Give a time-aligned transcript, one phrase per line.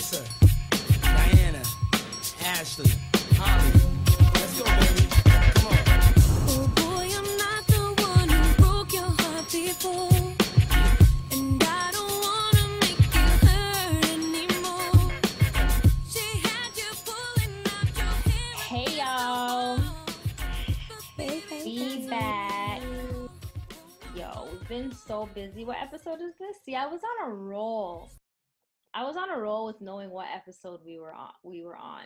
[0.00, 0.24] Melissa,
[1.02, 1.62] Diana,
[2.42, 2.90] Ashley,
[3.36, 3.70] Holly.
[4.32, 5.06] Let's go, baby.
[5.54, 5.76] Come on.
[6.48, 10.08] Oh boy, I'm not the one who broke your heart before.
[11.32, 15.12] And I don't wanna make you hurt anymore.
[16.08, 18.54] She had you pulling out your hair.
[18.56, 19.78] Hey y'all,
[21.18, 22.80] Hey, hey, be back.
[24.16, 25.66] Yo, we've been so busy.
[25.66, 26.56] What episode is this?
[26.64, 28.08] See, I was on a roll.
[28.92, 31.30] I was on a roll with knowing what episode we were on.
[31.44, 32.04] We were on.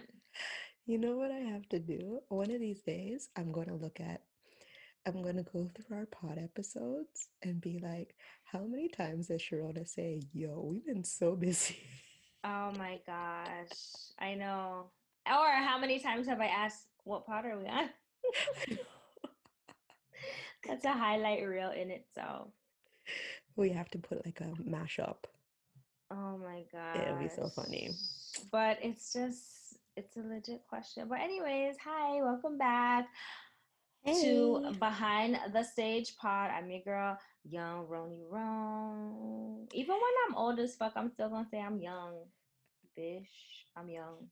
[0.87, 2.21] You know what I have to do?
[2.29, 4.21] One of these days, I'm going to look at,
[5.07, 9.41] I'm going to go through our pod episodes and be like, how many times does
[9.41, 11.79] Sharona say, yo, we've been so busy?
[12.45, 13.79] Oh my gosh,
[14.19, 14.91] I know.
[15.27, 17.89] Or how many times have I asked what pod are we on?
[20.69, 22.49] That's a highlight reel in itself.
[23.57, 25.25] we have to put like a mashup.
[26.11, 26.97] Oh my god.
[27.01, 27.91] It'll be so funny.
[28.51, 31.07] But it's just it's a legit question.
[31.09, 33.09] But anyways, hi, welcome back
[34.07, 36.51] to Behind the Stage Pod.
[36.51, 39.67] I'm your girl, Young Roni Rome.
[39.73, 42.25] Even when I'm old as fuck, I'm still gonna say I'm young.
[42.97, 43.67] Bish.
[43.77, 44.29] I'm young.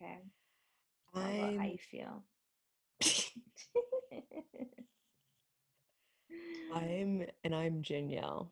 [0.00, 0.18] Okay.
[1.14, 2.22] How about how you feel?
[6.74, 8.50] I'm, and I'm Janielle.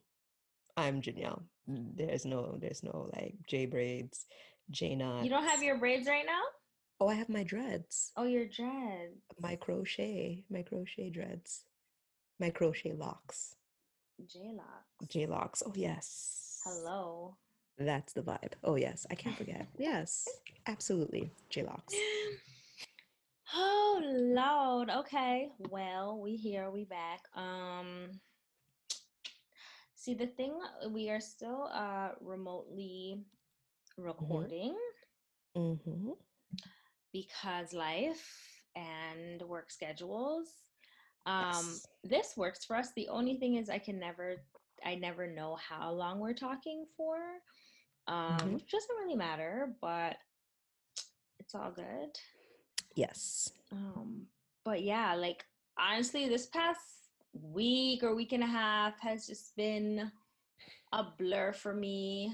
[0.80, 1.42] I'm Janielle.
[1.68, 4.26] Mm, There's no, there's no like J braids,
[4.70, 5.24] J knots.
[5.24, 6.40] you don't have your braids right now?
[7.00, 8.12] Oh, I have my dreads.
[8.16, 9.20] Oh, your dreads.
[9.40, 11.64] My crochet, my crochet dreads,
[12.38, 13.54] my crochet locks,
[14.26, 15.06] J-locks.
[15.08, 15.62] J locks.
[15.64, 16.60] Oh yes.
[16.64, 17.36] Hello.
[17.78, 18.52] That's the vibe.
[18.64, 19.66] Oh yes, I can't forget.
[19.78, 20.28] Yes,
[20.66, 21.94] absolutely, J locks.
[23.54, 24.90] Oh Lord.
[24.90, 25.48] Okay.
[25.70, 27.20] Well, we here, we back.
[27.34, 28.20] Um
[30.00, 30.54] see the thing
[30.92, 33.24] we are still uh remotely
[33.98, 34.76] recording
[35.56, 36.12] Mm-hmm.
[37.12, 40.48] because life and work schedules.
[41.26, 41.88] Um Yes.
[42.04, 42.92] this works for us.
[42.94, 44.36] The only thing is I can never
[44.84, 47.16] I never know how long we're talking for.
[48.08, 48.54] Um Mhm.
[48.54, 50.16] which doesn't really matter, but
[51.40, 52.10] it's all good.
[52.94, 53.52] Yes.
[53.72, 54.26] Um,
[54.64, 55.44] but yeah, like
[55.78, 56.80] honestly, this past
[57.32, 60.10] week or week and a half has just been
[60.92, 62.32] a blur for me.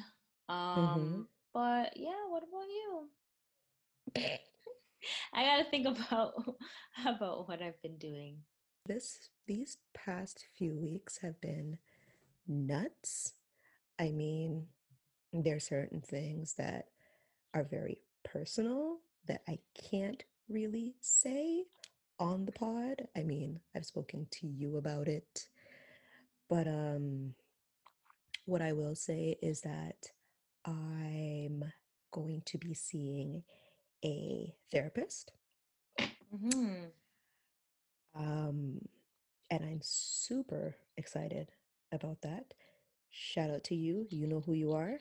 [0.49, 3.09] Um, but yeah, what about you?
[5.33, 6.35] I gotta think about
[7.07, 8.39] about what I've been doing.
[8.87, 11.79] This these past few weeks have been
[12.47, 13.35] nuts.
[13.99, 14.67] I mean,
[15.33, 16.87] there are certain things that
[17.55, 19.59] are very personal that I
[19.91, 21.65] can't really say
[22.19, 23.09] on the pod.
[23.17, 25.49] I mean, I've spoken to you about it,
[26.49, 27.35] but um
[28.45, 30.13] what I will say is that
[30.65, 31.65] I'm
[32.13, 33.43] going to be seeing
[34.05, 35.33] a therapist.
[36.31, 36.87] hmm
[38.15, 38.81] Um,
[39.51, 41.51] and I'm super excited
[41.93, 42.55] about that.
[43.11, 44.07] Shout out to you.
[44.11, 44.99] You know who you are.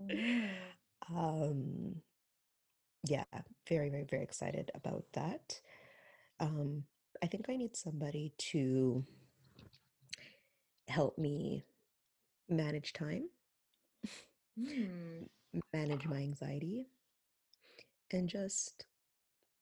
[0.00, 0.64] Mhm.
[1.14, 2.02] Um,
[3.06, 3.24] yeah,
[3.68, 5.60] very, very, very excited about that.
[6.40, 6.84] Um,
[7.22, 9.04] I think I need somebody to
[10.88, 11.64] help me
[12.48, 13.28] manage time,
[14.56, 15.24] Hmm.
[15.72, 16.86] manage my anxiety,
[18.10, 18.86] and just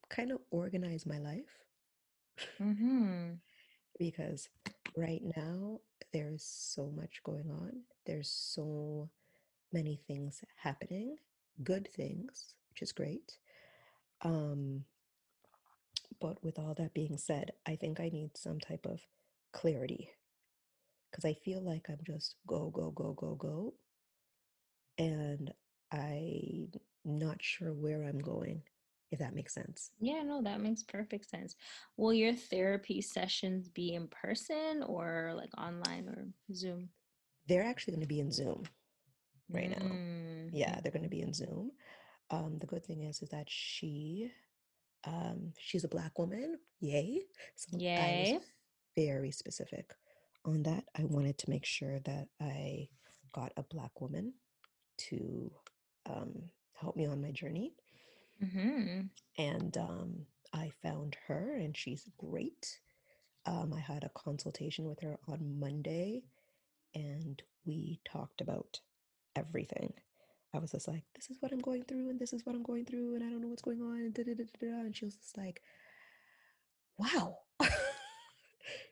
[0.09, 1.65] kind of organize my life.
[2.61, 3.41] Mhm.
[3.99, 4.49] because
[4.97, 5.81] right now
[6.13, 7.83] there's so much going on.
[8.07, 9.11] There's so
[9.73, 11.17] many things happening,
[11.63, 13.39] good things, which is great.
[14.23, 14.85] Um,
[16.23, 19.01] but with all that being said, I think I need some type of
[19.53, 20.11] clarity
[21.11, 23.75] because I feel like I'm just go, go, go, go, go.
[24.99, 25.53] And
[25.93, 26.71] I'm
[27.05, 28.63] not sure where I'm going,
[29.11, 29.91] if that makes sense.
[30.01, 31.57] Yeah, no, that makes perfect sense.
[31.97, 36.89] Will your therapy sessions be in person or like online or Zoom?
[37.49, 38.63] They're actually going to be in Zoom
[39.51, 39.87] right now.
[39.89, 41.73] Mm, Yeah, they're going to be in Zoom.
[42.31, 44.31] Um, the good thing is, is that she,
[45.05, 46.59] um, she's a black woman.
[46.81, 47.23] Yay!
[47.57, 48.13] So I Yay.
[48.13, 48.41] was
[48.97, 49.95] very specific
[50.45, 50.85] on that.
[50.99, 52.89] I wanted to make sure that I
[53.33, 54.35] got a black woman
[54.99, 55.53] to
[56.07, 57.75] um, help me on my journey,
[58.43, 59.07] Mm-hmm.
[59.39, 62.81] and um, I found her, and she's great.
[63.47, 66.25] Um, I had a consultation with her on Monday,
[66.95, 68.81] and we talked about
[69.37, 69.95] everything.
[70.55, 72.63] I was just like, this is what I'm going through, and this is what I'm
[72.63, 73.97] going through, and I don't know what's going on.
[73.99, 75.63] And, da, da, da, da, da," and she was just like,
[76.99, 77.39] wow.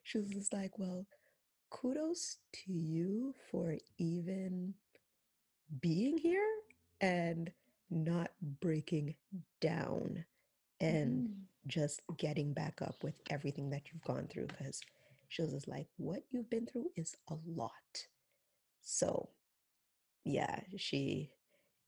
[0.04, 1.06] she was just like, well,
[1.70, 4.74] kudos to you for even
[5.80, 6.48] being here
[7.00, 7.52] and
[7.90, 8.30] not
[8.60, 9.14] breaking
[9.60, 10.24] down
[10.80, 11.46] and Mhm.
[11.66, 14.80] just getting back up with everything that you've gone through because
[15.28, 18.08] she was just like what you've been through is a lot
[18.82, 19.30] so
[20.24, 21.32] yeah she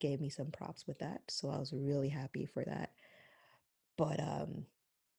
[0.02, 2.90] gave me some props with that so i was really happy for that
[3.96, 4.66] but um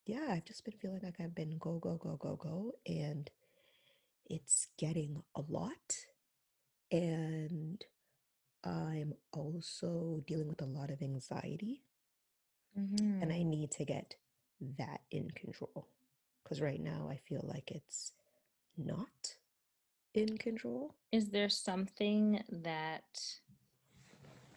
[0.06, 3.30] yeah i've just been feeling like i've been go go go go go and
[4.26, 5.96] it's getting a lot
[6.92, 7.84] and
[8.64, 11.82] i'm also dealing with a lot of anxiety
[13.20, 13.44] and I Mhm.
[13.44, 14.16] need to get
[14.78, 15.88] that in control.
[16.42, 18.12] Because right now I feel like it's
[18.76, 19.36] not
[20.14, 20.94] in control.
[21.12, 23.04] Is there something that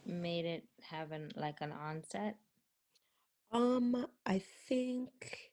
[0.08, 2.36] made it have an like an onset?
[3.52, 5.52] Um, I think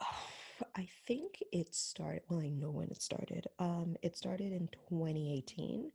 [0.76, 3.46] I think it started, well, I know when it started.
[3.58, 5.92] Um, it started in 2018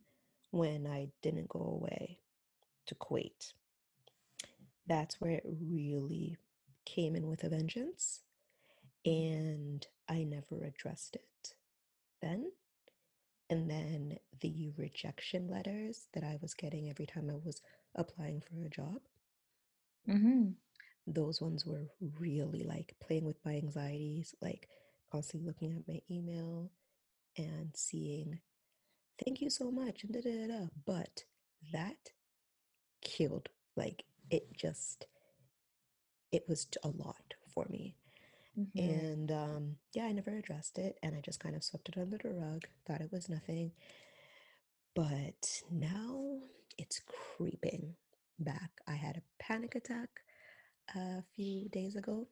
[0.52, 2.20] when I didn't go away
[2.88, 3.54] to Kuwait.
[4.88, 6.38] That's where it really
[6.86, 8.22] came in with a vengeance,
[9.06, 11.54] and I never addressed it
[12.22, 12.52] then.
[13.50, 17.62] And then the rejection letters that I was getting every time I was
[17.96, 19.02] applying for a job,
[20.08, 20.52] Mm-hmm.
[21.08, 21.88] those ones were
[22.20, 24.68] really like playing with my anxieties, like
[25.12, 26.72] constantly looking at my email
[27.38, 28.40] and seeing,
[29.26, 30.48] thank you so much, and da da da.
[30.60, 31.26] da." But
[31.74, 32.12] that
[33.02, 35.08] killed, like, it just,
[36.32, 37.96] it was a lot for me.
[38.60, 38.80] Mm-hmm.
[38.80, 42.18] And um, yeah, I never addressed it and I just kind of swept it under
[42.18, 43.72] the rug, thought it was nothing.
[44.96, 46.40] But now
[46.78, 47.02] it's
[47.38, 47.96] creeping
[48.40, 48.72] back.
[48.88, 50.10] I had a panic attack
[50.96, 52.28] a few days ago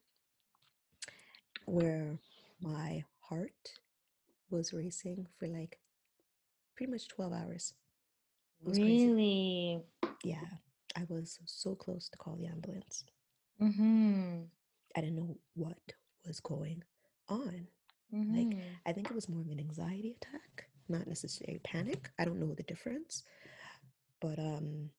[1.65, 2.17] where
[2.61, 3.71] my heart
[4.49, 5.79] was racing for like
[6.75, 7.73] pretty much 12 hours.
[8.61, 9.07] It was crazy.
[9.07, 9.81] Really?
[10.23, 10.45] Yeah,
[10.95, 13.03] I was so close to call the ambulance.
[13.61, 14.43] Mm-hmm.
[14.95, 15.77] I didn't know what
[16.27, 16.83] was going
[17.29, 17.67] on.
[18.13, 18.59] Mm-hmm.
[18.85, 22.09] I think it was more of an anxiety attack, not necessarily panic.
[22.19, 23.23] I don't know the difference.
[24.21, 24.89] But um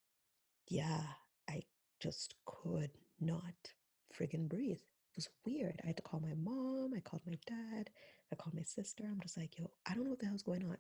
[0.68, 1.00] yeah,
[1.48, 1.62] I
[2.00, 2.90] just could
[3.20, 3.72] not
[4.14, 4.78] friggin' breathe.
[4.78, 5.80] It was weird.
[5.82, 7.90] I had to call my mom, I called my dad,
[8.32, 9.04] I called my sister.
[9.06, 10.76] I'm just like, yo, I don't know what the hell's going on.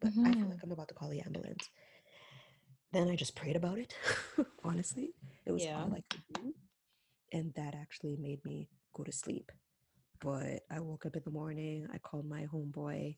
[0.00, 0.50] But I feel Mhm.
[0.50, 1.68] like I'm about to call the ambulance.
[2.92, 3.94] Then I just prayed about it.
[4.64, 5.14] Honestly.
[5.46, 5.82] It was Yeah.
[5.82, 6.54] all I could do.
[7.32, 9.52] And that actually made me go to sleep.
[10.20, 13.16] But I woke up in the morning, I called my homeboy.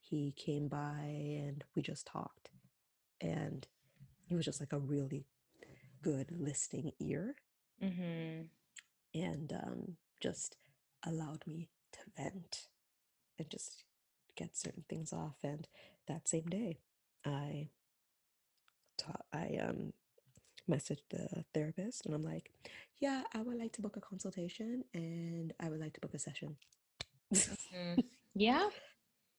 [0.00, 2.50] He came by and we just talked.
[3.20, 3.66] And
[4.26, 5.26] he was just like a really
[6.02, 7.36] good listening ear
[7.82, 8.42] Mm-hmm.
[9.14, 10.56] and um, just
[11.04, 12.68] allowed me to vent
[13.38, 13.84] and just
[14.36, 15.36] get certain things off.
[15.42, 15.66] And
[16.08, 16.80] that same day,
[17.24, 17.70] I
[18.98, 19.92] taught, I um,
[20.70, 22.50] messaged the therapist and I'm like,
[23.00, 26.18] yeah, I would like to book a consultation and I would like to book a
[26.18, 26.56] session.
[27.34, 28.00] Mm-hmm.
[28.34, 28.68] Yeah.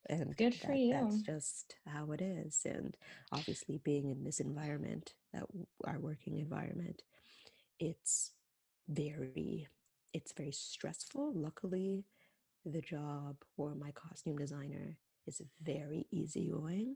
[0.07, 2.95] and Good for that, that's just how it is and
[3.31, 5.43] obviously being in this environment that
[5.85, 7.01] our working environment
[7.79, 8.31] it's
[8.87, 9.67] very
[10.13, 12.05] it's very stressful luckily
[12.65, 16.95] the job or my costume designer is very easygoing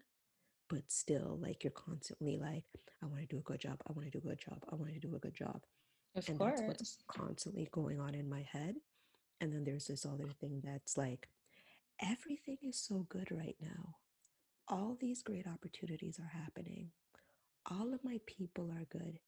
[0.69, 2.63] but still like you're constantly like
[3.03, 4.75] i want to do a good job i want to do a good job i
[4.75, 5.61] want to do a good job.
[6.15, 6.59] Of and course.
[6.59, 8.75] that's what's constantly going on in my head
[9.41, 11.29] and then there's this other thing that's like
[12.01, 13.95] everything is so good right now.
[14.67, 16.91] All these great opportunities are happening.
[17.69, 19.19] All of my people are good.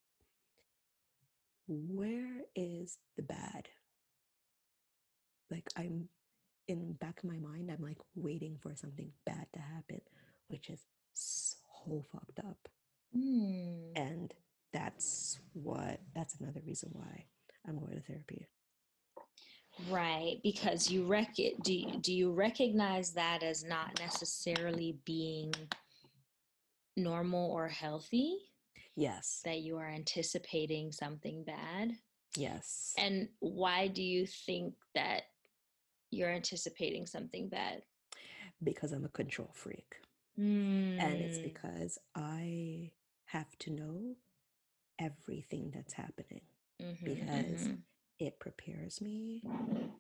[1.68, 3.68] Where is the bad?
[5.52, 6.10] Like i'm
[6.68, 10.02] in back of my mind i'm like waiting for something bad to happen
[10.50, 10.82] which is
[11.14, 12.58] so fucked up
[13.18, 13.94] Mm.
[13.96, 14.34] and
[14.72, 17.26] that's what that's another reason why
[17.68, 18.48] i'm going to therapy
[19.90, 21.64] Right, because you rec it.
[21.64, 25.54] Do you, do you recognize that as not necessarily being
[26.98, 28.38] normal or healthy?
[28.96, 31.94] yes That you are anticipating something bad,
[32.36, 35.24] yes and why do you think that
[36.12, 37.82] you're anticipating something bad?
[38.62, 39.96] because i'm a control freak
[41.00, 41.44] and it's Mm.
[41.44, 42.92] because i
[43.26, 44.16] have to know
[45.00, 46.42] everything that's happening
[46.82, 47.78] Mhm, because mhm.
[48.20, 49.42] it prepares me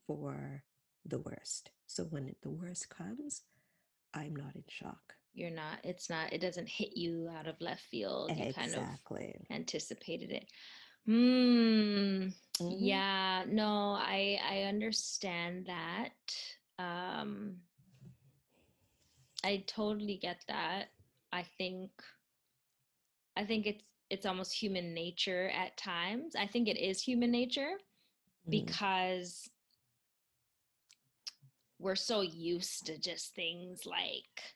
[0.07, 0.63] for
[1.05, 1.71] the worst.
[1.87, 3.43] So when the worst comes,
[4.13, 5.15] I'm not in shock.
[5.33, 5.79] you're not.
[5.85, 6.33] It's not.
[6.33, 8.31] It doesn't hit you out of left field.
[8.37, 8.83] You kind of
[9.51, 10.47] anticipated it.
[11.05, 12.29] Hmm.
[12.59, 12.79] Mhm.
[12.81, 13.45] Yeah.
[13.47, 16.13] No, I I understand that.
[16.77, 17.61] Um,
[19.43, 20.89] I totally get that.
[21.31, 21.91] I think
[23.35, 26.35] I think it's it's almost human nature at times.
[26.35, 27.77] I think it is human nature
[28.47, 28.51] Mhm.
[28.51, 29.49] because
[31.77, 34.55] we're so used to just things like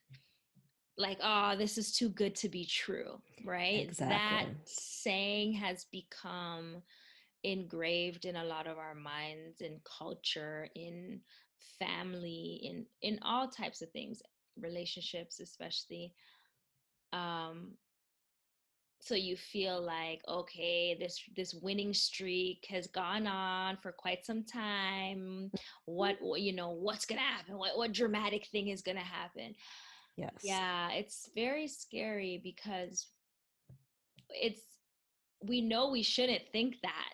[0.97, 4.15] like oh this is too good to be true right exactly.
[4.15, 6.83] that saying has become
[7.43, 11.19] engraved in a lot of our minds in culture in
[11.79, 14.21] family in in all types of things
[14.59, 16.13] relationships especially
[17.11, 17.71] um
[19.01, 24.43] so you feel like okay this this winning streak has gone on for quite some
[24.43, 25.51] time
[25.85, 29.53] what what- you know what's gonna happen what, what dramatic thing is gonna happen
[30.17, 30.31] Yes.
[30.43, 33.07] yeah it's very scary because
[34.29, 34.61] it's
[35.41, 37.13] we know we shouldn't think that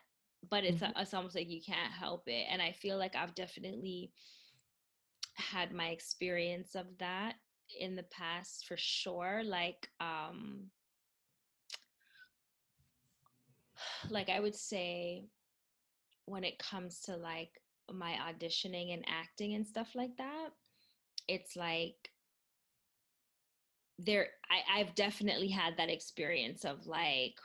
[0.50, 0.94] but it's Mhm.
[0.96, 4.12] it's almost like you can't help it and i feel like i've definitely
[5.40, 7.34] had my experience of that
[7.80, 10.66] in the past for sure like um
[14.10, 15.26] like i would say
[16.26, 20.50] when it comes to like my auditioning and acting and stuff like that
[21.28, 22.10] it's like
[23.98, 27.36] there I, i've definitely had that experience of like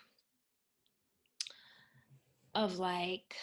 [2.54, 3.34] of like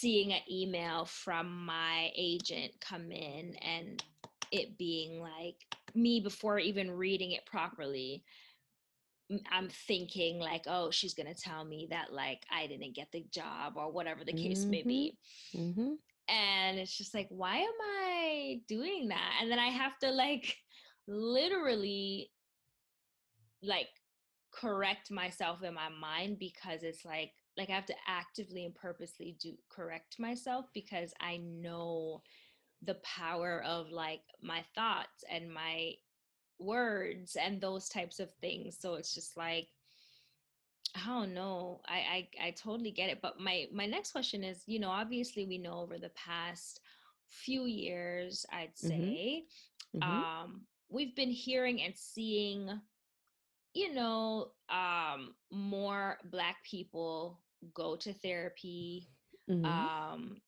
[0.00, 4.02] seeing an email from my agent come in and
[4.50, 5.56] it being like
[5.94, 8.22] me before even reading it properly
[9.50, 13.74] i'm thinking like oh she's gonna tell me that like i didn't get the job
[13.76, 15.18] or whatever the case may be.
[15.54, 15.92] Mm-hmm.
[16.28, 19.38] and it's just like why am i doing that?
[19.40, 20.56] And then i have to like
[21.06, 22.30] literally
[23.62, 23.88] like
[24.54, 29.36] correct myself in my mind because it's like like i have to actively and purposely
[29.40, 32.22] do correct myself because i know
[32.82, 35.94] the power of like my thoughts and my
[36.58, 39.68] words and those types of things so it's just like
[40.96, 41.82] I don't know.
[41.86, 43.20] I, I I totally get it.
[43.22, 46.80] But my my next question is, you know, obviously we know over the past
[47.28, 49.18] few years, I'd Mhm.
[49.18, 49.46] say,
[49.94, 50.24] Mhm.
[50.24, 52.80] um, we've been hearing and seeing,
[53.74, 57.40] you know, um, more Black people
[57.74, 59.08] go to therapy,
[59.48, 59.64] Mhm.
[59.64, 60.42] um,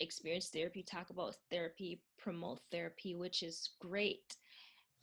[0.00, 4.36] experience therapy, talk about therapy, promote therapy, which is great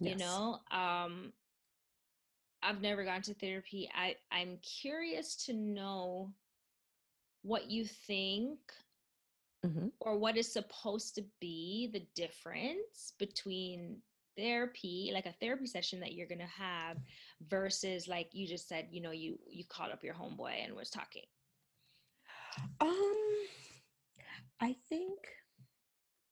[0.01, 1.32] you know um
[2.63, 6.34] i've never gone to therapy i i'm curious to know
[7.44, 8.60] what you think
[9.63, 9.91] Mhm.
[10.01, 14.01] or what is supposed to be the difference between
[14.38, 16.98] therapy like a therapy session that you're going to have
[17.42, 20.89] versus like you just said you know you you called up your homeboy and was
[20.89, 21.24] talking
[22.80, 23.15] Um,
[24.62, 25.20] I think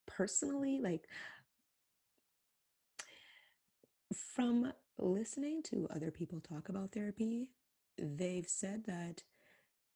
[0.08, 1.08] personally, like
[4.16, 7.50] from listening to other people talk about therapy,
[7.98, 9.24] they've said that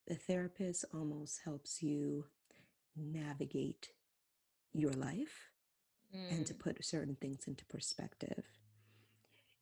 [0.08, 2.26] the therapist almost helps you
[2.96, 3.90] navigate
[4.74, 5.52] your life
[6.30, 8.46] and to Mm, put certain things into perspective.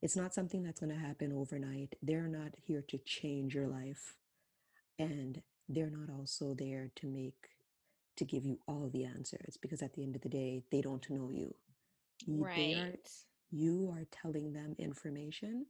[0.02, 1.96] It's not something that's going to happen overnight.
[2.02, 4.16] They're not here to change your life,
[5.00, 7.50] and they're not also there to make
[8.18, 11.10] to give you all the answers because at the end of the day, they don't
[11.10, 11.56] know you.
[12.25, 13.10] You- They are right
[13.52, 15.68] you are telling them information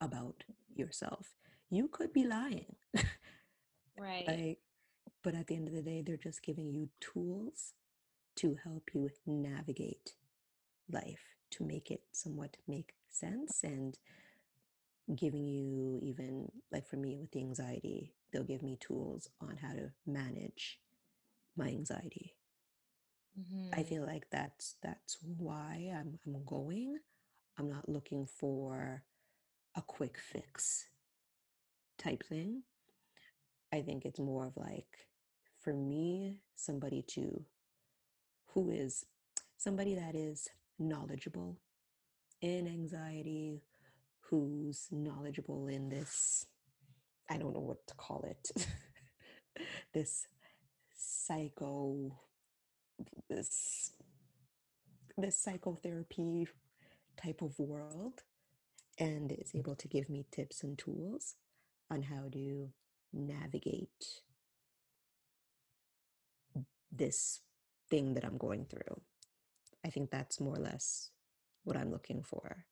[0.00, 1.34] about yourself.
[1.70, 2.76] You could be lying.
[3.98, 4.58] right like
[5.22, 7.72] but at the end of the day, they're just giving you tools
[8.36, 10.12] to help you navigate
[10.90, 13.98] life, to make it somewhat make sense and
[15.16, 19.72] giving you even like for me with the anxiety, they'll give me tools on how
[19.72, 20.80] to manage
[21.56, 22.34] my anxiety.
[23.72, 23.84] I Mhm.
[23.84, 26.98] feel like that's that's why I'm I'm going.
[27.58, 29.04] I'm not looking for
[29.76, 30.86] a quick fix
[31.98, 32.62] type thing.
[33.72, 35.08] I think it's more of like
[35.60, 37.44] for me somebody to
[38.54, 39.06] who is
[39.58, 40.48] somebody that is
[40.78, 41.58] knowledgeable
[42.40, 43.62] in anxiety,
[44.20, 46.46] who's knowledgeable in this
[47.28, 48.66] I don't know what to call it.
[49.94, 50.26] this
[50.96, 52.12] psycho
[53.28, 53.92] this
[55.18, 56.46] this psychotherapy
[57.22, 58.22] type of world
[58.98, 61.34] and is able to give me tips and tools
[61.90, 62.70] on how to
[63.12, 64.22] navigate
[66.92, 67.40] this
[67.90, 69.00] thing that I'm going through.
[69.86, 71.10] I think that's more or less
[71.64, 72.64] what I'm looking for.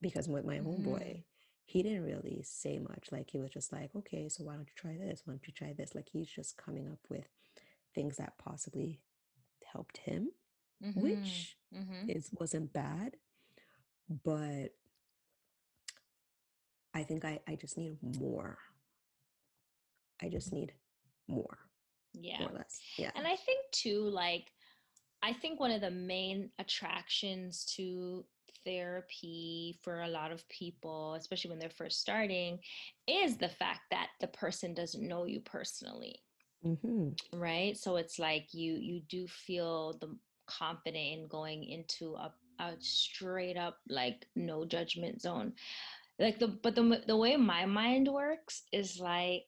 [0.00, 0.64] Because with my Mhm.
[0.66, 1.24] homeboy,
[1.64, 3.12] he didn't really say much.
[3.12, 5.22] Like he was just like, okay, so why don't you try this?
[5.24, 5.94] Why don't you try this?
[5.94, 7.28] Like he's just coming up with
[7.94, 9.00] things that possibly
[9.64, 10.32] helped him,
[10.82, 10.96] Mhm.
[10.96, 12.10] which Mhm.
[12.10, 13.16] is wasn't bad.
[14.08, 14.76] But
[16.94, 18.58] I think I, I just need more.
[20.20, 20.74] I just need
[21.26, 21.58] more,
[22.12, 22.40] Yeah.
[22.40, 22.80] more or less.
[22.98, 23.12] Yeah.
[23.14, 24.52] And I think too, like,
[25.22, 28.24] I think one of the main attractions to
[28.64, 32.60] therapy for a lot of people, especially when they're first starting,
[33.06, 36.22] is the fact that the person doesn't know you personally,
[36.62, 37.76] hmm right?
[37.76, 43.56] So it's like you you do feel the confident in going into a, a straight
[43.56, 45.54] up like no judgment zone.
[46.18, 49.46] Like the but the the way my mind works is like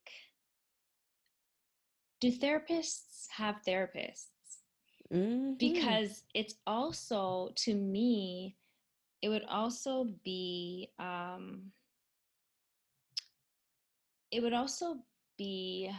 [2.20, 4.33] do therapists have therapists?
[5.14, 5.58] Mhm.
[5.58, 8.56] because it's also to me
[9.22, 11.72] it would also be um
[14.30, 14.98] it would also
[15.36, 15.90] be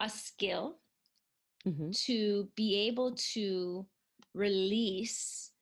[0.00, 0.80] a skill
[1.64, 1.92] Mhm.
[1.92, 3.86] to be able to
[4.34, 5.52] release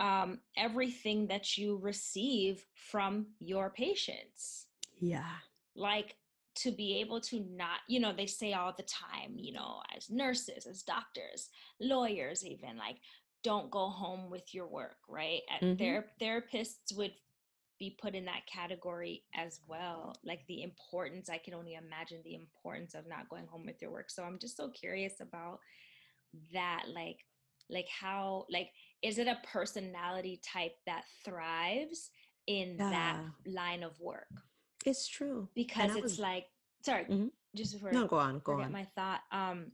[0.00, 4.68] um, everything that you receive from your patients
[5.00, 5.40] Yeah.
[5.74, 6.16] like
[6.54, 10.10] to be able to not you know they say all the time you know as
[10.10, 11.48] nurses as doctors
[11.80, 12.98] lawyers even like
[13.42, 15.42] don't go home with your work right?
[15.50, 15.78] At Mhm.
[15.78, 17.12] ther- therapists would
[17.78, 22.36] be put in that category as well like the importance i can only imagine the
[22.36, 25.58] importance of not going home with your work so i'm just so curious about
[26.52, 27.18] that like
[27.68, 28.70] like how like
[29.02, 32.10] is it a personality type that thrives
[32.46, 34.28] in that line of work
[34.84, 35.48] It's true.
[35.54, 36.46] Because it's was like
[36.82, 37.30] sorry Mhm.
[37.54, 38.72] just before no, go on, go on.
[38.72, 39.72] my thought um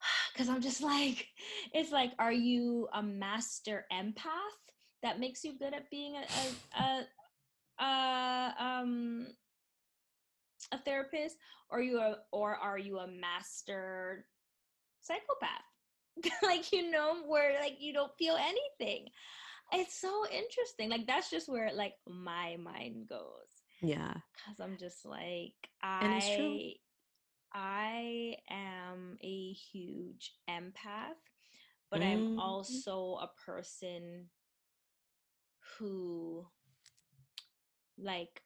[0.32, 1.28] because i'm just like
[1.72, 4.58] it's like are you a master empath
[5.02, 6.24] that makes you good at being a
[6.80, 6.82] a,
[7.80, 9.28] a, a um
[10.72, 11.36] a therapist
[11.70, 14.26] or you a, or are you a master
[15.00, 15.62] psychopath
[16.42, 19.08] like you know where like you don't feel anything
[19.72, 24.14] it's so interesting like that's just where like my mind goes Yeah.
[24.34, 26.60] because i'm just like And it's true.
[26.60, 26.74] i
[27.52, 31.20] i am a huge empath
[31.90, 32.36] but i'm Mhm.
[32.36, 34.28] also a person
[35.78, 36.46] who
[37.98, 38.42] like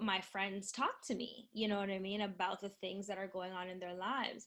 [0.00, 3.28] my friends talk to me you know what i mean about the things that are
[3.28, 4.46] going on in their lives.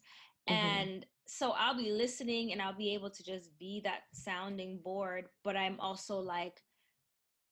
[0.50, 0.84] Mm-hmm.
[0.84, 5.26] and so i'll be listening and i'll be able to just be that sounding board
[5.44, 6.62] but i'm also like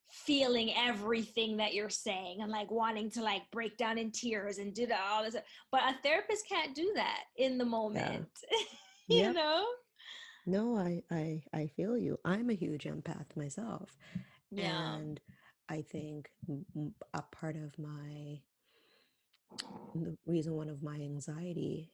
[0.10, 4.74] feeling everything that you're saying and like wanting to like break down in tears and
[4.74, 5.36] do that all this
[5.72, 8.28] but a therapist can't do that in the moment
[9.10, 9.34] you Yep.
[9.34, 9.66] know
[10.46, 12.18] No, I, I I feel you.
[12.24, 13.98] I'm a huge empath myself,
[14.50, 15.20] yeah and
[15.70, 16.30] I think
[17.14, 18.40] a part of my
[19.94, 21.92] the reason one of my anxiety,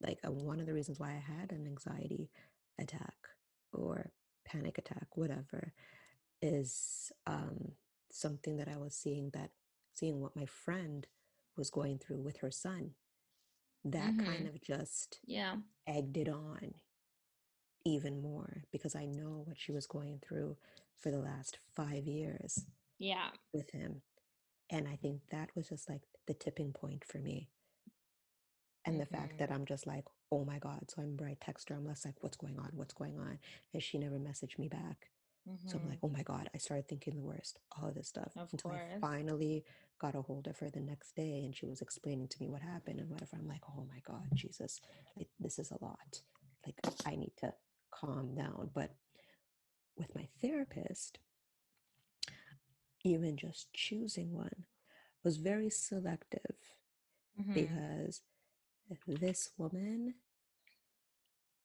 [0.00, 2.30] like uh, one of the reasons why I had an anxiety
[2.80, 3.14] attack
[3.72, 4.10] or
[4.46, 5.72] panic attack, whatever,
[6.42, 7.72] is um,
[8.10, 9.50] something that I was seeing that
[9.94, 11.06] seeing what my friend
[11.56, 12.92] was going through with her son.
[13.84, 14.48] That kind Mhm.
[14.48, 15.56] of just yeah
[15.86, 16.74] egged it on
[17.84, 20.56] even more because I know what she was going through
[20.98, 22.66] for the last five years
[22.98, 24.02] yeah with him.
[24.70, 27.50] And I think that was just like the tipping point for me.
[28.86, 29.38] And the fact Mhm.
[29.38, 30.90] that I'm just like, oh my God.
[30.90, 32.70] So I remember I text her, I'm less like, what's going on?
[32.74, 33.38] What's going on?
[33.74, 35.10] And she never messaged me back.
[35.66, 36.50] So I'm like, oh my God.
[36.54, 38.32] I started thinking the worst, all of this stuff.
[38.36, 39.00] Of until I course.
[39.00, 39.64] finally
[40.00, 42.62] got a hold of her the next day and she was explaining to me what
[42.62, 43.36] happened and whatever.
[43.38, 44.80] I'm like, oh my God, Jesus,
[45.16, 46.22] like, this is a lot.
[46.66, 47.54] Like, I need to
[47.92, 48.70] calm down.
[48.74, 48.94] But
[49.96, 51.18] with my therapist,
[53.04, 54.64] even just choosing one
[55.24, 56.56] was very selective
[57.40, 57.54] Mhm.
[57.54, 58.22] because
[59.06, 60.14] this woman,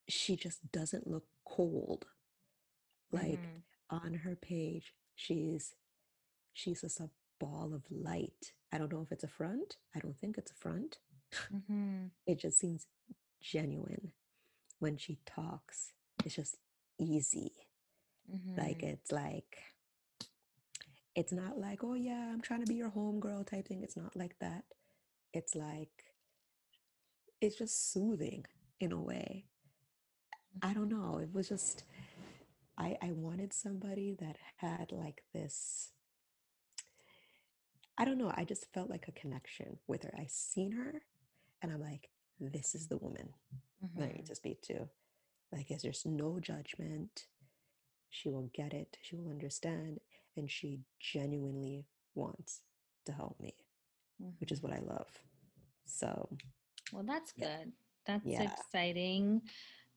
[0.08, 2.08] she just doesn't look cold.
[3.12, 3.64] Like Mhm.
[3.90, 5.76] on her page, she's
[6.54, 8.54] she's just a ball of light.
[8.72, 9.78] I don't know if it's a front.
[9.96, 11.00] I don't think it's a front.
[11.32, 12.12] Mhm.
[12.26, 12.88] It just seems
[13.40, 14.14] genuine
[14.80, 15.94] when she talks.
[16.26, 16.58] It's just
[16.98, 17.68] easy.
[18.58, 18.84] Like Mhm.
[18.94, 19.58] it's like
[21.16, 23.84] it's not like, oh yeah, I'm trying to be your homegirl type thing.
[23.84, 24.64] It's not like that.
[25.34, 26.11] It's like
[27.42, 28.46] it's just soothing
[28.80, 29.46] in a way.
[30.62, 31.20] I don't know.
[31.20, 31.84] It was just
[32.78, 35.92] I I wanted somebody that had like this
[37.98, 38.32] I don't know.
[38.36, 40.14] I just felt like a connection with her.
[40.18, 41.04] I seen her
[41.62, 43.34] and I'm like, this is the woman
[43.96, 44.28] that I need Mhm.
[44.28, 44.90] to speak to.
[45.52, 47.28] Like, there's no judgment.
[48.10, 48.98] She will get it.
[49.02, 50.00] She will understand.
[50.38, 52.62] And she genuinely wants
[53.06, 53.56] to help me,
[54.40, 54.64] which is Mhm.
[54.64, 55.24] what I love.
[55.86, 56.38] So,
[56.92, 57.72] Well, that's good.
[58.06, 58.44] That's Yeah.
[58.44, 59.42] exciting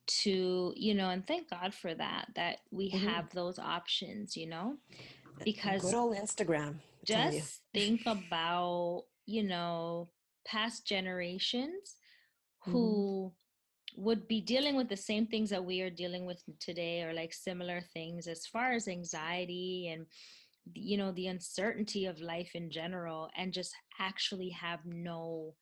[0.07, 2.99] to, you know, and thank God for that, that we Mhm.
[3.07, 4.77] have those options, you know?
[5.43, 6.79] because Good old Instagram.
[7.03, 10.09] Just think about you know
[10.45, 11.95] past generations
[12.65, 12.71] Mhm.
[12.71, 13.33] who
[13.97, 17.33] would be dealing with the same things that we are dealing with today or like
[17.33, 20.05] similar things as far as anxiety and
[20.73, 25.55] you know the uncertainty of life in general and just actually have no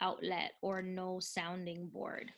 [0.00, 2.32] outlet or no sounding board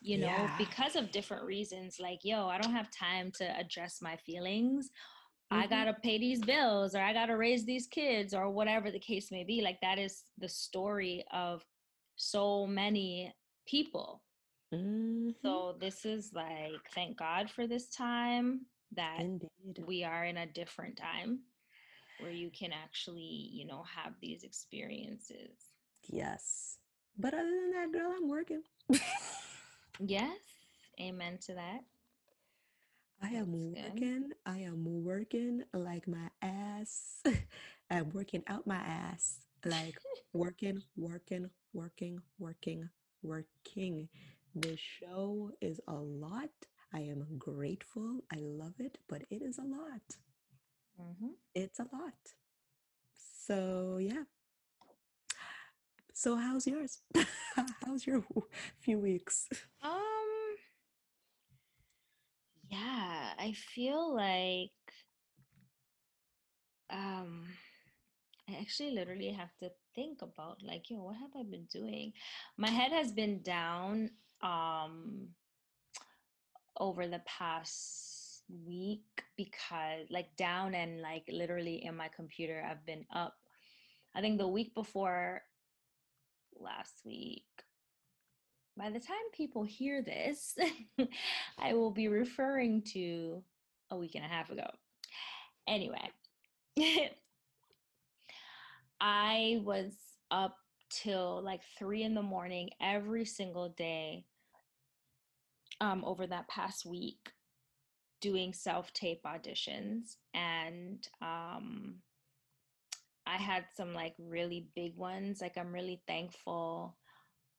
[0.00, 0.56] you know Yeah.
[0.58, 4.90] because of different reasons like yo i don't have time to address my feelings
[5.52, 5.70] I Mhm.
[5.70, 9.42] gotta pay these bills or I gotta raise these kids or whatever the case may
[9.42, 9.60] be.
[9.62, 11.66] Like that is the story of
[12.14, 13.34] so many
[13.66, 14.22] people.
[14.72, 15.34] Mhm.
[15.42, 19.84] So this is like, thank God for this time that Indeed.
[19.86, 21.42] we are in a different time
[22.20, 25.72] where you can actually, you know, have these experiences.
[26.06, 26.78] Yes.
[27.16, 28.62] But other than that, girl, I'm working.
[29.98, 30.38] Yes.
[31.00, 31.84] Amen to that.
[33.22, 33.92] I am That's good.
[33.94, 34.32] working.
[34.46, 37.22] I am working like my ass.
[37.90, 39.38] I'm working out my ass.
[39.64, 39.98] Like
[40.32, 42.88] working, working, working, working,
[43.22, 44.08] working.
[44.54, 46.50] The show is a lot.
[46.92, 48.24] I am grateful.
[48.32, 50.02] I love it, but it is a lot.
[50.96, 52.34] hmm It's a lot.
[53.46, 54.24] So, yeah.
[56.12, 56.98] So, how's yours?
[57.84, 58.24] how's your
[58.80, 59.48] few weeks?
[59.82, 60.56] Um,
[62.68, 64.70] yeah, I feel like
[66.90, 67.46] um
[68.48, 72.12] I actually literally have to think about like, yo, what have I been doing?
[72.56, 74.10] My head has been down
[74.42, 75.28] um
[76.78, 83.06] over the past week because like down and like literally in my computer I've been
[83.14, 83.34] up.
[84.14, 85.42] I think the week before
[86.58, 87.44] last week.
[88.76, 90.56] By the time people hear this,
[91.58, 93.42] I will be referring to
[93.90, 94.68] a week and a half ago.
[95.68, 96.10] Anyway,
[99.00, 99.92] I was
[100.30, 100.56] up
[100.90, 104.24] till like three in the morning every single day
[105.80, 107.32] um, over that past week
[108.20, 110.16] doing self tape auditions.
[110.34, 111.96] And um,
[113.30, 115.40] I had some like really big ones.
[115.40, 116.96] Like, I'm really thankful.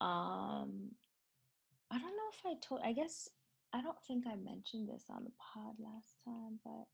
[0.02, 0.92] Um,
[1.90, 3.30] I don't know if I told, I guess,
[3.74, 6.86] I don't think I mentioned this on the pod last time, but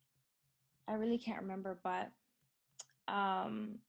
[0.87, 1.79] I really can't remember.
[1.83, 2.11] But
[3.11, 3.79] um,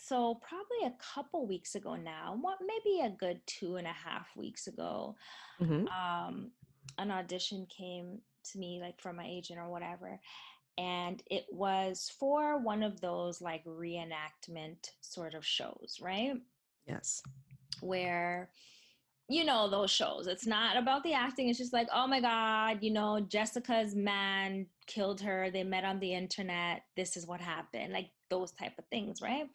[0.00, 4.28] so probably a couple weeks ago now, what maybe a good two and a half
[4.36, 5.16] weeks ago,
[5.60, 5.86] Mhm.
[5.88, 6.50] um,
[6.98, 10.20] an audition came to me like from my agent or whatever,
[10.78, 16.34] and it was for one of those like reenactment sort of shows, right?
[16.86, 17.22] Yes.
[17.80, 18.50] where
[19.28, 22.78] you know those shows it's not about the acting it's just like oh my god
[22.82, 27.92] you know jessica's man killed her they met on the internet this is what happened
[27.92, 29.46] like those type of things right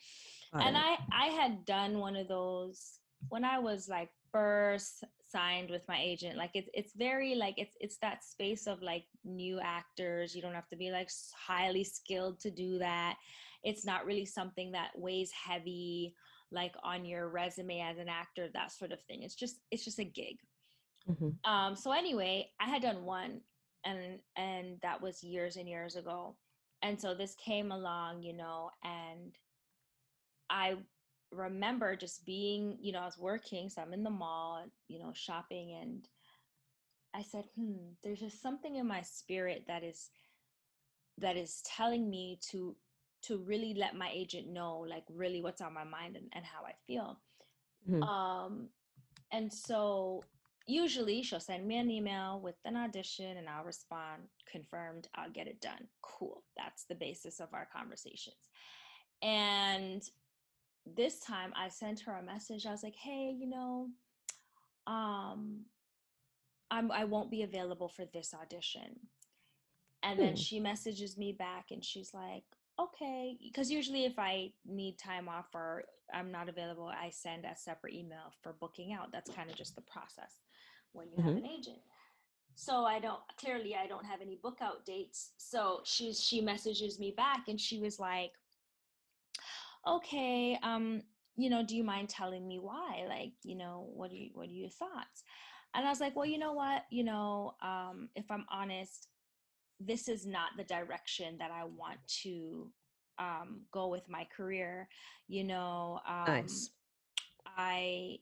[0.54, 2.98] Got and i i had done one of those
[3.30, 7.76] when i was like first signed with my agent like it's it's very like it's
[7.80, 10.36] it's that space of like new actors.
[10.36, 13.16] You don't have to be like highly skilled to do that.
[13.64, 16.16] It's not really something that weighs heavy
[16.52, 19.24] like on your resume as an actor that sort of thing.
[19.24, 20.38] It's just it's just a gig.
[21.10, 21.34] Mhm.
[21.46, 23.42] um so anyway i had done one
[23.86, 26.36] and and that was years and years ago.
[26.82, 29.34] And so this came along you know and
[30.50, 30.76] i
[31.32, 35.12] remember just being you know i was working so i'm in the mall you know
[35.14, 36.08] shopping and
[37.14, 40.10] i said hmm there's just something in my spirit that is
[41.18, 42.76] that is telling me to
[43.22, 46.64] to really let my agent know like really what's on my mind and, and how
[46.66, 47.20] i feel
[47.88, 48.10] Mhm.
[48.10, 48.70] um
[49.32, 50.24] and so
[50.68, 55.48] usually she'll send me an email with an audition and I'll respond, confirmed, I'll get
[55.48, 55.88] it done.
[56.02, 56.44] Cool.
[56.56, 58.50] That's the basis of our conversations.
[59.22, 60.02] And
[60.96, 62.66] this time I sent her a message.
[62.66, 63.90] I was like, hey, you know,
[64.88, 65.66] um,
[66.72, 69.08] I'm I won't be available for this audition.
[70.04, 70.36] And then Hmm.
[70.36, 72.44] she messages me back and she's like,
[72.80, 73.38] okay.
[73.42, 77.94] Because usually if I need time off or I'm not available, I send a separate
[77.94, 79.12] email for booking out.
[79.12, 80.42] That's kind of just the process
[80.94, 81.38] when you have Mhm.
[81.38, 81.80] an agent.
[82.56, 85.32] So I don't clearly I don't have any book out dates.
[85.38, 88.34] So she's she messages me back and she was like,
[89.88, 91.02] okay, um,
[91.36, 93.06] you know, do you mind telling me why?
[93.08, 95.24] Like, you know, what are you what are your thoughts?
[95.74, 99.08] And I was like, well, you know what, you know, um, if I'm honest,
[99.80, 102.72] this is not the direction that I want to
[103.20, 104.90] um, go with my career.
[105.28, 106.72] You know, um, Nice.
[107.46, 108.18] I,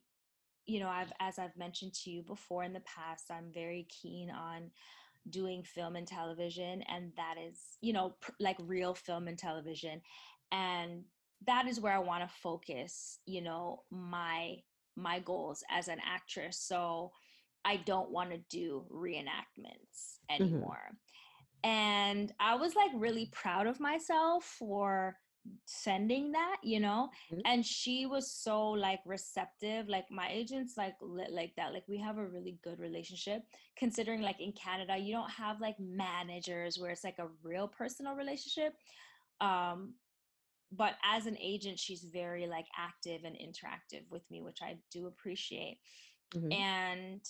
[0.66, 4.30] you know, I've as I've mentioned to you before in the past, I'm very keen
[4.30, 4.72] on
[5.30, 10.02] doing film and television and that is you know pr- like real film and television
[10.52, 11.04] and
[11.46, 14.56] that is where i want to focus you know my
[14.96, 17.12] my goals as an actress so
[17.66, 20.90] i don't want to do reenactments anymore
[21.64, 25.18] and i was like really proud of myself for
[25.66, 27.42] sending that you know Mhm.
[27.46, 31.98] and she was so like receptive like my agents like li- like that like we
[31.98, 33.44] have a really good relationship
[33.78, 38.16] considering like in canada you don't have like managers where it's like a real personal
[38.16, 38.74] relationship
[39.40, 39.94] um
[40.72, 45.08] but as an agent she's very like active and interactive with me which i do
[45.08, 45.80] appreciate
[46.34, 46.52] Mhm.
[46.54, 47.22] and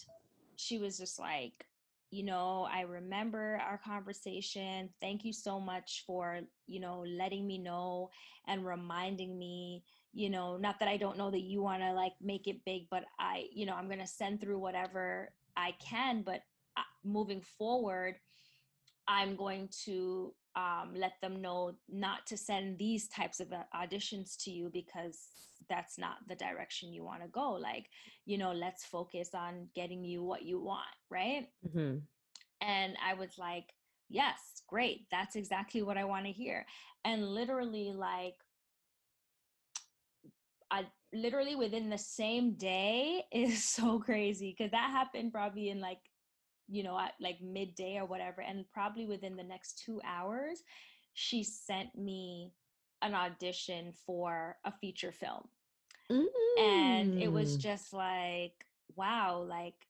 [0.56, 1.65] she was just like
[2.10, 7.58] you know i remember our conversation thank you so much for you know letting me
[7.58, 8.10] know
[8.47, 12.13] and reminding me you know not that i don't know that you want to like
[12.21, 16.21] make it big but i you know i'm going to send through whatever i can
[16.23, 16.41] but
[16.78, 18.15] uh, moving forward
[19.08, 24.38] i'm going to um, let them know not to send these types of uh, auditions
[24.46, 25.30] to you because
[25.70, 27.88] that's not the direction you want to go like
[28.26, 32.08] you know let's focus on getting you what you want right Mhm.
[32.62, 33.74] and I was like,
[34.10, 35.08] yes, great.
[35.12, 36.65] That's exactly what I want to hear.
[37.06, 38.36] And literally, like,
[40.72, 46.00] I literally within the same day is so crazy because that happened probably in like,
[46.67, 48.41] you know, at like midday or whatever.
[48.41, 50.63] And probably within the next two hours,
[51.13, 52.53] she sent me
[53.01, 55.49] an audition for a feature film
[56.58, 57.62] and it was Mm.
[57.62, 59.88] just like wow like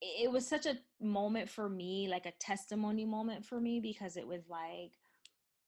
[0.00, 4.26] it was such a moment for me like a testimony moment for me because it
[4.26, 4.92] was like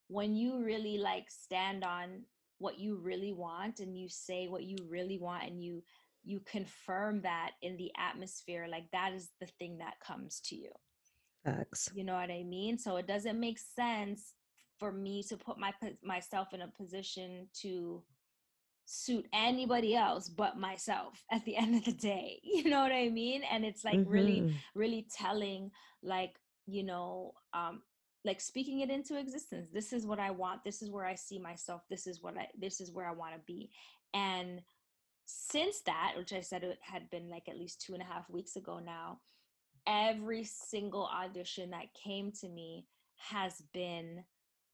[0.08, 2.22] when you really like stand on
[2.58, 5.82] what you really want and you say what you really want and you
[6.24, 10.70] you confirm that in the atmosphere like that is the thing that comes to you.
[11.44, 11.88] Facts.
[11.94, 12.78] you know what i mean?
[12.78, 14.35] So it doesn't make sense
[14.78, 18.02] for me to put my myself in a position to
[18.85, 22.40] suit anybody else but myself at the end of the day.
[22.42, 23.42] You know what i mean?
[23.50, 24.54] And it's like really Mhm.
[24.74, 25.70] really telling
[26.02, 27.83] like you know um
[28.24, 29.70] like speaking it into existence.
[29.72, 30.64] This is what i want.
[30.64, 31.83] This is where i see myself.
[31.88, 33.70] This is what i this is where i want to be.
[34.14, 34.61] And
[35.31, 38.29] since that which i said it had been like at least two and a half
[38.31, 39.19] weeks ago now
[39.87, 42.87] every single audition that came to me
[43.17, 44.25] has been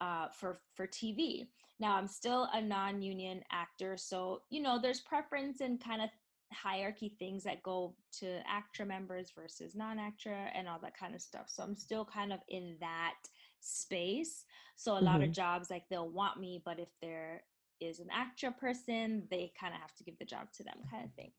[0.01, 1.49] uh, for for TV.
[1.81, 6.11] Now I'm still a non-union actor, so you know there's preference and kind of
[6.53, 11.47] hierarchy things that go to actor members versus non-actor and all that kind of stuff.
[11.49, 13.15] So I'm still kind of in that
[13.61, 14.45] space.
[14.77, 15.35] So a lot of Mhm.
[15.35, 17.45] jobs like they'll want me, but if there
[17.81, 21.05] is an actor person, they kind of have to give the job to them, kind
[21.05, 21.33] of thing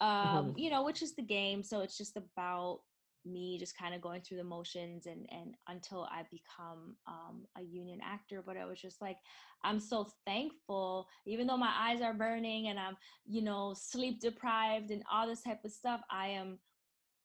[0.00, 0.58] um Mhm.
[0.58, 2.80] you know which is the game so it's just about
[3.24, 7.62] me just kind of going through the motions and and until i become um a
[7.62, 9.18] union actor but i was just like
[9.64, 14.90] i'm so thankful even though my eyes are burning and i'm you know sleep deprived
[14.90, 16.58] and all this type of stuff i am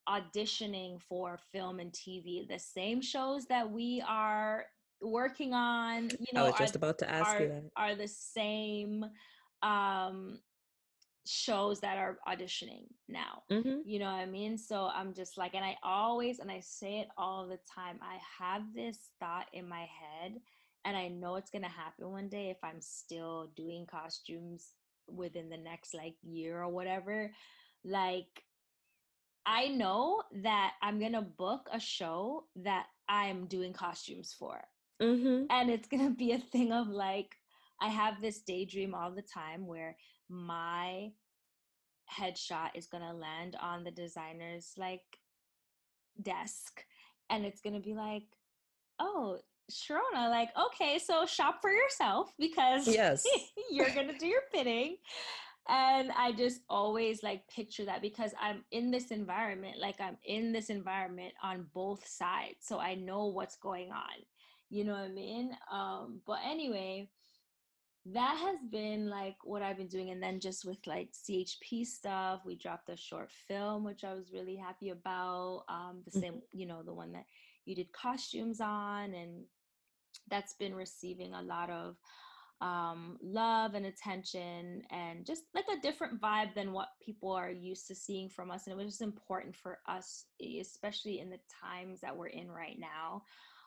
[0.09, 4.65] auditioning for film and tv the same shows that we are
[5.03, 7.63] working on you know I was are just about to ask are you that.
[7.75, 9.05] are the same
[9.61, 10.39] um
[11.25, 14.57] shows that are auditioning now hmm you know what i mean?
[14.57, 18.17] So i'm just like and i always and i say it all the time i
[18.39, 20.33] have this thought in my head
[20.85, 24.73] and i know it's going to happen one day if i'm still doing costumes
[25.07, 27.31] within the next like year or whatever
[27.85, 28.43] like
[29.45, 34.61] i know that i'm going to book a show that i'm doing costumes for
[35.03, 37.35] hmm and it's gonna be a thing of like
[37.81, 39.95] i have this daydream all the time where
[40.29, 41.11] my
[42.11, 45.01] headshot is gonna land on the designer's like
[46.21, 46.85] desk
[47.29, 48.23] and it's gonna be like
[48.99, 49.37] oh
[49.71, 53.23] Sharona, like, okay, so shop for yourself because Yes.
[53.71, 54.97] you're gonna do your fitting.
[55.69, 60.51] And I just always like picture that because I'm in this environment, like I'm in
[60.51, 62.57] this environment on both sides.
[62.61, 64.25] So I know what's going on.
[64.69, 65.55] You know what I mean?
[65.71, 67.09] Um, but anyway,
[68.05, 70.09] that has been like what I've been doing.
[70.09, 74.33] And then just with like CHP stuff, we dropped a short film, which I was
[74.33, 75.63] really happy about.
[75.69, 77.25] Um, the same, you know, the one that
[77.65, 79.43] you did costumes on, and
[80.29, 81.95] that's been receiving a lot of
[82.61, 87.87] um, love and attention and just like a different vibe than what people are used
[87.87, 88.65] to seeing from us.
[88.65, 92.79] And it was just important for us, especially in the times that we're in right
[92.79, 93.23] now.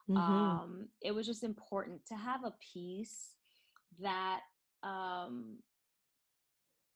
[0.08, 3.32] Hmm Um, it was just important to have a piece
[4.00, 4.40] that
[4.82, 5.58] um,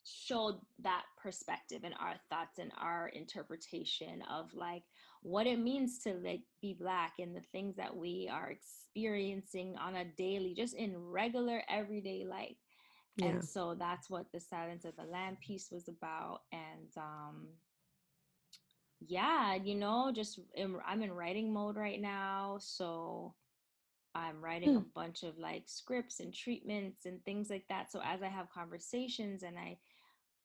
[0.05, 4.83] showed that perspective and our thoughts and our interpretation of like
[5.23, 9.97] what it means to like be black and the things that we are experiencing on
[9.97, 12.57] a daily just in regular everyday life
[13.17, 13.27] Yeah.
[13.29, 17.49] and so that's what the silence of the land piece was about and um
[19.01, 23.35] yeah you know just in, i'm in writing mode right now so
[24.15, 24.89] i'm writing a hmm.
[24.95, 29.43] bunch of like scripts and treatments and things like that so as i have conversations
[29.43, 29.77] and i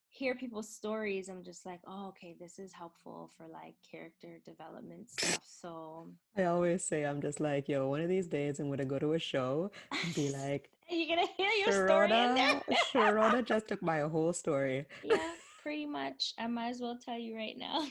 [0.08, 5.10] hear people's stories i'm just like oh okay this is helpful for like character development
[5.10, 8.86] stuff so I always say I'm just like, yo, one of these days I'm gonna
[8.86, 12.62] go to a show and be like, are you gonna hear your story in there
[12.94, 14.86] Sharona, Sharona just took my whole story.
[15.04, 15.32] yeah,
[15.63, 16.34] pretty much.
[16.38, 17.86] I might as well tell you right now.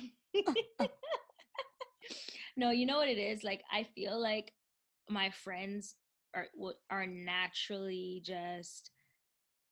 [2.57, 3.43] No, you know what it is?
[3.45, 4.53] Like I feel like
[5.09, 5.97] my friends
[6.35, 6.47] are
[6.91, 8.91] are naturally just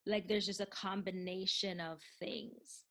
[0.06, 2.84] like there's just a combination of things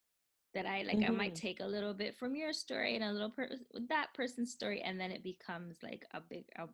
[0.54, 1.36] that I like I might Mhm.
[1.36, 4.80] take a little bit from your story and a little per- with that person's story
[4.82, 6.68] and then it becomes like a big a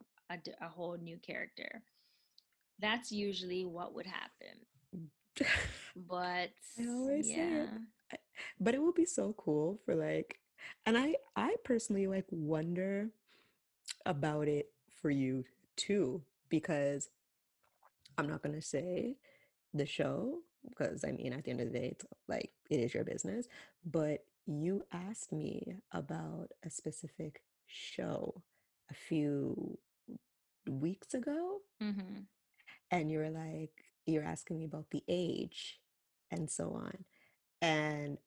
[0.61, 1.83] a whole new character.
[2.79, 4.65] That's usually what would happen.
[5.95, 7.63] But I always say yeah.
[7.63, 7.69] it.
[8.59, 10.39] but it would be so cool for like
[10.85, 13.09] and i i personally like wonder
[14.05, 15.43] about it for you
[15.75, 17.09] too because
[18.17, 19.15] i'm not going to say
[19.73, 22.93] the show because i mean at the end of the day it's like it is
[22.93, 23.47] your business
[23.85, 28.41] but you asked me about a specific show
[28.89, 29.77] a few
[30.67, 32.21] weeks ago hmm
[32.91, 35.79] and you're like you're asking me about the age
[36.31, 37.05] and so on.
[37.61, 38.17] And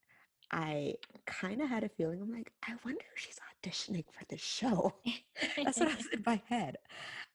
[0.52, 0.94] i
[1.26, 4.94] kind of had a feeling i'm like i wonder if she's auditioning for the show.
[5.56, 6.76] That's what i was in my head.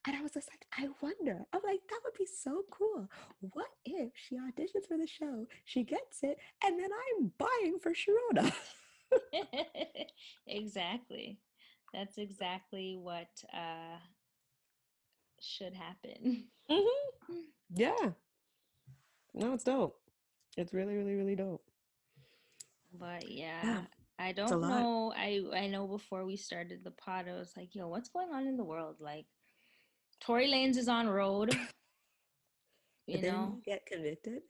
[0.06, 1.44] And i was just like i wonder.
[1.52, 3.08] I'm like that would be so cool.
[3.52, 7.92] What if she auditions for the show she gets it and then i'm buying for
[7.92, 8.52] sharona?
[10.46, 11.38] Exactly.
[11.94, 13.98] That's exactly what uh
[15.40, 16.44] should happen.
[16.68, 17.40] hmm
[17.74, 18.10] yeah.
[19.34, 19.96] No it's dope.
[20.56, 21.67] It's really really really dope
[22.92, 23.82] But yeah yeah,
[24.18, 25.12] I don't know.
[25.16, 28.46] I I know before we started the pod, I was like, yo, what's going on
[28.46, 28.96] in the world?
[29.00, 29.26] Like
[30.20, 31.54] Tory Lanez is on road,
[33.06, 33.52] you didn't know.
[33.64, 34.42] he get convicted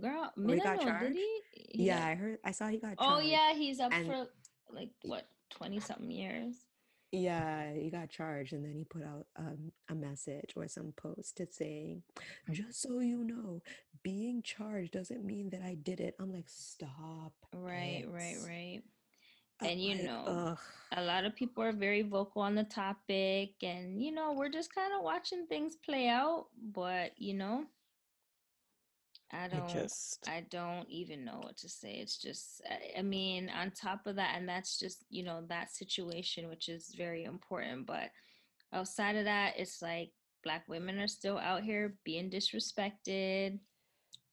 [0.00, 1.42] Girl, or he got Minano, did charged he?
[1.52, 4.06] He yeah got i heard i saw he got Oh charged yeah, he's up and
[4.06, 4.26] for
[4.70, 6.67] like what, 20 something years.
[7.10, 11.38] Yeah, he got charged, and then he put out um, a message or some post
[11.38, 12.02] to saying,
[12.50, 13.62] "Just so you know,
[14.02, 18.82] being charged doesn't mean that I did it." I'm like, "Stop Right, it!" right, right.
[19.60, 20.58] I'm And you like, know, "Ugh."
[20.92, 24.74] a lot of people are very vocal on the topic and you know we're just
[24.74, 27.66] kind of watching things play out but you know
[29.32, 33.50] i don't just, i don't even know what to say it's just I, I mean
[33.50, 37.86] on top of that and that's just you know that situation which is very important
[37.86, 38.10] but
[38.72, 40.10] outside of that it's like
[40.44, 43.58] black women are still out here being disrespected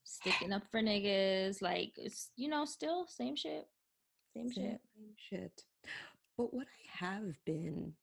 [0.04, 3.66] sticking up for niggas like it's you know still same shit
[4.34, 5.62] same same shit same shit.
[6.36, 7.94] But what I have been,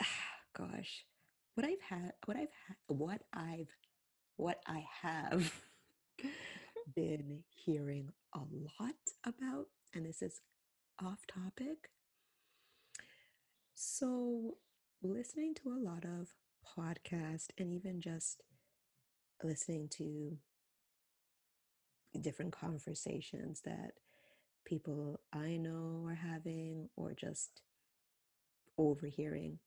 [0.56, 1.04] gosh,
[1.54, 3.68] what I've had, what I've had, what I've,
[4.36, 5.52] what I have
[6.94, 8.40] been hearing a
[8.78, 10.40] lot about, and this is
[11.02, 11.90] off topic.
[13.74, 14.56] So,
[15.02, 16.28] listening to a lot of
[16.76, 18.42] podcasts and even just
[19.42, 20.36] listening to
[22.20, 23.92] different conversations that
[24.64, 27.62] people I know are having or just
[28.76, 29.58] overhearing,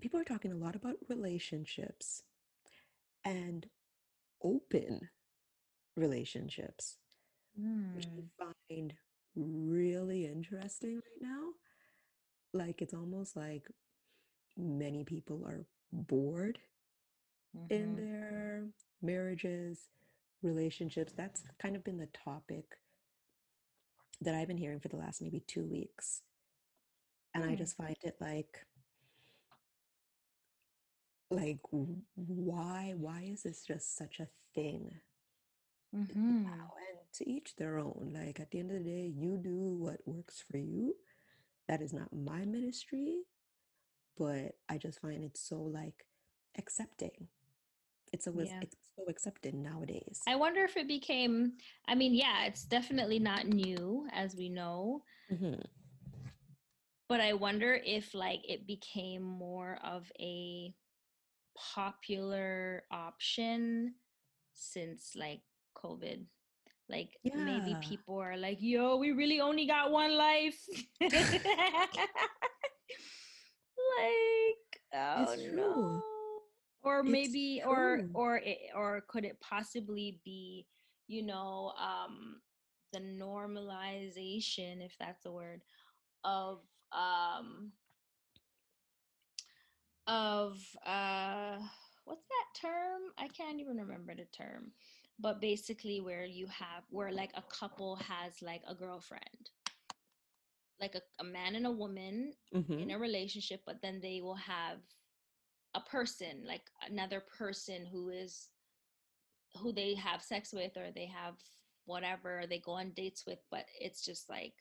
[0.00, 2.22] people are talking a lot about relationships
[3.24, 3.66] and
[4.42, 5.10] open
[5.96, 6.98] relationships,
[7.92, 8.28] which mm.
[8.40, 8.94] I find
[9.36, 11.50] really interesting right now.
[12.52, 13.66] Like, it's almost like
[14.56, 16.58] many people are bored
[17.70, 18.66] in hmm their
[19.02, 19.88] marriages,
[20.42, 21.12] relationships.
[21.16, 22.64] That's kind of been the topic
[24.20, 26.22] that I've been hearing for the last maybe two weeks.
[27.34, 27.56] And I Hmm.
[27.56, 28.66] just find it like,
[31.30, 31.58] like,
[32.14, 34.90] why, why is this just such a thing
[36.22, 36.72] hmm now?
[36.90, 38.12] And to each their own.
[38.14, 40.94] Like, at the end of the day, you do what works for you.
[41.68, 43.18] That is not my ministry,
[44.16, 46.06] but I just find it so like
[46.56, 47.28] accepting.
[48.12, 48.60] It's a was Yeah.
[48.62, 50.20] it's so accepted nowadays.
[50.26, 51.52] I wonder if it became,
[51.86, 55.54] I mean, yeah, it's definitely not new, as we know, hmm
[57.08, 60.74] but I wonder if like it became more of a
[61.74, 63.94] popular option
[64.54, 65.40] since like
[65.76, 66.26] COVID.
[66.88, 70.58] Like maybe people are like, "Yo, we really only got one life."
[73.98, 75.56] like, oh It's true.
[75.56, 76.02] no.
[76.82, 80.66] Or maybe or or it, or could it possibly be,
[81.08, 82.40] you know, um
[82.92, 85.60] the normalization if that's a word
[86.24, 86.60] of
[86.92, 87.72] um
[90.08, 91.58] of uh
[92.04, 94.72] what's that term i can't even remember the term
[95.20, 99.50] but basically where you have where like a couple has like a girlfriend
[100.80, 102.34] like a, a man and a woman
[102.78, 102.92] in Mhm.
[102.92, 104.78] a relationship but then they will have
[105.74, 108.50] a person like another person who is
[109.60, 111.34] who they have sex with or they have
[111.86, 114.54] whatever they go on dates with but it's just like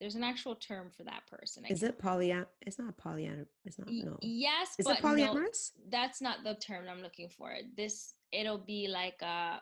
[0.00, 2.46] there's an actual term for that person I Is it polyam?
[2.60, 3.46] It's not polyam.
[3.64, 3.88] It's not.
[3.90, 4.18] No.
[4.20, 5.72] yes Is but it no polyamorous?
[5.90, 9.60] that's not the term i'm looking for this it'll be like a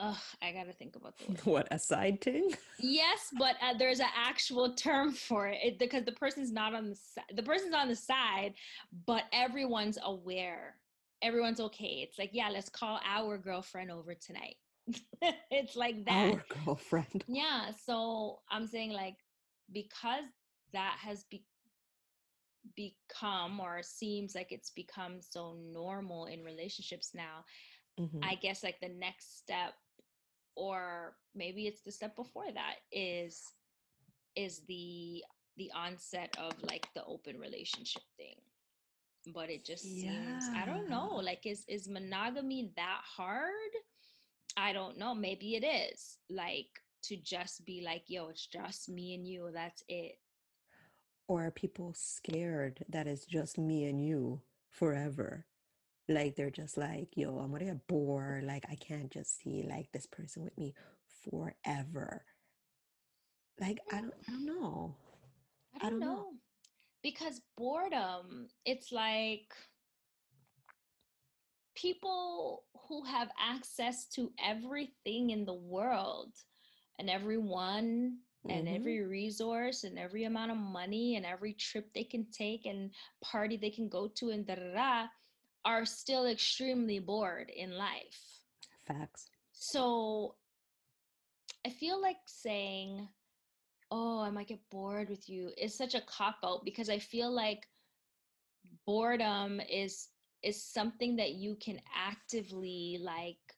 [0.00, 1.40] Ugh, I gotta think about the word.
[1.44, 2.52] What a side thing?
[2.78, 6.88] Yes, but uh, there's an actual term for it, it because the person's not on
[6.90, 7.24] the side.
[7.34, 8.54] The person's on the side,
[9.06, 10.76] but everyone's aware.
[11.20, 12.06] Everyone's okay.
[12.06, 14.54] It's like, yeah, let's call our girlfriend over tonight.
[15.50, 16.32] it's like that.
[16.32, 17.24] Our girlfriend.
[17.26, 17.70] Yeah.
[17.72, 19.16] So I'm saying like
[19.72, 20.24] because
[20.72, 21.46] that has be-
[22.76, 27.44] become or seems like it's become so normal in relationships now,
[27.98, 28.20] Mhm.
[28.22, 29.74] I guess like the next step
[30.54, 33.54] or maybe it's the step before that is
[34.34, 35.24] is the
[35.56, 38.36] the onset of like the open relationship thing.
[39.26, 43.72] But it just seems I don't know, like is is monogamy that hard?
[44.58, 45.14] I don't know.
[45.14, 46.18] Maybe it is.
[46.28, 46.66] Like
[47.04, 49.50] to just be like, yo, it's just me and you.
[49.54, 50.18] That's it.
[51.28, 55.46] Or are people scared that it's just me and you forever?
[56.08, 58.44] Like they're just like, yo, I'm gonna get bored.
[58.44, 60.74] Like I can't just see like this person with me
[61.30, 62.24] forever.
[63.60, 64.96] Like I don't I don't know.
[65.74, 66.14] I I don't, don't know.
[66.14, 66.32] know.
[67.02, 69.52] Because boredom, it's like
[71.80, 76.32] people who have access to everything in the world
[76.98, 78.18] and everyone
[78.48, 78.74] and Mhm.
[78.74, 82.90] every resource and every amount of money and every trip they can take and
[83.22, 85.06] party they can go to and da da da
[85.64, 88.42] are still extremely bored in life.
[88.86, 89.30] Facts.
[89.52, 90.36] So
[91.64, 93.08] I feel like saying,
[93.90, 97.30] "Oh, I might get bored with you" is such a cop out because I feel
[97.30, 97.68] like
[98.86, 100.08] boredom is
[100.42, 103.56] is something that you can actively like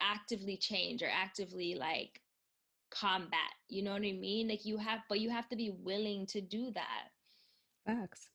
[0.00, 2.22] actively change or actively like
[2.90, 3.52] combat.
[3.68, 4.48] You know what I mean?
[4.48, 7.10] Like you have but you have to be willing to do that
[7.84, 8.30] Facts.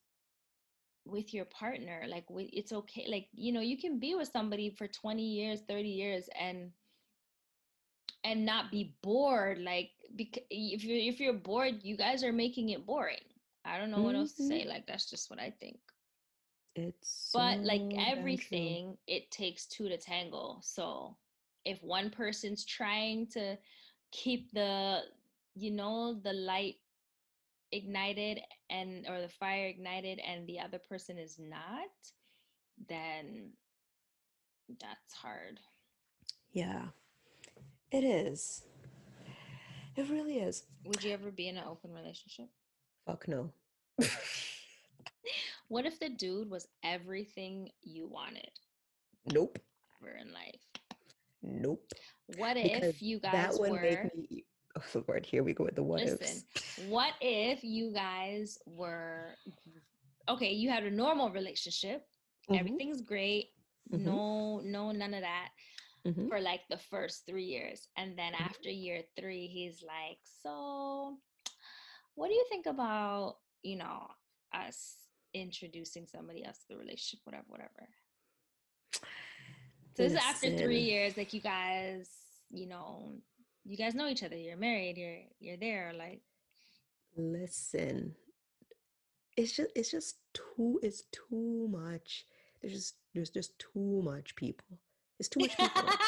[1.05, 4.69] with your partner like with, it's okay like you know you can be with somebody
[4.69, 6.71] for 20 years 30 years and
[8.23, 12.69] and not be bored like because if you if you're bored you guys are making
[12.69, 13.23] it boring
[13.65, 14.67] i don't know what else to say Mhm.
[14.67, 15.79] like that's just what i think
[16.75, 18.19] It's but like so damn true.
[18.19, 20.59] everything it takes two to tangle.
[20.63, 21.17] so
[21.65, 23.57] if one person's trying to
[24.11, 25.01] keep the
[25.55, 26.75] you know the light
[27.71, 31.89] ignited and or the fire ignited and the other person is not
[32.87, 33.51] then
[34.79, 35.59] that's hard
[36.53, 36.85] Yeah.
[37.91, 38.63] It is.
[39.97, 40.63] It really is.
[40.85, 42.47] would you ever be in an open relationship
[43.05, 43.51] Fuck no.
[45.71, 48.51] what if the dude was everything you wanted
[49.25, 49.59] Nope.
[50.01, 50.65] ever in life
[51.43, 51.93] Nope.
[52.27, 54.45] what Because if you that guys would were me
[54.77, 56.45] oh the word here we go with the what listen ifs.
[56.75, 59.37] what if you guys were
[60.29, 62.03] okay you had a normal relationship
[62.49, 63.47] Mhm, everything's great
[63.91, 64.21] Mhm.
[64.21, 65.49] no no none of that
[66.05, 66.29] mhm.
[66.29, 68.49] for like the first three years and then Mhm.
[68.49, 71.17] after year three he's like so
[72.15, 74.07] what do you think about you know
[74.53, 77.87] us introducing somebody else to the relationship whatever whatever
[78.93, 82.09] so this is after three years like you guys
[82.49, 83.13] you know
[83.65, 86.21] you guys know each other you're married you're you're there like
[87.15, 88.15] Listen.
[89.37, 92.25] It's just it's just too it's too much.
[92.61, 94.77] There's just there's just too much people.
[95.19, 95.89] It's too much people.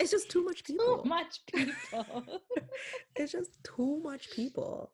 [0.00, 1.02] It's just too much people.
[1.02, 2.24] too much people
[3.16, 4.90] It's just too much people.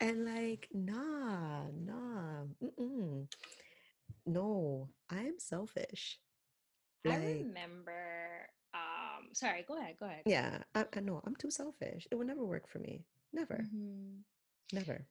[0.00, 2.13] And like, nah, nah,
[2.62, 3.26] mm-mm.
[4.26, 6.18] No, I'm selfish.
[7.06, 12.08] i remember um sorry go ahead go ahead yeah, I, I know I'm too selfish.
[12.10, 13.04] It would never work for me.
[13.32, 14.22] Never, Mhm.
[14.72, 15.06] never.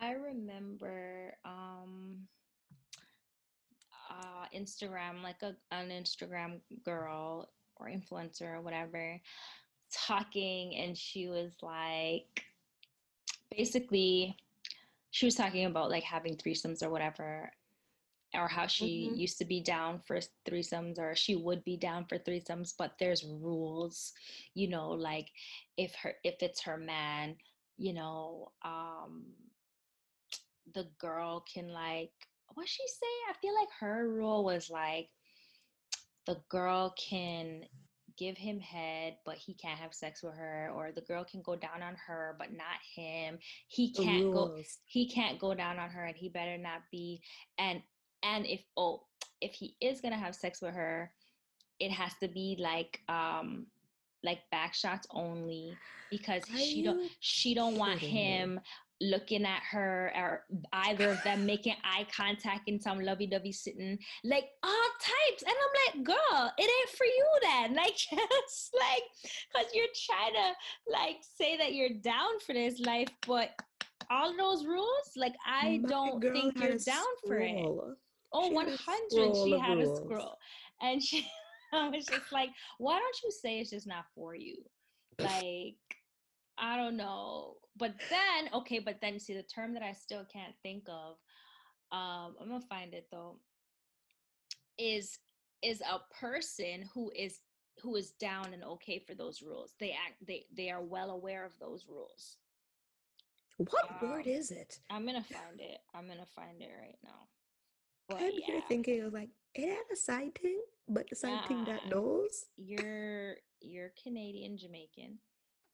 [0.00, 2.26] I remember um
[4.10, 9.20] uh Instagram like a an Instagram girl or influencer or whatever
[9.92, 12.44] talking and she was like
[13.56, 14.36] basically
[15.10, 17.52] she was talking about like having threesomes or whatever
[18.34, 19.14] or how she Mhm.
[19.14, 23.24] used to be down for threesomes or she would be down for threesomes but there's
[23.24, 24.12] rules
[24.54, 25.28] you know like
[25.76, 27.36] if her if it's her man
[27.76, 29.34] you know um
[30.74, 32.12] the girl can like
[32.54, 35.10] what she say i feel like her rule was like
[36.26, 37.64] the girl can
[38.20, 41.56] give him head but he can't have sex with her or the girl can go
[41.56, 43.38] down on her but not him.
[43.66, 47.22] He can't go he can't go down on her and he better not be
[47.58, 47.82] and
[48.22, 49.02] and if oh
[49.40, 51.10] if he is gonna have sex with her
[51.78, 53.66] it has to be like um
[54.22, 55.74] like back shots only
[56.10, 58.60] because Are she don't she don't want him
[59.00, 64.44] looking at her or either of them making eye contact in some lovey-dovey sitting like
[64.62, 69.02] all types and i'm like girl it ain't for you then like just like
[69.52, 73.50] because you're trying to like say that you're down for this life but
[74.10, 77.64] all those rules like i My don't think you're down for it.
[78.32, 78.78] Oh, She 100.
[79.10, 80.36] scroll She had a scroll.
[80.80, 81.26] And she
[81.72, 84.56] I was just like, why don't you say it's just not for you?
[85.20, 85.76] Like,
[86.56, 87.56] I don't know.
[87.80, 91.16] But then, okay, but then see the term that I still can't think of,
[91.90, 93.40] um, I'm gonna find it though,
[94.78, 95.18] is
[95.62, 97.40] is a person who is
[97.82, 99.74] who is down and okay for those rules.
[99.80, 102.36] They act they they are well aware of those rules.
[103.56, 104.78] What word Um, is it?
[104.90, 105.78] I'm gonna find it.
[105.94, 107.28] I'm gonna find it right now.
[108.08, 111.64] But I'm here thinking of like it had a side thing, but the side thing
[111.64, 112.44] that knows.
[112.56, 115.18] you're you're Canadian Jamaican,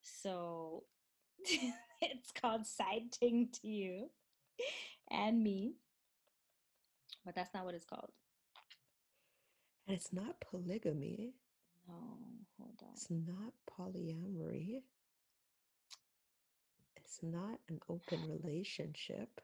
[0.02, 0.84] so
[2.02, 4.10] it's called side ting to you
[5.10, 5.74] and me,
[7.24, 8.10] but that's not what it's called.
[9.86, 11.34] And it's not polygamy.
[11.88, 11.94] No,
[12.58, 12.88] hold on.
[12.94, 14.82] It's not polyamory.
[16.96, 19.40] It's not an open relationship.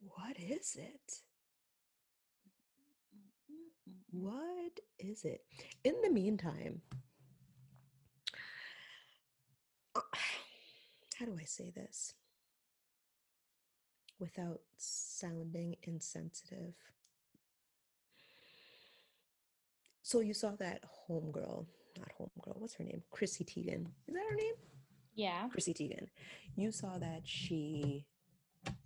[0.00, 1.20] What is it?
[4.12, 5.42] What is it?
[5.84, 6.82] In the meantime,
[11.20, 12.14] how do I say this
[14.18, 16.74] without sounding insensitive?
[20.02, 21.66] So you saw that homegirl,
[21.98, 23.02] not homegirl, what's her name?
[23.10, 23.86] Chrissy Teigen.
[24.08, 24.54] Is that her name?
[25.14, 25.48] Yeah.
[25.50, 26.08] Chrissy Teigen.
[26.56, 28.06] You saw that she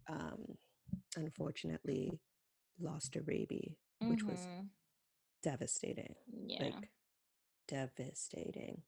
[0.08, 0.56] um
[1.16, 2.18] unfortunately
[2.80, 4.66] lost her baby, which was mhm,
[5.42, 6.16] devastating.
[6.46, 6.64] yeah.
[6.64, 6.90] Like
[7.68, 8.82] devastating.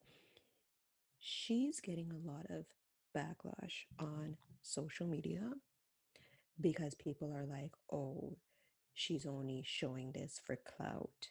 [1.21, 2.67] She's getting a lot of
[3.17, 5.53] backlash on social media
[6.61, 8.37] because people are like, "Oh,
[8.95, 11.31] she's only showing this for clout.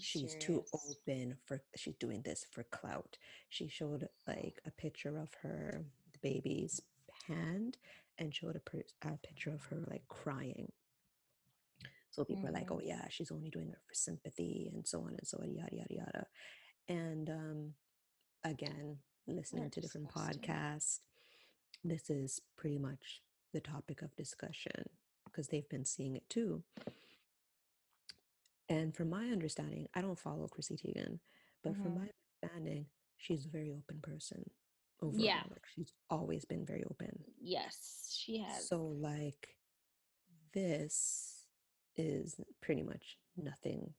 [0.00, 3.18] She's too open for she's doing this for clout."
[3.48, 6.80] She showed like a picture of her the baby's
[7.28, 7.78] hand
[8.18, 10.72] and showed a, per- a picture of her like crying.
[12.10, 12.86] So people are like, "Oh Mhm.
[12.86, 15.94] yeah, she's only doing it for sympathy and so on and so on, yada yada
[15.94, 16.26] yada."
[16.88, 17.74] And um,
[18.44, 20.42] again, listening They're to different disgusting.
[20.42, 21.00] podcasts,
[21.84, 23.22] this is pretty much
[23.52, 24.88] the topic of discussion
[25.24, 26.62] because they've been seeing it too.
[28.68, 31.20] And from my understanding, I don't follow Chrissy Teigen,
[31.62, 31.96] but from Mhm.
[31.96, 32.10] my
[32.42, 34.50] understanding, she's a very open person
[35.00, 35.24] overall.
[35.24, 35.44] Yeah.
[35.50, 37.24] Like she's always been very open.
[37.38, 38.66] Yes, she has.
[38.68, 39.56] So like
[40.52, 41.46] this
[41.96, 43.94] is pretty much nothing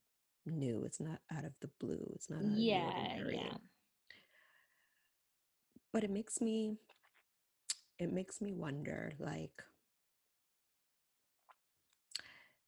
[0.45, 0.83] new.
[0.83, 2.11] It's not out of the blue.
[2.15, 3.57] It's not out of the yeah, yeah.
[5.93, 6.77] But it makes me
[7.99, 9.63] it makes me wonder like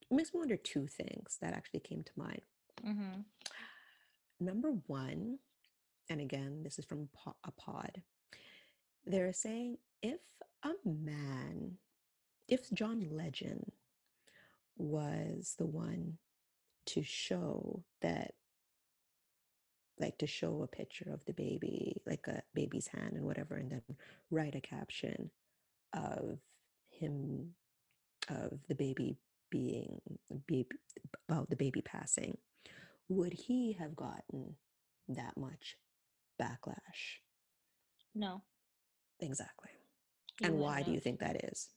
[0.02, 2.42] it makes me wonder two things that actually came to mind.
[2.86, 3.22] Mm-hmm.
[4.40, 5.38] Number one,
[6.10, 7.10] and again, this is from
[7.44, 8.02] a pod,
[9.06, 10.22] they're saying if
[10.64, 11.78] a man,
[12.48, 13.72] if John Legend
[14.78, 16.18] was the one
[16.88, 18.34] to show that,
[20.00, 23.72] like to show a picture of the baby, like a baby's hand and whatever, and
[23.72, 23.82] then
[24.32, 25.30] write a caption
[25.94, 26.40] of
[26.90, 27.54] him,
[28.30, 29.18] of the baby
[29.50, 30.00] being,
[30.48, 30.70] baby,
[31.28, 32.38] about the baby passing,
[33.10, 34.56] would he have gotten
[35.10, 35.76] that much
[36.42, 37.20] backlash?
[38.16, 38.44] No.
[39.20, 39.72] Exactly.
[40.40, 41.70] he and why wouldn't do you think that is?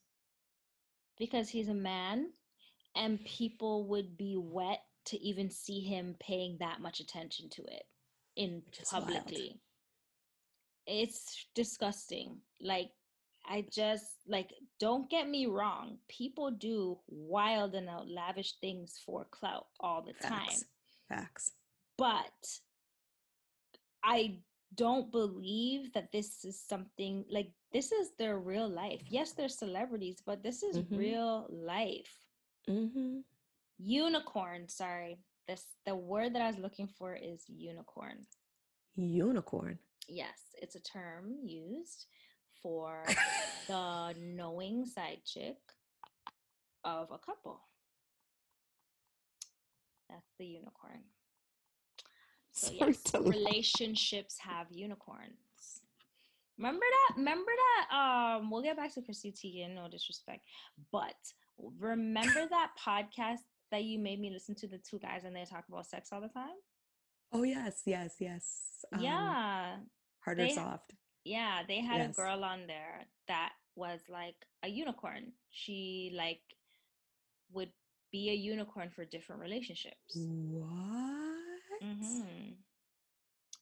[1.19, 2.31] Because he's a man,
[2.95, 7.85] and people would be wet to even see him paying that much attention to it
[8.37, 9.07] in is wild.
[9.07, 9.61] publicly.
[10.87, 12.39] It's disgusting.
[12.61, 12.91] Like
[13.47, 15.99] I just like don't get me wrong.
[16.09, 20.47] People do wild and out lavish things for clout all the time.
[20.49, 20.65] Facts.
[21.09, 21.53] Facts.
[21.99, 22.59] but
[24.05, 24.39] I
[24.75, 29.03] don't believe that this is something like this is their real life.
[29.09, 30.99] Yes, they're celebrities, but this is Mhm.
[30.99, 32.27] real life.
[32.69, 33.21] Mm-hmm.
[33.79, 35.19] Unicorn, sorry.
[35.49, 38.27] This the word that I was looking for is unicorn.
[38.95, 39.79] Unicorn.
[40.09, 42.07] Yes, it's a term used
[42.63, 43.05] for
[43.69, 45.57] the knowing side chick
[46.85, 47.61] of a couple.
[50.09, 51.01] That's the unicorn.
[52.53, 55.33] So yes, relationships have unicorns.
[56.59, 57.17] Remember that?
[57.17, 57.97] Remember that?
[57.97, 60.43] Um, we'll get back to Chrissy Teigen, no disrespect,
[60.93, 61.15] but
[61.81, 63.41] remember that podcast
[63.73, 66.21] that you made me listen to the two guys and they talk about sex all
[66.21, 66.55] the time?
[67.33, 68.61] Oh yes, yes, yes.
[68.93, 69.77] Um, yeah,
[70.25, 70.93] Hard or they- soft.
[71.25, 71.63] yeah.
[71.67, 72.11] They had Yes.
[72.11, 75.33] a girl on there that was like a unicorn.
[75.51, 76.43] She like
[77.53, 77.73] would
[78.13, 80.15] be a unicorn for different relationships.
[80.15, 81.83] What?
[81.83, 82.53] Mm-hmm.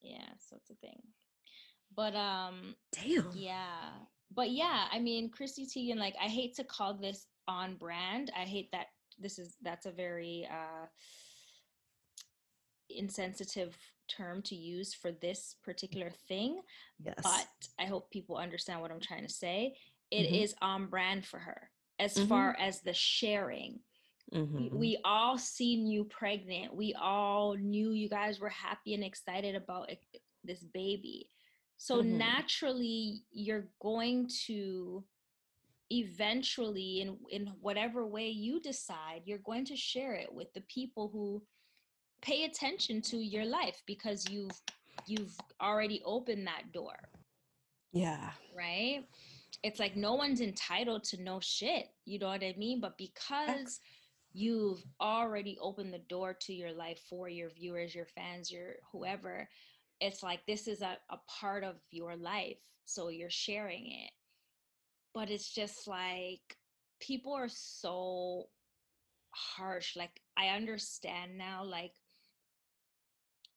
[0.02, 1.00] Yeah, so it's a thing.
[1.94, 3.30] But um, Damn.
[3.34, 3.90] Yeah.
[4.34, 8.30] But yeah, I mean, Chrissy Teigen, like, I hate to call this on brand.
[8.36, 8.86] I hate that
[9.20, 10.86] this is, that's a very uh,
[12.88, 13.76] insensitive
[14.08, 16.60] term to use for this particular thing.
[17.04, 17.14] Yes.
[17.22, 17.48] But
[17.78, 19.76] I hope people understand what I'm trying to say.
[20.10, 20.42] It Mhm.
[20.42, 22.28] is on brand for her as Mhm.
[22.28, 23.84] far as the sharing
[24.32, 24.72] we, Mhm.
[24.72, 26.72] we all seen you pregnant.
[26.72, 31.28] We all knew you guys were happy and excited about it- this baby.
[31.78, 32.16] So Mhm.
[32.16, 35.04] naturally, you're going to
[35.90, 41.10] eventually, in in whatever way you decide, you're going to share it with the people
[41.12, 41.42] who
[42.22, 44.60] pay attention to your life because you've
[45.06, 46.96] you've already opened that door
[47.92, 48.30] yeah.
[48.56, 49.04] right?
[49.62, 51.88] It's like no one's entitled to know shit.
[52.04, 52.80] You know what I mean?
[52.80, 53.80] But because
[54.32, 59.48] you've already opened the door to your life for your viewers, your fans, your whoever,
[60.00, 62.58] it's like this is a, a part of your life.
[62.84, 64.10] So you're sharing it.
[65.14, 66.56] But it's just like
[67.00, 68.48] people are so
[69.30, 69.96] harsh.
[69.96, 71.92] Like I understand now, like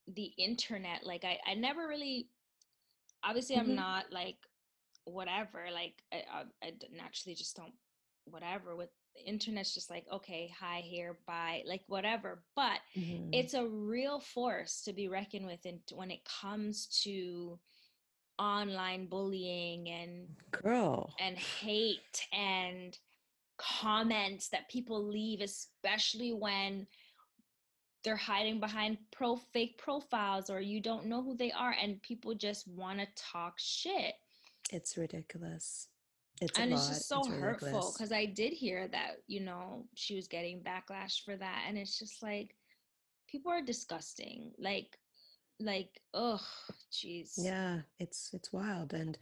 [0.07, 2.29] the internet, like I, I never really
[3.23, 3.59] obviously Mhm.
[3.59, 4.37] I'm not like
[5.05, 7.73] whatever like I, I naturally just don't
[8.25, 13.29] whatever with the internet's just like okay hi here bye like whatever but Mhm.
[13.33, 17.59] it's a real force to be reckoned with and when it comes to
[18.43, 21.13] online bullying and girl.
[21.19, 22.97] and hate and
[23.57, 26.85] comments that people leave especially when
[28.03, 32.33] they're hiding behind pro fake profiles or you don't know who they are and people
[32.35, 34.15] just want to talk shit
[34.71, 35.87] It's ridiculous.
[36.41, 36.93] It's and a it's lot.
[36.93, 41.23] just so it's hurtful because i did hear that you know she was getting backlash
[41.23, 42.55] for that and it's just like
[43.29, 44.97] people are disgusting like
[45.59, 46.41] like oh
[46.91, 49.17] jeez Yeah, it's it's wild and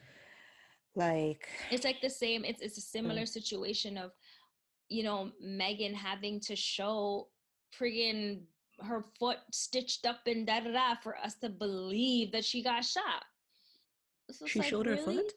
[0.96, 2.92] like it's like the same it's it's a Mm.
[2.98, 4.12] similar situation of
[4.90, 7.30] you know megan having to show
[7.78, 8.42] friggin
[8.82, 12.84] her foot stitched up and da da da for us to believe that she got
[12.84, 13.24] shot
[14.32, 15.16] So she like, showed her really?
[15.18, 15.34] foot.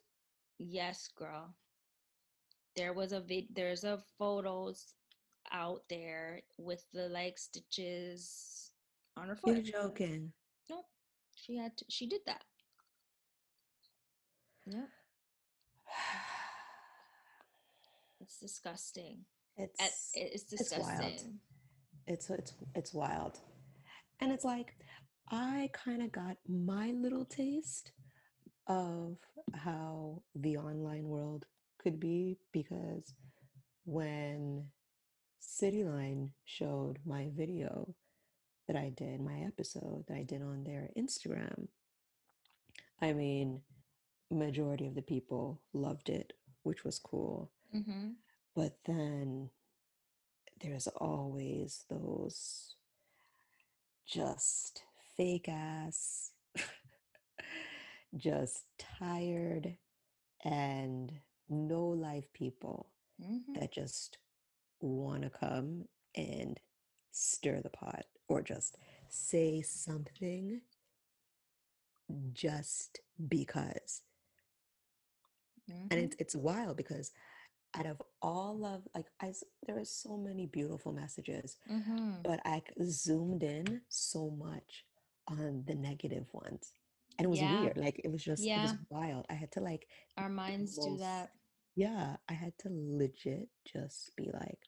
[0.59, 1.55] Yes, girl.
[2.77, 3.47] There was a vid.
[3.55, 4.95] There's a photos
[5.53, 8.71] out there with the like stitches
[9.17, 9.67] on her foot.
[9.67, 10.33] You're foot.
[10.69, 10.77] Joking.
[10.77, 10.87] Nope.
[11.35, 11.77] She had.
[11.79, 12.45] To, she did that.
[14.67, 14.89] Yep.
[18.21, 19.27] It's disgusting.
[19.57, 21.41] It's It's it's disgusting.
[22.07, 23.39] it's it's it's wild.
[24.21, 24.75] And it's like
[25.31, 27.93] I kind of got my little taste
[28.67, 29.19] of
[29.55, 31.47] how the online world
[31.79, 33.15] could be because
[33.85, 34.65] when
[35.43, 37.95] Cityline showed my video
[38.67, 41.69] that I did, my episode that I did on their Instagram,
[43.01, 43.61] I mean,
[44.31, 47.51] majority of the people loved it, which was cool.
[47.75, 48.11] Mm-hmm.
[48.55, 49.51] But then
[50.61, 52.77] there's always those
[54.07, 54.83] just
[55.17, 56.31] fake ass,
[58.17, 59.77] just tired
[60.45, 61.13] and
[61.49, 62.89] no life people
[63.23, 63.61] Mm-hmm.
[63.61, 64.19] that just
[64.81, 65.85] want to come
[66.17, 66.59] and
[67.13, 68.77] stir the pot or just
[69.09, 70.61] say something
[72.33, 74.03] just because.
[75.69, 75.99] And Mm-hmm.
[75.99, 77.11] it's it's wild because
[77.77, 79.33] out of all of like I
[79.67, 82.21] there are so many beautiful messages, mm-hmm.
[82.23, 84.85] but I zoomed in so much
[85.27, 86.73] on the negative ones.
[87.19, 87.63] And it was Yeah.
[87.63, 87.79] weird.
[87.79, 88.77] Like it was just it was Yeah.
[88.91, 89.25] wild.
[89.31, 91.31] I had to like Our minds do that.
[91.77, 94.59] yeah, I had to legit just be like,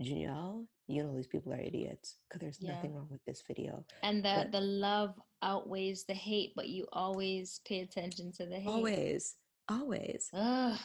[0.00, 2.74] Janelle, you know these people are idiots because there's Yeah.
[2.74, 3.84] nothing wrong with this video.
[4.02, 8.58] And the But- the love outweighs the hate, but you always pay attention to the
[8.60, 8.68] hate.
[8.68, 9.36] Always,
[9.68, 10.78] always, Ugh.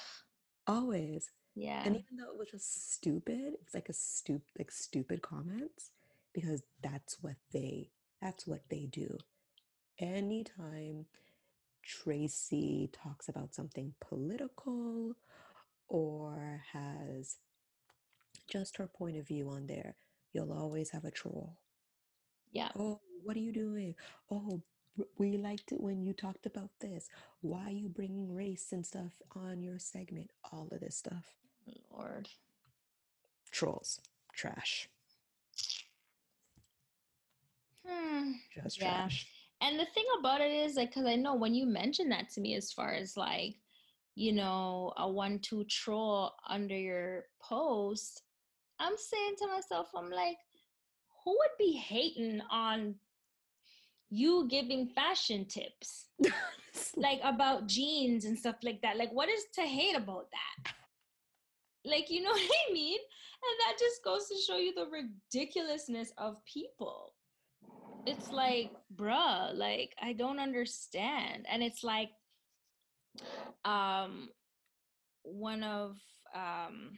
[0.67, 1.29] always.
[1.55, 1.83] Yeah.
[1.85, 5.91] And even though it was just stupid, it's like a stupid, like stupid comments
[6.33, 7.91] because that's what they
[8.21, 9.17] that's what they do.
[9.97, 11.07] Anytime
[11.81, 15.15] Tracy talks about something political
[15.87, 17.39] or has
[18.51, 19.95] just her point of view on there,
[20.33, 21.57] you'll always have a troll.
[22.51, 22.69] yeah.
[22.77, 23.95] Oh, what are you doing?
[24.29, 24.61] Oh,
[25.17, 27.09] we liked it when you talked about this.
[27.41, 30.31] Why are you bringing race and stuff on your segment?
[30.51, 31.25] All of this stuff.
[31.91, 32.29] Lord.
[33.51, 33.99] Trolls.
[34.33, 34.89] Trash.
[37.87, 38.33] Hmm.
[38.53, 39.07] Just Yeah.
[39.07, 39.27] trash.
[39.61, 42.41] And the thing about it is, like, because I know when you mentioned that to
[42.41, 43.55] me, as far as like,
[44.15, 48.23] you know, a one-two troll under your post,
[48.81, 50.37] I'm saying to myself, I'm like,
[51.23, 52.95] who would be hating on
[54.09, 56.07] you giving fashion tips,
[56.97, 58.97] like about jeans and stuff like that?
[58.97, 60.73] Like, what is to hate about that?
[61.85, 62.99] Like, you know what I mean?
[62.99, 67.13] And that just goes to show you the ridiculousness of people
[68.05, 72.09] it's like bruh like i don't understand and it's like
[73.65, 74.29] um
[75.23, 75.97] one of
[76.35, 76.97] um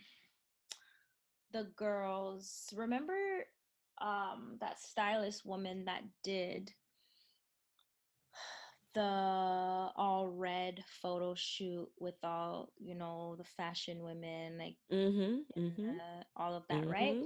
[1.54, 3.46] the girls remember
[4.02, 6.74] um that stylist woman that did
[8.94, 15.42] the all red photo shoot with all you know the fashion women like Mm-hmm.
[15.60, 15.94] Mm-hmm.
[16.36, 17.18] all of that right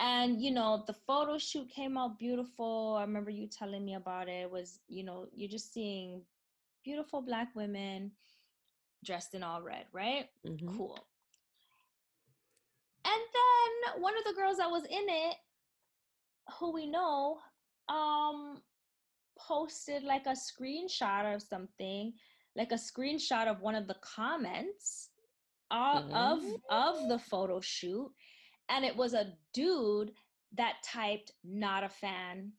[0.00, 4.28] and you know the photo shoot came out beautiful i remember you telling me about
[4.28, 4.42] it.
[4.42, 6.22] it was you know you're just seeing
[6.84, 8.12] beautiful black women
[9.04, 10.78] dressed in all red right Mm-hmm.
[10.78, 11.06] cool
[13.10, 15.36] and then one of the girls that was in it
[16.58, 17.38] who we know
[17.88, 18.60] um
[19.38, 22.12] posted like a screenshot of something
[22.56, 25.10] like a screenshot of one of the comments
[25.70, 28.10] uh, of of the photo shoot
[28.68, 30.12] and it was a dude
[30.56, 32.52] that typed not a fan.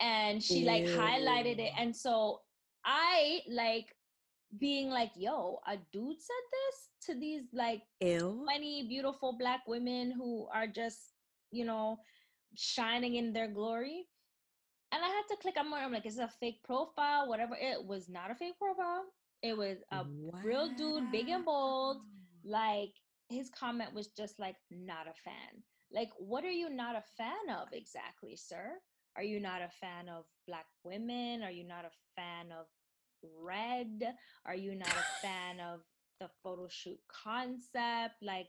[0.00, 1.72] And she like highlighted it.
[1.78, 2.40] And so
[2.82, 3.94] i like
[4.58, 8.40] being like yo a dude said this to these like Ew.
[8.44, 11.14] 20 beautiful black women who are just
[11.52, 11.98] you know
[12.56, 14.06] shining in their glory.
[14.92, 15.78] And i had to click on more.
[15.78, 17.28] I'm like is it a fake profile?
[17.28, 17.54] Whatever.
[17.54, 19.04] It was not a fake profile.
[19.42, 20.04] It was a
[20.44, 21.98] real dude, big and bold.
[22.44, 22.92] like
[23.28, 25.62] his comment was just like not a fan.
[25.92, 28.78] Like what are you not a fan of exactly sir?
[29.16, 31.42] Are you not a fan of black women?
[31.42, 32.66] Are you not a fan of
[33.42, 34.14] red?
[34.46, 35.80] Are you not a fan of
[36.20, 38.14] the photo shoot concept?
[38.22, 38.48] Like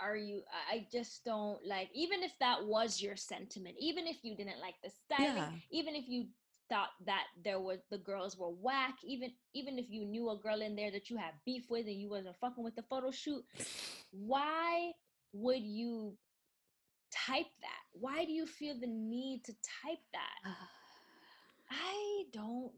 [0.00, 4.36] are you I- just don't like even if that was your sentiment even if you
[4.36, 5.50] didn't like the styling Yeah.
[5.72, 6.26] even if you
[6.68, 10.60] thought that there was the girls were whack even even if you knew a girl
[10.62, 13.42] in there that you had beef with and you wasn't fucking with the photo shoot
[14.12, 14.92] why
[15.32, 16.16] would you
[17.10, 17.82] type that?
[17.92, 20.52] Why do you feel the need to type that?
[21.70, 22.72] I don't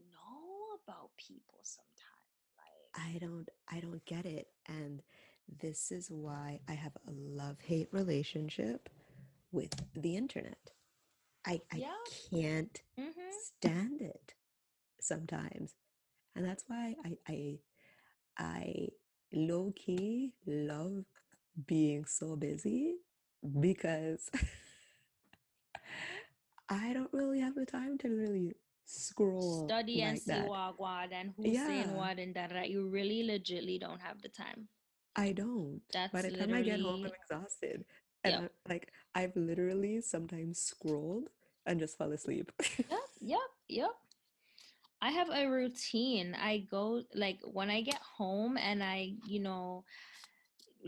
[0.91, 1.87] about people sometimes
[2.57, 4.47] like I don't I don't get it.
[4.67, 5.01] And
[5.61, 8.89] this is why I have a love-hate relationship
[9.51, 10.71] with the internet.
[11.45, 11.93] I I Yeah.
[12.31, 13.29] can't mm-hmm.
[13.29, 14.33] stand it
[15.01, 15.75] sometimes.
[16.35, 17.59] And that's why I I
[18.37, 18.87] I
[19.33, 21.05] low key love
[21.67, 22.95] being so busy
[23.61, 24.29] because
[26.69, 28.53] I don't really have the time to really
[28.91, 30.47] scroll study and see that.
[31.11, 31.95] and who's saying Yeah.
[31.95, 34.67] what and that that you really legitly don't have the time
[35.15, 35.81] I don't.
[35.91, 37.83] That's By the time I get home, I'm exhausted.
[38.23, 38.41] And Yep.
[38.43, 41.29] I'm, like I've literally sometimes scrolled
[41.65, 42.51] and just fell asleep.
[42.77, 43.91] yep yep yep
[45.01, 49.83] i have a routine i go like when i get home and i you know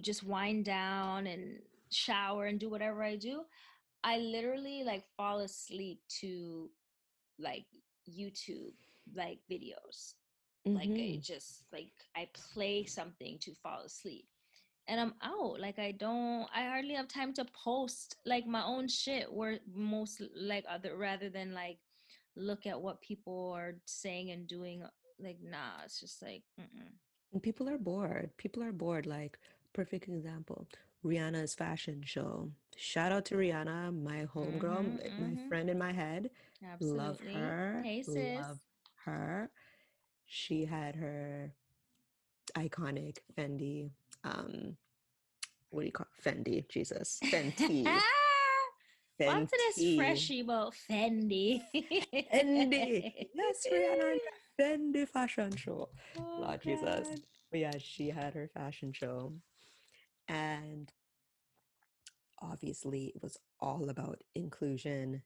[0.01, 1.59] just wind down and
[1.91, 3.41] shower and do whatever i do
[4.03, 6.69] i literally like fall asleep to
[7.39, 7.65] like
[8.09, 8.73] youtube
[9.15, 10.13] like videos
[10.65, 11.21] like I Mhm.
[11.21, 14.27] just like I play something to fall asleep
[14.87, 18.87] and I'm out like I don't I hardly have time to post like my own
[18.87, 21.79] shit where most like other rather than like
[22.35, 24.83] look at what people are saying and doing
[25.19, 27.41] like nah it's just like mm-mm.
[27.41, 28.31] People are bored.
[28.37, 29.05] People are bored.
[29.05, 29.39] Like,
[29.73, 30.67] perfect example
[31.03, 32.49] Rihanna's fashion show.
[32.75, 36.29] Shout out to Rihanna, my homegirl, Mhm, m- my friend in my head.
[36.79, 37.81] Love her.
[37.83, 38.59] hey sis Love
[39.05, 39.51] her.
[40.25, 41.53] She had her
[42.57, 43.89] iconic Fendi
[44.23, 44.77] um
[45.69, 46.23] what do you call it?
[46.23, 46.67] Fendi?
[46.69, 47.87] Jesus, Fenty.
[49.25, 49.95] Ah, what's this Fenty.
[49.95, 51.61] freshie about Fendi?
[51.73, 53.27] Fendi.
[53.33, 54.17] Yes, Rihanna.
[54.59, 55.89] Fendi fashion show.
[56.17, 57.07] Oh, Lord Jesus.
[57.07, 57.19] God.
[57.51, 59.33] But yeah, she had her fashion show.
[60.27, 60.91] And
[62.41, 65.21] obviously, it was all about inclusion.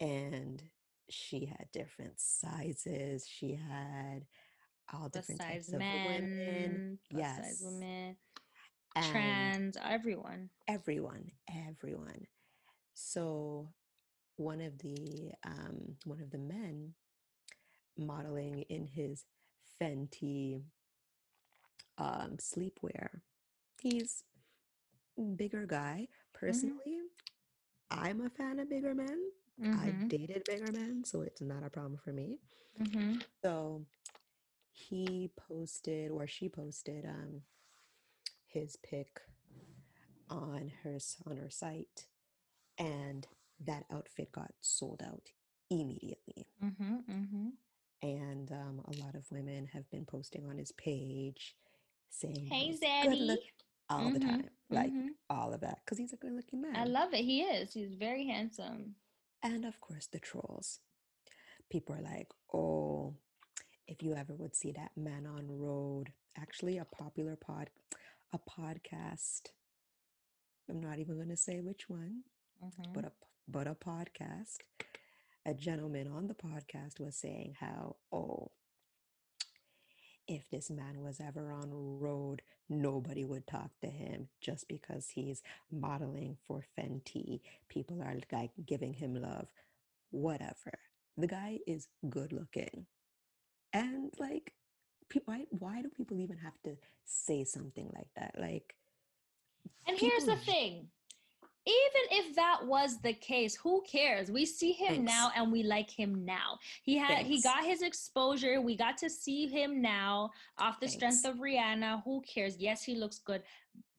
[0.00, 0.62] And
[1.10, 3.26] she had different sizes.
[3.28, 4.24] She had
[4.92, 6.98] all different types of women.
[7.10, 7.62] Yes.
[7.62, 8.16] women,
[8.94, 10.50] And trans, everyone.
[10.68, 12.26] everyone, everyone.
[12.94, 13.68] So
[14.36, 16.94] one of the um, one of the men
[17.98, 19.24] modeling in his
[19.80, 20.62] Fenty
[21.98, 23.20] um, sleepwear.
[23.80, 24.24] He's
[25.36, 26.08] bigger guy.
[26.34, 26.98] Personally,
[27.90, 29.30] I'm a fan of bigger men.
[29.72, 32.38] I Mhm, dated bigger men, so it's not a problem for me.
[32.78, 33.20] mhm.
[33.42, 33.86] So
[34.72, 37.42] he posted or she posted um
[38.46, 39.20] his pic
[40.30, 42.06] on her on her site
[42.78, 43.26] and
[43.64, 45.30] that outfit got sold out
[45.70, 46.46] immediately.
[46.62, 47.52] Mhm, mhm.
[48.02, 51.56] And um, a lot of women have been posting on his page
[52.10, 53.38] saying Hey, Zaddy.
[53.88, 55.08] all the Mhm, time, like mhm.
[55.30, 56.74] all of that, because he's a good looking man.
[56.76, 57.24] I love it.
[57.24, 57.72] He is.
[57.74, 58.94] He's very handsome.
[59.46, 60.80] And of course, the trolls.
[61.70, 63.14] People are like, oh,
[63.86, 67.70] if you ever would see that man on road, actually a popular pod,
[68.32, 69.42] a podcast.
[70.68, 72.24] I'm not even going to say which one,
[72.62, 72.92] Mhm.
[72.92, 73.12] but a
[73.48, 74.58] but a podcast.
[75.44, 78.50] A gentleman on the podcast was saying how, oh,
[80.28, 85.42] if this man was ever on road, nobody would talk to him just because he's
[85.70, 87.40] modeling for Fenty.
[87.68, 89.48] People are like giving him love.
[90.10, 90.78] Whatever.
[91.16, 92.86] The guy is good looking.
[93.72, 94.52] And like
[95.24, 98.34] why why do people even have to say something like that?
[98.38, 98.74] Like
[99.86, 100.88] And here's the thing.
[101.66, 104.30] Even if that was the case, who cares?
[104.30, 106.58] We see him now and we like him now.
[106.84, 108.60] He had he got his exposure.
[108.60, 112.04] We got to see him now off the strength of Rihanna.
[112.04, 112.56] Who cares?
[112.58, 113.42] Yes, he looks good.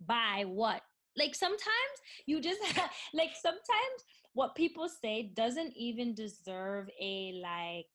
[0.05, 0.81] By what?
[1.17, 1.95] Like sometimes
[2.25, 2.61] you just
[3.13, 3.99] like sometimes
[4.33, 7.87] what people say doesn't even deserve a like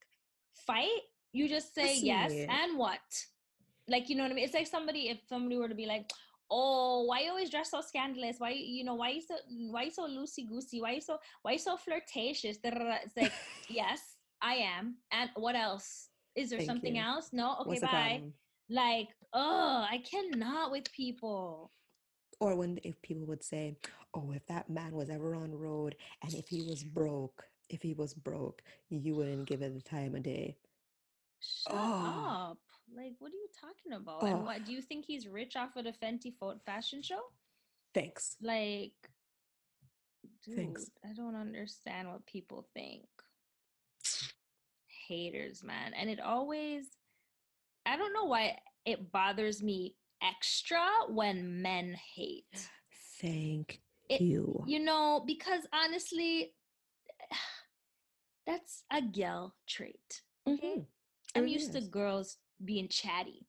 [0.66, 1.00] fight.
[1.32, 3.00] You just say yes and what?
[3.88, 4.44] Like you know what I mean?
[4.44, 6.10] It's like somebody if somebody were to be like,
[6.52, 8.36] oh, why you always dress so scandalous?
[8.38, 9.36] Why you know why you so
[9.70, 10.80] why you so loosey goosey?
[10.80, 12.58] Why you so why you so flirtatious?
[12.62, 13.32] It's like
[13.70, 14.00] yes,
[14.42, 14.98] I am.
[15.10, 16.10] And what else?
[16.36, 17.02] Is there Thank something you.
[17.02, 17.30] else?
[17.32, 17.56] No.
[17.62, 18.22] Okay, What's bye.
[18.68, 21.72] Like, oh, I cannot with people.
[22.40, 23.76] Or when if people would say,
[24.14, 27.94] "Oh, if that man was ever on road and if he was broke, if he
[27.94, 30.56] was broke, you wouldn't give it the time of day."
[31.40, 32.50] Shut Oh.
[32.52, 32.58] up.
[32.94, 34.22] Like, what are you talking about?
[34.22, 34.44] And Oh.
[34.44, 36.32] what do you think he's rich off of the Fenty
[36.66, 37.32] fashion show?
[37.94, 38.36] Thanks.
[38.40, 38.94] Like,
[40.42, 40.90] dude, Thanks.
[41.04, 43.06] I don't understand what people think.
[45.08, 45.94] Haters, man.
[45.94, 46.96] And it always,
[47.86, 52.68] I don't know why it bothers me extra when men hate.
[53.20, 54.62] Thank It- you.
[54.66, 56.54] You know, because honestly,
[58.46, 60.22] that's a girl trait.
[60.46, 60.78] Okay.
[60.78, 60.86] Mhm.
[61.34, 63.46] I'm used to girls being chatty.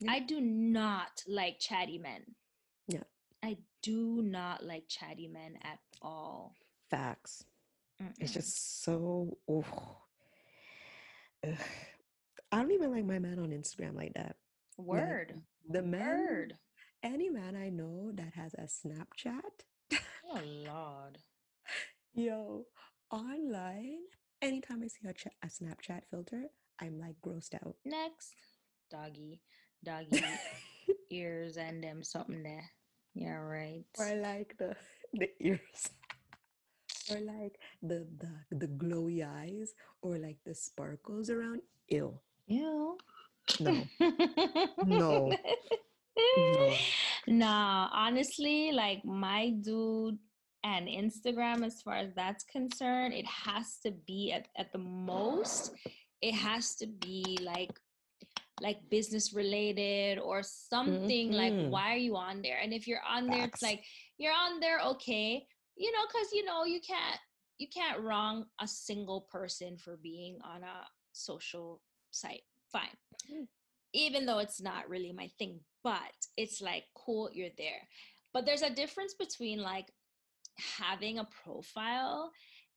[0.00, 0.12] Yeah.
[0.12, 2.22] I do not like chatty men.
[2.88, 3.02] Yeah.
[3.42, 6.54] I do not like chatty men at all.
[6.90, 7.44] Facts.
[8.18, 8.34] It's Mm-mm.
[8.34, 9.36] just so.
[9.48, 9.64] Ugh.
[12.52, 14.36] I don't even like my man on Instagram like that.
[14.78, 15.34] Like, word.
[15.68, 16.54] the man, Word.
[17.02, 19.40] any man I know that has a Snapchat,
[20.24, 21.18] Oh Lord.
[22.14, 22.64] yo,
[23.10, 23.98] online,
[24.42, 26.44] anytime I see a, cha- a Snapchat filter,
[26.80, 27.76] I'm like grossed out.
[27.84, 28.34] Next.
[28.90, 29.40] Doggy.
[29.84, 30.22] Doggy
[31.10, 32.70] ears and them something there.
[33.14, 33.84] Yeah, right.
[33.98, 34.76] or like the
[35.14, 35.90] the ears,
[37.10, 39.72] or like the the the glowy eyes,
[40.02, 41.60] or like the sparkles around.
[41.88, 42.96] Ew, Ew.
[43.60, 43.82] no,
[44.86, 45.32] No.
[45.36, 45.36] no.
[47.26, 50.18] Nah, honestly, like my dude
[50.64, 55.72] and Instagram, as far as that's concerned, it has to be at, at the most,
[56.22, 57.72] it has to be like
[58.60, 61.70] like business related or something like Mhm.
[61.70, 62.58] why are you on there?
[62.58, 63.82] And if you're on there, it's like
[64.18, 65.46] you're on there, okay,
[65.76, 67.18] you know, because you know you can't
[67.58, 72.42] you can't wrong a single person for being on a social site.
[72.70, 72.96] Fine
[73.32, 73.46] Mm.
[73.92, 77.88] even though it's not really my thing, but it's like cool, you're there.
[78.32, 79.90] But there's a difference between like
[80.78, 82.30] having a profile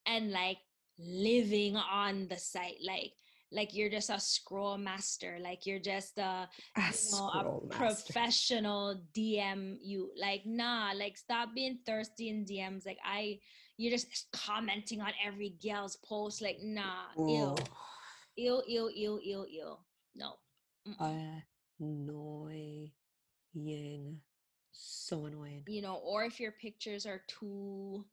[0.06, 0.58] and like
[0.98, 3.14] living on the site, like
[3.54, 9.02] like you're just a scroll master like you're just a A you know, a professional
[9.16, 10.12] DM you.
[10.20, 12.86] Like, nah, like stop being thirsty in DMs.
[12.86, 13.40] Like I
[13.78, 16.42] you're just commenting on every girl's post.
[16.42, 17.24] Like, nah, ew.
[17.26, 17.56] Oh,
[18.36, 19.78] Ew, ew, ew, ew, ew.
[20.16, 20.34] No.
[20.88, 21.44] Mm-mm.
[21.80, 22.92] annoying.
[24.72, 25.64] So annoying.
[25.68, 28.06] you know, or if your pictures are too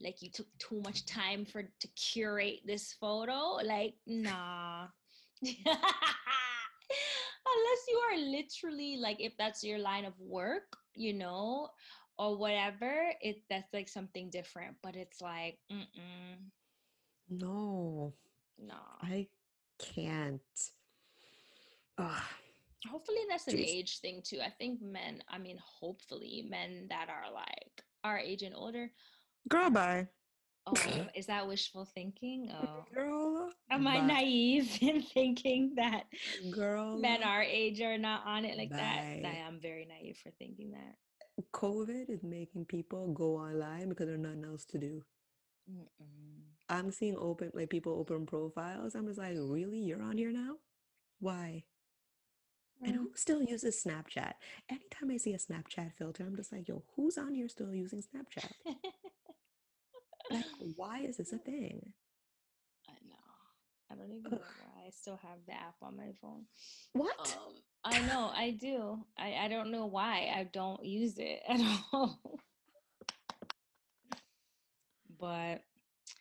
[0.00, 4.86] like you took too much time for to curate this photo, like nah.
[7.46, 11.68] Unless you are literally like if that's your line of work, you know,
[12.18, 14.76] or whatever, it that's like something different.
[14.82, 16.50] But it's like, mm-mm,
[17.28, 18.14] No,
[18.58, 18.74] nah.
[19.02, 19.28] I
[19.78, 20.40] can't.
[21.98, 22.22] Ugh.
[22.90, 23.66] Hopefully that's an Jeez.
[23.66, 24.40] age thing too.
[24.44, 28.90] I think men, I mean, hopefully men that are like our age and older.
[29.48, 30.08] Girl, bye.
[30.66, 30.74] Oh,
[31.14, 32.50] is that wishful thinking?
[32.52, 32.84] Oh.
[32.94, 36.04] Girl, Am I naive in thinking that
[36.50, 39.04] Girl, men our age are not on it like that?
[39.24, 40.96] I am very naive for thinking that.
[41.52, 45.02] COVID is making people go online because there's nothing else to do.
[45.70, 46.42] Mm-mm.
[46.68, 48.94] I'm seeing open like people open profiles.
[48.94, 49.78] I'm just like, really?
[49.80, 50.56] You're on here now?
[51.20, 51.64] Why?
[52.82, 52.98] And Mm.
[52.98, 54.34] who still uses Snapchat?
[54.68, 58.02] Anytime I see a Snapchat filter, I'm just like, yo, who's on here still using
[58.02, 58.50] Snapchat?
[60.30, 60.46] Like,
[60.76, 61.92] why is this a thing?
[62.88, 63.16] I know.
[63.90, 64.38] I don't even Ugh.
[64.38, 66.46] know why I still have the app on my phone.
[66.92, 67.16] What?
[67.18, 67.54] Um,
[67.84, 69.04] I know I do.
[69.18, 71.60] I, I don't know why I don't use it at
[71.92, 72.20] all.
[75.18, 75.62] but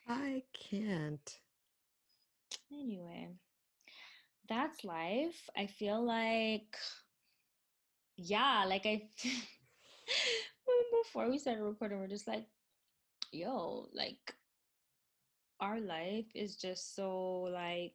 [0.07, 1.39] I can't.
[2.71, 3.29] anyway,
[4.49, 5.49] that's life.
[5.57, 6.77] I feel like,
[8.17, 9.09] yeah, like I,
[11.03, 12.45] before we started recording, we're just like,
[13.33, 14.33] yo, like,
[15.59, 17.93] our life is just so like,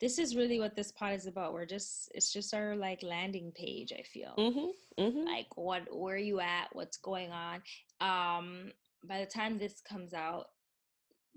[0.00, 1.52] this is really what this pod is about.
[1.52, 5.02] We're just, it's just our like landing page, I feel Mm-hmm.
[5.02, 5.24] Mm-hmm.
[5.26, 7.62] like what where are you at what's going on
[8.00, 8.70] um
[9.04, 10.46] by the time this comes out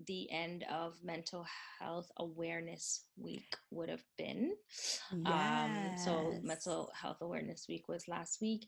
[0.07, 1.45] the end of mental
[1.79, 4.51] health awareness week would have been
[5.25, 8.65] um so mental health awareness week was last week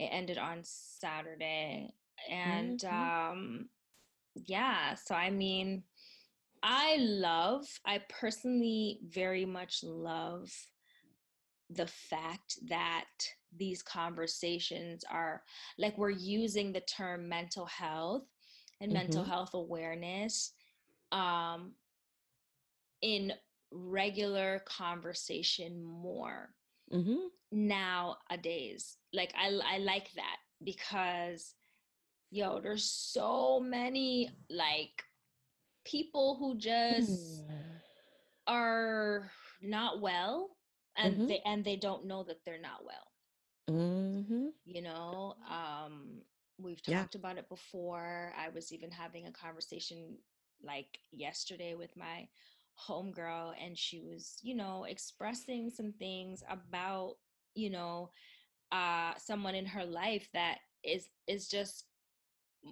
[0.00, 1.92] it ended on saturday
[2.30, 2.84] and Mhm.
[2.84, 3.68] um
[4.34, 5.84] yeah so i mean
[6.62, 10.50] i love i personally very much love
[11.70, 13.06] the fact that
[13.56, 15.42] these conversations are
[15.78, 18.24] like we're using the term mental health
[18.80, 19.24] and mental Mhm.
[19.24, 20.52] health awareness
[21.12, 21.72] um
[23.02, 23.32] in
[23.70, 26.54] regular conversation more
[26.92, 27.28] Mm-hmm.
[27.52, 31.54] nowadays like i i like that because
[32.30, 35.04] yo there's so many like
[35.84, 37.80] people who just Mm.
[38.46, 39.30] are
[39.62, 40.56] not well
[40.96, 41.28] and Mhm.
[41.28, 43.12] they and they don't know that they're not well
[43.68, 44.48] Mm-hmm.
[44.64, 46.22] you know um
[46.58, 47.06] we've Yeah.
[47.06, 50.16] talked about it before i was even having a conversation
[50.62, 52.28] like yesterday with my
[52.88, 57.14] homegirl and she was you know expressing some things about
[57.54, 58.10] you know
[58.72, 61.86] uh someone in her life that is is just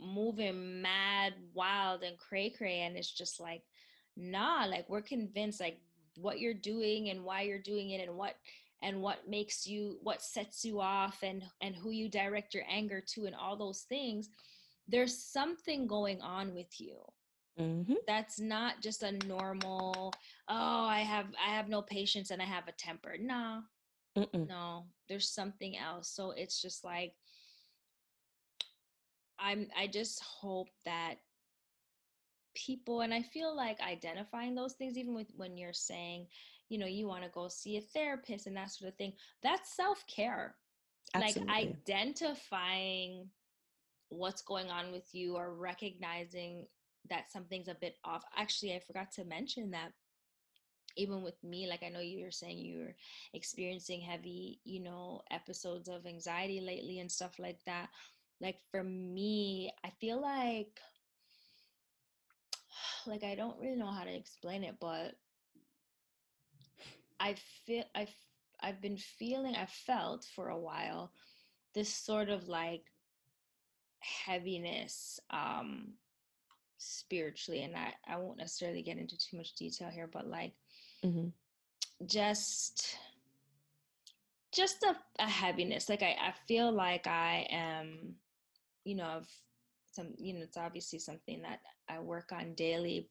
[0.03, 3.63] moving mad wild and cray cray and it's just like
[4.17, 5.79] nah like we're convinced like
[6.17, 8.35] what you're doing and why you're doing it and what
[8.83, 13.01] and what makes you what sets you off and and who you direct your anger
[13.01, 14.29] to and all those things
[14.89, 16.97] there's something going on with you
[17.61, 17.95] Mm-hmm.
[18.09, 20.13] that's not just a normal
[20.49, 23.61] oh i have i have no patience and i have a temper nah
[24.19, 24.49] Mm-mm.
[24.49, 27.15] no there's something else so it's just like
[29.39, 31.15] i'm i just hope that
[32.55, 36.27] people and i feel like identifying those things even with when you're saying
[36.69, 39.13] you know you want to go see a therapist and that sort of thing
[39.43, 40.55] that's self-care
[41.15, 41.47] Absolutely.
[41.47, 43.29] like identifying
[44.09, 46.67] what's going on with you or recognizing
[47.11, 49.93] that something's a bit off actually i forgot to mention that
[50.97, 52.95] even with me like i know you were saying you were
[53.33, 57.89] experiencing heavy you know episodes of anxiety lately and stuff like that
[58.41, 60.81] like for me i feel like
[63.07, 65.15] like i don't really know how to explain it but
[67.21, 67.35] i
[67.67, 68.15] feel i've
[68.61, 71.13] i've been feeling i felt for a while
[71.75, 72.85] this sort of like
[74.01, 75.95] heaviness um
[76.77, 80.53] spiritually and i i won't necessarily get into too much detail here but like
[81.05, 81.33] Mhm.
[82.07, 82.99] just
[84.53, 88.17] just a, a heaviness like I, I feel like i am
[88.85, 89.31] you know i've
[89.87, 93.09] some you know it's obviously something that i work on daily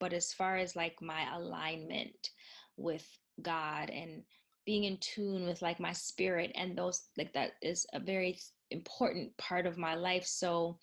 [0.00, 2.30] but as far as like my alignment
[2.76, 3.06] with
[3.42, 4.22] God and
[4.66, 8.38] being in tune with like my spirit and those like that is a very
[8.70, 10.26] important part of my life.
[10.26, 10.78] So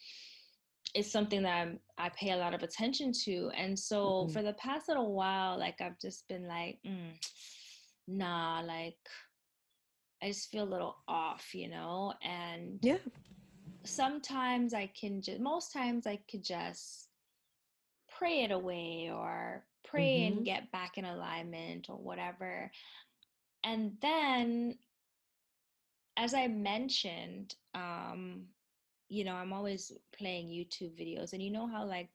[0.93, 3.49] it's something that I'm, I pay a lot of attention to.
[3.55, 4.33] And so Mhm.
[4.33, 7.13] for the past little while, like I've just been like, mm,
[8.07, 8.97] nah, like
[10.21, 12.13] I just feel a little off, you know?
[12.21, 12.97] And Yeah.
[13.85, 17.09] Sometimes I can just, most times I could just
[18.09, 20.45] pray it away or pray and Mhm.
[20.45, 22.71] get back in alignment or whatever.
[23.63, 24.79] And then,
[26.17, 28.47] as I mentioned, um,
[29.09, 32.09] you know, I'm always playing YouTube videos, and you know how like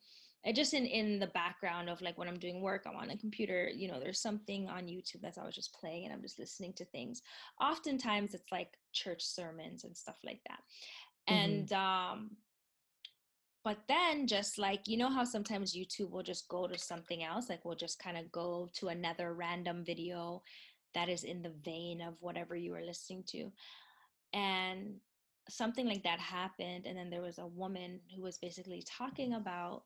[0.45, 3.17] it just in in the background of like when I'm doing work, I'm on a
[3.17, 3.69] computer.
[3.69, 6.85] You know, there's something on YouTube that's always just playing, and I'm just listening to
[6.87, 7.23] things.
[7.61, 10.61] Oftentimes, it's like church sermons and stuff like that.
[11.29, 11.35] Mhm.
[11.35, 12.37] And um,
[13.65, 17.49] but then just like you know how sometimes YouTube will just go to something else,
[17.49, 20.43] like we'll just kind of go to another random video
[20.95, 23.53] that is in the vein of whatever you were listening to
[24.33, 25.01] and
[25.49, 29.85] something like that happened and then there was a woman who was basically talking about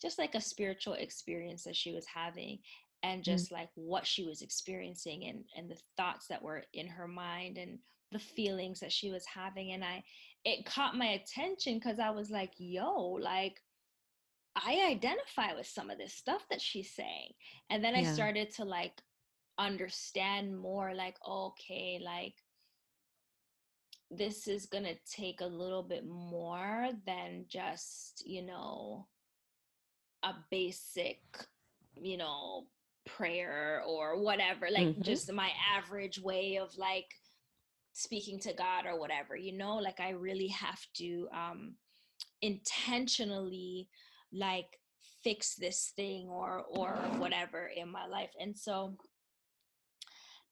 [0.00, 2.58] just like a spiritual experience that she was having
[3.02, 7.06] and just like what she was experiencing and and the thoughts that were in her
[7.08, 7.78] mind and
[8.12, 10.02] the feelings that she was having and i
[10.46, 13.62] it caught my attention because i was like yo like
[14.56, 17.34] i identify with some of this stuff that she's saying
[17.70, 19.02] and then i started to like
[19.58, 22.34] understand more like okay like
[24.10, 29.08] this is to take a little bit more than just, you know,
[30.22, 31.20] a basic,
[31.96, 32.68] you know,
[33.04, 35.02] prayer or whatever, like Mhm.
[35.02, 37.14] just my average way of like
[37.96, 41.76] speaking to God or whatever, you know, like I really have to um
[42.42, 43.88] intentionally
[44.32, 44.78] like
[45.24, 48.30] fix this thing or or whatever in my life.
[48.38, 48.96] And so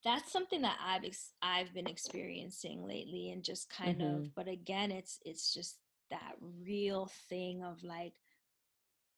[0.04, 4.16] that's something that I've ex- I've been experiencing lately and just kind Mhm.
[4.16, 5.78] of but again it's it's just
[6.10, 8.14] that real thing of like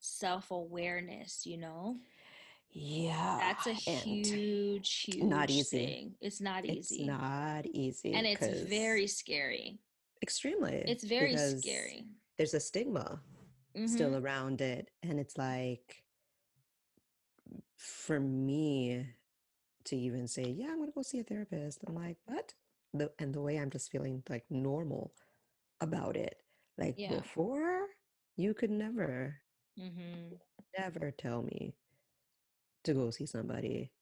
[0.01, 1.97] self-awareness you know
[2.79, 3.39] Yeah.
[3.41, 5.79] that's a huge huge not easy.
[5.79, 8.13] thing it's not It's easy not easy.
[8.13, 9.79] and it's very scary
[10.23, 10.77] extremely.
[10.87, 12.05] it's very scary
[12.39, 13.23] There's a stigma
[13.77, 13.89] Mhm.
[13.89, 14.91] still around it.
[15.03, 16.05] And it's like,
[17.77, 19.07] for me
[19.85, 22.55] to even say, yeah, I'm going to go see a therapist, I'm like, what?
[22.95, 25.15] The, and the way I'm just feeling like normal
[25.81, 26.43] about it.
[26.79, 27.09] Like Yeah.
[27.09, 27.89] before,
[28.37, 29.43] you could never,
[29.77, 30.41] Mhm.
[30.79, 31.75] never tell me
[32.87, 33.93] to go see somebody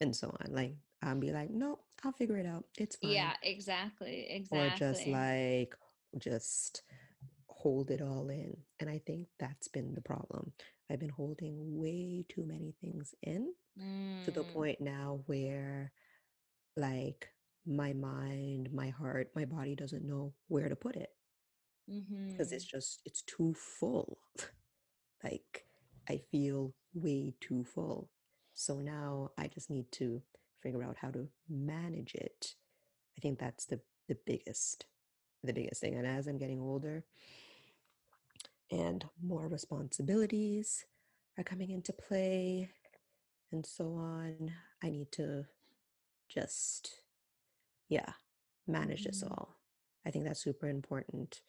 [0.00, 0.52] and so on.
[0.54, 2.64] Like, I'll be like, no, I'll figure it out.
[2.78, 3.10] It's fine.
[3.10, 4.50] yeah exactly Exactly.
[4.50, 5.74] or just like
[6.18, 6.82] just
[7.48, 10.52] hold it all in and i think that's been the problem
[10.90, 13.52] i've been holding way too many things in
[14.22, 15.92] to the Mm, point now where
[16.76, 17.28] like
[17.66, 21.10] my mind my heart my body doesn't know where to put it
[22.26, 22.66] because it's mhm.
[22.66, 24.18] just it's too full
[25.24, 25.66] like
[26.08, 28.10] i feel way too full.
[28.54, 30.22] So now i just need to
[30.62, 32.54] figure out how to manage it.
[33.16, 34.86] I think that's the the biggest
[35.44, 35.94] the biggest thing.
[35.96, 37.04] And as i'm getting older
[38.70, 40.84] and more responsibilities
[41.38, 42.70] are coming into play
[43.52, 45.44] and so on i need to
[46.28, 46.90] just
[47.88, 48.12] yeah
[48.66, 49.30] manage this Mhm.
[49.30, 49.56] all.
[50.06, 51.42] I think that's super important.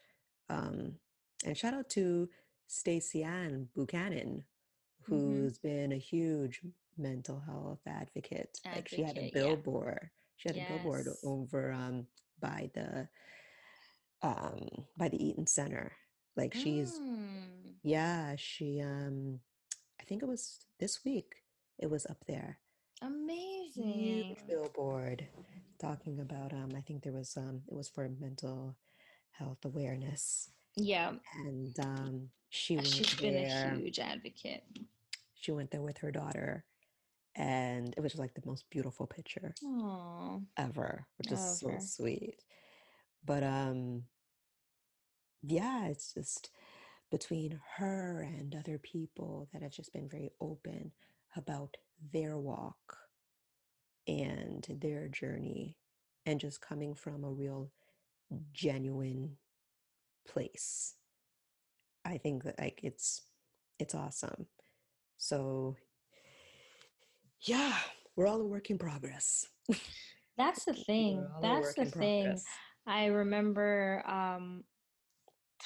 [0.50, 1.00] Um
[1.46, 2.30] and shout out to
[2.68, 4.46] Stacey Ann Buchanan
[5.10, 5.10] Mhm.
[5.44, 6.62] who's been a huge
[6.98, 9.42] mental health advocate like she had a Advocate, yeah.
[9.56, 12.08] billboard she had a billboard over um
[12.40, 13.08] by the
[14.22, 14.68] um
[14.98, 15.92] by the Eaton Centre
[16.36, 17.76] like she's Mm.
[17.84, 19.40] yeah she um
[20.00, 21.36] I think it was this week
[21.80, 22.60] it was up there
[23.02, 23.84] Amazing.
[24.28, 25.28] huge billboard
[25.80, 28.76] talking about um I think there was um it was for mental
[29.32, 34.64] health awareness Yeah, and um she went she's been there a huge advocate.
[35.36, 36.66] she went there with her daughter
[37.36, 42.36] and it was like the most beautiful picture Oh, ever which is so sweet.
[43.26, 44.04] But um
[45.42, 46.52] yeah it's just
[47.12, 50.92] between her and other people that have just been very open
[51.36, 51.78] about
[52.12, 52.98] their walk
[54.08, 55.78] and their journey
[56.26, 57.72] and just coming from a real
[58.54, 59.38] genuine
[60.28, 60.96] place
[62.06, 63.22] i think that like it's
[63.80, 64.48] it's awesome
[65.18, 65.76] so
[67.42, 67.76] yeah
[68.16, 69.48] we're all a work in progress
[70.38, 71.18] that's the thing.
[71.18, 72.24] We're all a That's the thing.
[72.24, 72.46] progress.
[72.86, 74.64] I remember um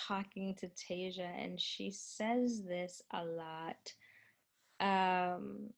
[0.07, 3.93] talking to Tasia and she says this a lot
[4.79, 5.71] um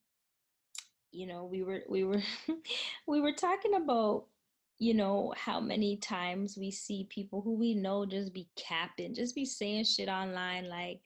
[1.12, 2.22] you know we were we were
[3.08, 4.26] we were talking about
[4.80, 9.36] you know how many times we see people who we know just be capping just
[9.36, 11.02] be saying shit online like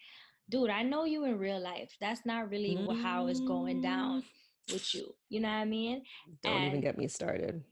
[0.49, 4.21] dude i know you in real life that's not really wha- how it's going down
[4.21, 4.73] mm.
[4.73, 6.03] with you you know what i mean
[6.43, 7.63] Don't even get me started.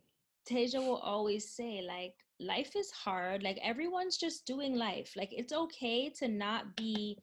[0.49, 3.43] Tasia will always say, like, life is hard.
[3.43, 5.13] Like, everyone's just doing life.
[5.15, 7.19] Like, it's okay to not be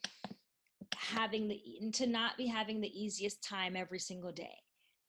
[0.97, 1.61] having the
[1.93, 4.57] to not be having the easiest time every single day.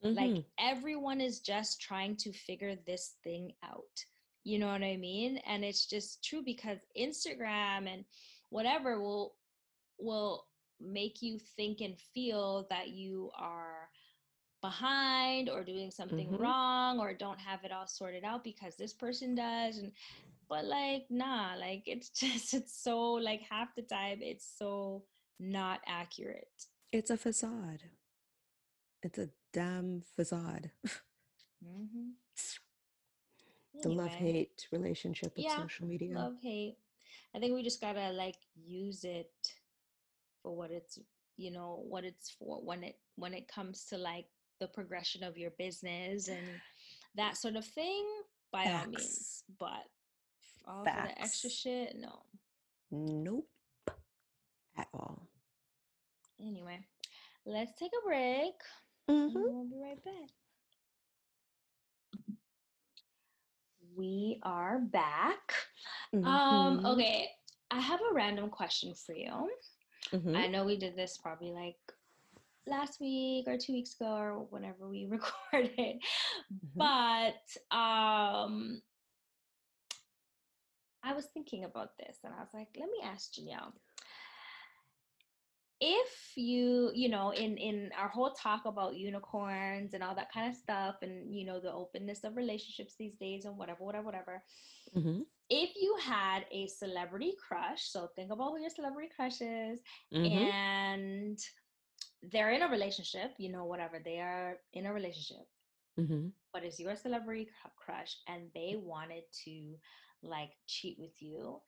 [0.02, 0.44] Like, Mhm.
[0.58, 4.04] everyone is just trying to figure this thing out.
[4.44, 5.38] You know what I mean?
[5.38, 8.04] And it's just true because Instagram and
[8.50, 9.36] whatever will
[9.98, 10.46] will
[10.80, 13.90] make you think and feel that you are
[14.62, 16.38] behind or doing something Mhm.
[16.38, 19.92] wrong or don't have it all sorted out because this person does and
[20.48, 25.04] but like nah like it's just it's so like half the time it's so
[25.38, 27.90] not accurate It's a facade.
[29.02, 30.70] It's a damn facade.
[31.64, 32.10] mm-hmm.
[33.82, 36.14] The love hate relationship with Yeah, social media.
[36.14, 36.76] love hate
[37.34, 39.30] i think we just gotta like use it
[40.42, 40.98] for what it's
[41.36, 44.26] you know what it's for when it when it comes to like
[44.58, 46.46] the progression of your business and
[47.14, 48.04] that sort of thing
[48.52, 49.84] by all means but
[50.66, 52.22] all for the extra shit no
[52.90, 53.46] Nope.
[54.76, 55.22] At all.
[56.44, 56.80] anyway
[57.46, 58.54] let's take a break
[59.10, 59.44] and Mhm.
[59.44, 60.30] we'll be right back
[63.96, 65.52] we are back
[66.24, 66.84] um Mhm.
[66.86, 67.28] okay
[67.70, 69.50] i have a random question for you
[70.12, 70.34] Mhm.
[70.36, 71.76] I know we did this probably like
[72.66, 76.02] last week or two weeks ago or whenever we recorded,
[76.52, 76.76] Mhm.
[76.76, 78.82] but um,
[81.02, 83.72] I was thinking about this and I was like, let me ask Janelle.
[85.82, 90.50] If you, you know, in in our whole talk about unicorns and all that kind
[90.50, 94.44] of stuff, and you know the openness of relationships these days and whatever, whatever, whatever,
[94.92, 95.30] Mhm.
[95.48, 100.50] if you had a celebrity crush, so think about who your celebrity crush is, Mhm.
[100.52, 101.38] and
[102.22, 105.46] they're in a relationship, you know, whatever, they are in a relationship,
[105.96, 106.32] Mhm.
[106.52, 109.78] but it's your celebrity crush and they wanted to
[110.22, 111.62] like cheat with you,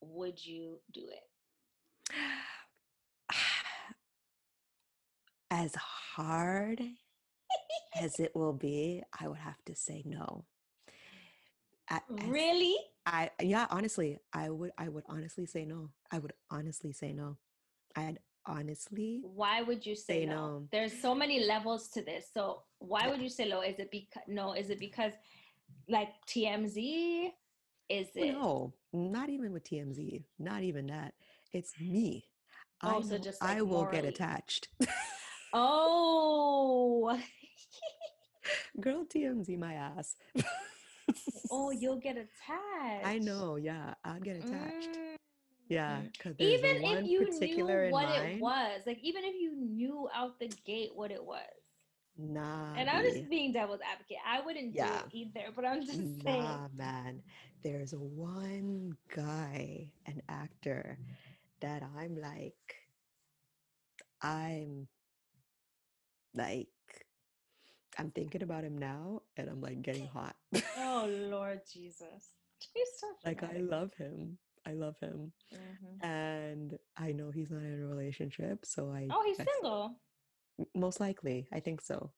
[0.00, 1.24] would you do it?
[5.50, 6.82] As hard
[8.00, 10.44] as it will be, I would have to say no.
[11.88, 12.76] As- Really?
[13.06, 15.88] I yeah, honestly, I would I would honestly say no.
[16.10, 17.38] I would honestly say no.
[17.96, 20.34] I'd honestly Why would you say Say no?
[20.34, 20.68] no.
[20.70, 22.26] There's so many levels to this.
[22.34, 23.10] So why Yeah.
[23.12, 23.62] would you say no?
[23.62, 24.52] Is it because no?
[24.52, 25.12] Is it because
[25.88, 27.32] like TMZ?
[27.88, 28.32] Is oh, it?
[28.34, 31.14] no, not even with TMZ, not even that.
[31.54, 32.26] It's me.
[32.82, 34.68] Oh, I Oh, so know just, I like, will get attached.
[35.52, 37.18] Oh.
[38.80, 40.16] Girl, TMZ my ass.
[41.50, 43.06] oh, you'll get attached.
[43.06, 44.90] I know, yeah, I'd get attached.
[44.90, 45.16] Mm.
[45.68, 48.36] Yeah, because Even if you knew what mind.
[48.36, 51.42] it was, like even if you knew out the gate what it was.
[52.16, 54.16] Nah, And I'm just being devil's advocate.
[54.26, 54.88] I wouldn't Yeah.
[54.88, 56.42] do it either, but I'm just saying.
[56.42, 57.22] Nah, man.
[57.62, 60.98] There's one guy, an actor,
[61.60, 62.76] that I'm like,
[64.22, 64.88] I'm
[66.34, 66.68] like,
[67.98, 70.36] I'm thinking about him now and I'm like getting hot.
[70.76, 72.30] Oh Lord Jesus.
[72.98, 74.38] So Like, I love him.
[74.66, 75.32] I love him.
[75.52, 76.04] Mhm.
[76.04, 78.64] And I know he's not in a relationship.
[78.66, 80.00] So I, Oh, he's I- single.
[80.74, 82.10] most likely, I think so.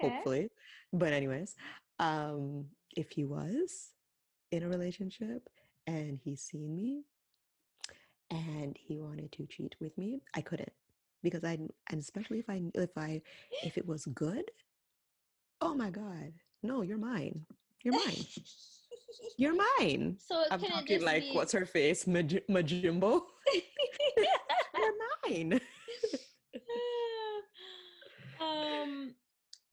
[0.00, 0.14] Okay.
[0.14, 0.48] hopefully.
[0.92, 1.54] But anyways,
[1.98, 2.66] um,
[2.96, 3.90] if he was
[4.50, 5.48] in a relationship
[5.86, 7.04] and he's seen me
[8.30, 10.72] and he wanted to cheat with me, I couldn't
[11.22, 11.58] because I
[11.90, 13.20] and especially if I if I
[13.62, 14.44] if it was good,
[15.60, 16.32] oh my god,
[16.62, 17.44] no, you're mine,
[17.82, 18.24] you're mine,
[19.36, 20.16] you're mine.
[20.18, 21.32] so it I'm talking like be...
[21.32, 23.22] what's her face, Maj- Majimbo.
[24.76, 24.94] you're
[25.28, 25.60] mine.
[28.40, 29.14] um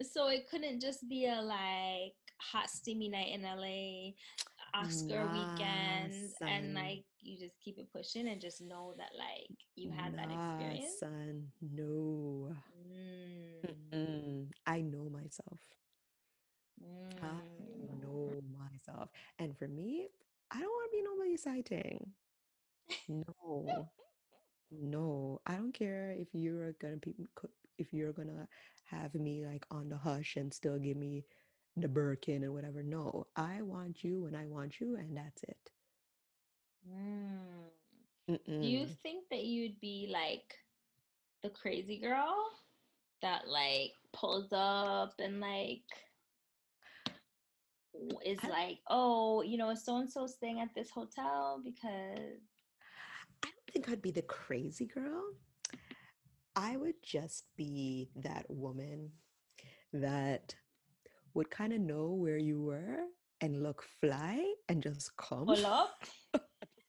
[0.01, 4.11] so it couldn't just be a like hot steamy night in LA
[4.73, 9.49] Oscar Nah, weekend and like you just keep it pushing and just know that like
[9.75, 10.99] you had that experience.
[10.99, 12.55] son, no.
[13.93, 15.59] Mm, I know myself.
[17.21, 18.01] I mm.
[18.01, 19.09] know myself.
[19.39, 20.07] And for me,
[20.51, 22.11] I don't want to be nobody's sighting.
[23.07, 23.89] No,
[24.71, 25.41] no.
[25.45, 27.15] I don't care if you're gonna be
[27.77, 28.47] if you're gonna
[28.85, 31.25] have me like on the hush and still give me
[31.81, 32.83] the Birkin and whatever.
[32.83, 35.71] No, I want you when I want you, and that's it.
[36.89, 38.39] Mm.
[38.61, 40.55] Do you think that you'd be like
[41.43, 42.35] the crazy girl
[43.21, 45.83] that like pulls up and like
[48.25, 52.39] is I- like, oh, you know, so and so staying at this hotel because
[53.43, 55.23] I don't think I'd be the crazy girl.
[56.55, 59.11] I would just be that woman
[59.93, 60.55] that
[61.39, 62.97] would kind of know where you were
[63.39, 65.95] and look fly and just come pull up.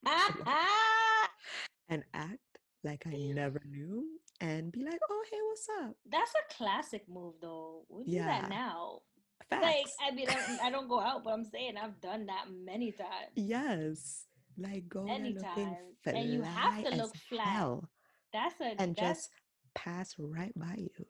[1.89, 2.39] and act
[2.83, 4.09] like I never knew
[4.41, 5.95] and be like, oh, hey, what's up?
[6.11, 7.85] That's a classic move, though.
[7.89, 8.27] We do Yeah.
[8.27, 9.03] that now.
[9.49, 9.63] Facts.
[9.63, 12.91] Like, I mean, I, I don't go out, but I'm saying I've done that many
[13.05, 13.31] times.
[13.37, 14.27] yes.
[14.59, 15.77] Like go Anytime.
[16.03, 17.45] fly And you have to look fly.
[17.45, 17.89] hell
[18.33, 19.31] That's a and that's just
[19.77, 21.07] pass right by you.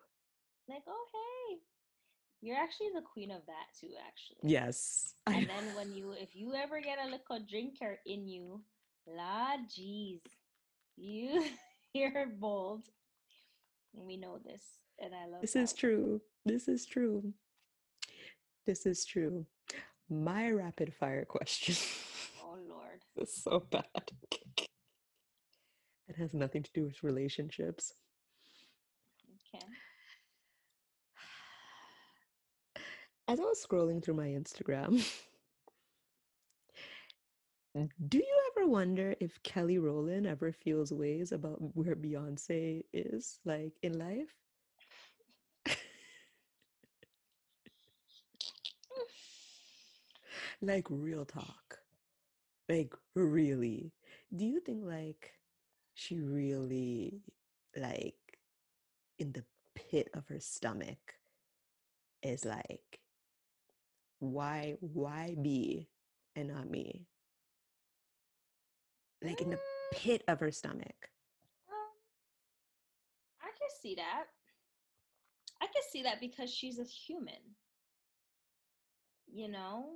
[0.69, 1.30] like, oh hey,
[2.43, 4.51] you're actually the queen of that too, actually.
[4.51, 5.15] Yes.
[5.27, 8.62] And then when you, if you ever get a little drinker in you,
[9.07, 10.21] la jeez,
[10.97, 11.45] you
[11.95, 12.83] you're bold.
[13.93, 14.62] We know this,
[14.99, 15.61] and I love This that.
[15.62, 16.21] is true.
[16.45, 17.33] This is true.
[18.67, 19.47] This is true.
[20.09, 21.75] My rapid fire question
[22.45, 23.01] Oh Lord.
[23.17, 23.85] is so bad.
[26.09, 27.95] It has nothing to do with relationships.
[29.55, 29.65] Okay.
[33.31, 35.07] As I was scrolling through my Instagram,
[37.77, 37.85] mm-hmm.
[38.09, 43.74] do you ever wonder if Kelly Rowland ever feels ways about where Beyonce is, like
[43.85, 44.35] in life?
[50.61, 51.78] like real talk.
[52.69, 53.93] Like really.
[54.35, 55.35] Do you think like
[55.94, 57.23] she really
[57.77, 58.16] like
[59.20, 59.44] in the
[59.77, 61.15] pit of her stomach
[62.24, 63.00] is like
[64.21, 65.89] why why be
[66.37, 67.07] and not me?
[69.23, 69.59] Like in the
[69.93, 71.11] pit of her stomach.
[71.69, 71.91] Um,
[73.43, 74.25] I can see that.
[75.61, 77.57] I can see that because she's a human.
[79.27, 79.87] You know,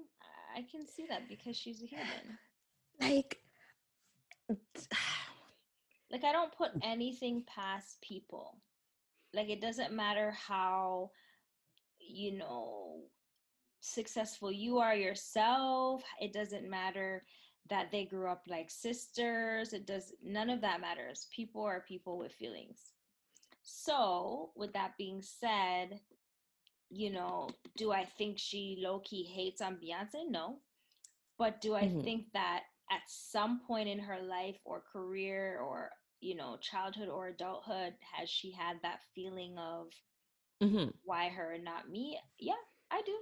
[0.54, 2.06] I can see that because she's a human.
[3.00, 3.40] Like
[6.10, 8.58] Like I don't put anything past people.
[9.32, 11.10] Like it doesn't matter how
[11.98, 13.00] you know
[13.84, 16.04] successful you are yourself.
[16.20, 17.24] It doesn't matter
[17.68, 19.72] that they grew up like sisters.
[19.72, 21.28] It does none of that matters.
[21.34, 22.94] People are people with feelings.
[23.62, 26.00] So, with that being said,
[26.90, 30.28] you know, do I think she low key hates on Beyonce?
[30.28, 30.60] No.
[31.38, 32.04] But do I Mhm.
[32.04, 35.90] think that at some point in her life or career or,
[36.20, 39.92] you know, childhood or adulthood, has she had that feeling of
[40.60, 40.92] Mhm.
[41.02, 42.18] why her and not me?
[42.38, 42.54] Yeah,
[42.90, 43.18] I do.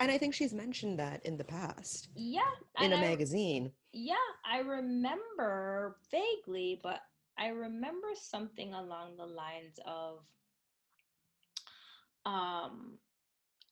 [0.00, 2.42] And I think she's mentioned that in the past Yeah.
[2.78, 3.72] in and a I- magazine.
[3.92, 4.14] Yeah,
[4.44, 7.00] I remember vaguely, but
[7.38, 10.24] I remember something along the lines of
[12.24, 12.98] um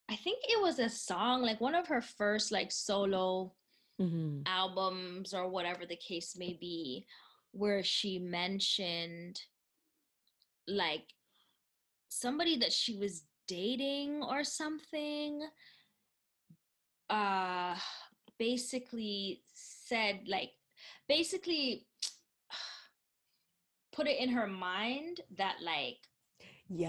[0.09, 3.55] I think it was a song, like one of her first like solo
[4.01, 4.43] Mhm.
[4.47, 7.07] albums or whatever the case may be,
[7.53, 9.41] where she mentioned
[10.67, 11.15] like
[12.09, 15.49] somebody that she was dating or something
[17.11, 17.75] uh
[18.39, 20.53] basically said like
[21.09, 21.87] basically
[23.93, 25.99] put it in her mind that like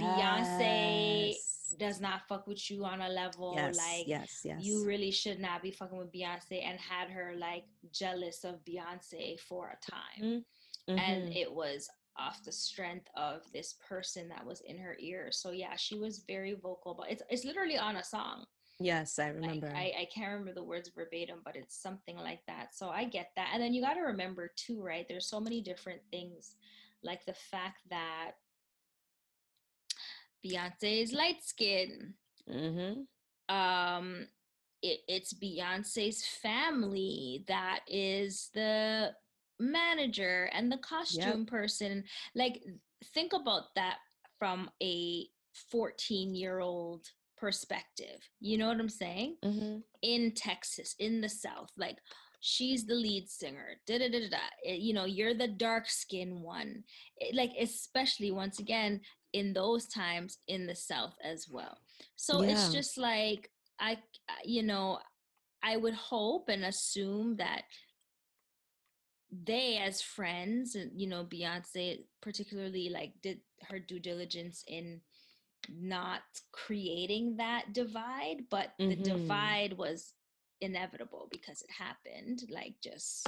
[0.01, 1.33] Beyonce
[1.77, 4.63] does not fuck with you on a level yes, like yes, yes.
[4.63, 9.39] you really should not be fucking with Beyonce and had her like jealous of Beyonce
[9.39, 10.45] for a time.
[10.87, 11.35] And Mhm.
[11.35, 15.31] it was off the strength of this person that was in her ear.
[15.31, 18.45] So yeah, she was very vocal, but it's it's literally on a song.
[18.79, 19.67] Yes, I Like, remember.
[19.75, 22.75] I, I can't remember the words verbatim, but it's something like that.
[22.75, 23.49] So I get that.
[23.53, 25.05] And then you got to remember too, right?
[25.07, 26.55] There's so many different things,
[27.03, 28.31] like the fact that
[30.45, 32.13] Beyonce is light skinned
[32.49, 33.01] hmm
[33.49, 34.27] um
[34.81, 39.11] it, it's beyonce's family that is the
[39.59, 42.03] manager and the costume person
[42.33, 42.63] like
[43.13, 43.97] think about that
[44.39, 45.27] from a
[45.69, 47.05] 14 year old
[47.41, 49.35] perspective you know what i'm saying?
[49.43, 51.97] Hmm in texas in the south like
[52.39, 54.45] she's the lead singer da da da da, da.
[54.65, 56.83] eh, you know you're the dark skin one
[57.17, 59.01] It- like especially once again
[59.33, 61.77] in those times in the south as well.
[62.15, 63.41] So it's just like
[63.79, 63.91] i
[64.27, 64.99] I- you know
[65.71, 67.63] i would hope and assume that
[69.31, 73.39] they as friends and you know beyonce particularly like did
[73.69, 74.99] her due diligence in
[75.69, 76.21] not
[76.51, 78.95] creating that divide but the Mhm.
[78.95, 80.13] divide was
[80.61, 83.27] inevitable because it happened like just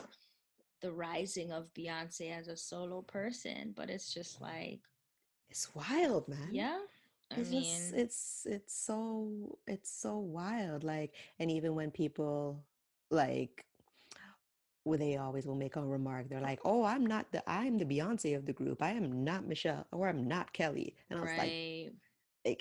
[0.82, 4.82] the rising of beyonce as a solo person but it's just like
[5.50, 6.68] It's wild, man.
[6.68, 6.80] Yeah.
[7.32, 10.84] I It's mean, just it's it's so it's so wild.
[10.84, 12.66] Like, and even when people
[13.10, 13.66] like
[14.86, 16.30] well, they always will make a remark.
[16.30, 18.82] They're like, "Oh, I'm not the I'm the Beyonce of the group.
[18.82, 21.38] I am not Michelle, or I'm not Kelly." And I was right.
[21.38, 21.58] like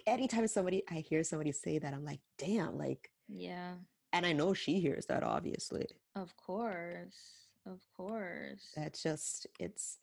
[0.07, 3.75] anytime somebody I hear somebody say that, I'm like, "Damn!" Like, Yeah.
[4.13, 5.87] and I know she hears that, obviously.
[6.15, 7.49] Of course.
[7.67, 8.73] Of course.
[8.77, 9.99] That's just it's,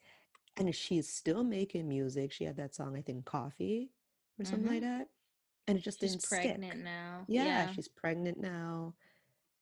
[0.57, 2.31] and she's still making music.
[2.31, 3.91] She had that song, I think, "Coffee"
[4.39, 4.99] or something like mm-hmm.
[4.99, 5.09] that,
[5.67, 6.83] and it just She's didn't pregnant stick.
[6.83, 7.25] now.
[7.27, 7.71] Yeah, Yeah.
[7.73, 8.95] she's pregnant now.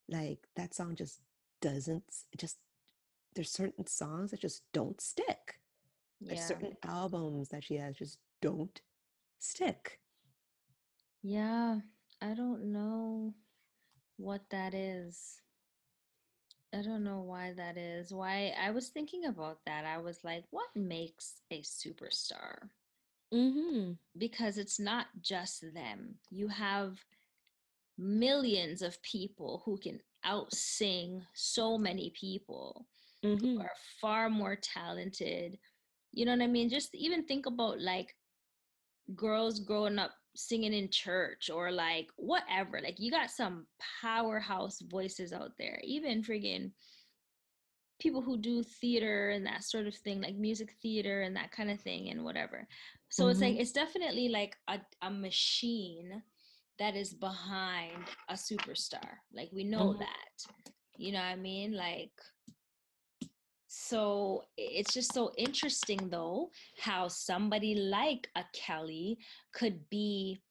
[0.09, 1.21] Like that song just
[1.59, 2.03] doesn't
[2.37, 2.57] just
[3.33, 5.59] there's certain songs that just don't stick.
[6.21, 8.81] There's certain albums that she has just don't
[9.37, 9.99] stick.
[11.27, 11.81] Yeah.
[12.21, 13.35] I don't know
[14.17, 15.41] what that is.
[16.73, 18.13] I don't know why that is.
[18.13, 19.85] Why I was thinking about that.
[19.85, 22.69] I was like, what makes a superstar?
[23.33, 23.93] Mm-hmm.
[24.17, 26.19] Because it's not just them.
[26.29, 27.05] You have
[27.97, 32.87] millions of people who can outsing so many people
[33.39, 33.59] who Mm-hmm.
[33.59, 33.71] are
[34.01, 35.57] far more talented.
[36.11, 36.69] You know what I mean?
[36.69, 38.15] Just even think about like
[39.15, 42.79] girls growing up singing in church or like whatever.
[42.81, 43.65] Like you got some
[44.01, 45.79] powerhouse voices out there.
[45.83, 46.71] Even friggin'
[47.99, 51.71] people who do theater and that sort of thing, like music theater and that kind
[51.71, 52.67] of thing and whatever.
[53.09, 53.61] So it's like Mhm.
[53.61, 56.21] it's definitely like a, a machine
[56.77, 59.17] that is behind a superstar.
[59.33, 59.99] Like we know Mhm.
[59.99, 60.45] that.
[60.97, 61.73] You know what I mean?
[61.73, 62.13] Like
[63.67, 66.49] so it's just so interesting though
[66.79, 69.17] how somebody like a Kelly
[69.53, 70.41] could be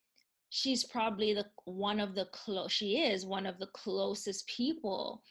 [0.50, 5.22] she's probably the one of the close she is one of the closest people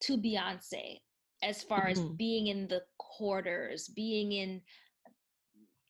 [0.00, 1.00] to Beyonce
[1.42, 2.16] as far as Mhm.
[2.16, 4.62] being in the quarters, being in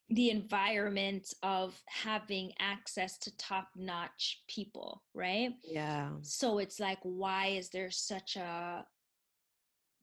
[0.09, 5.53] the environment of having access to top notch people, right?
[5.63, 6.17] Yeah.
[6.21, 8.87] So it's like, why is there such a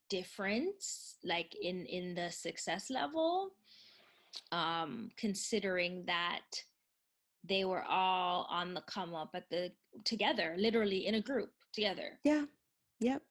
[0.09, 3.51] difference like in in the success level
[4.53, 6.43] um considering that
[7.45, 9.73] they were all on the come up at the
[10.05, 12.45] together literally in a group together Yeah.
[13.01, 13.23] Yep.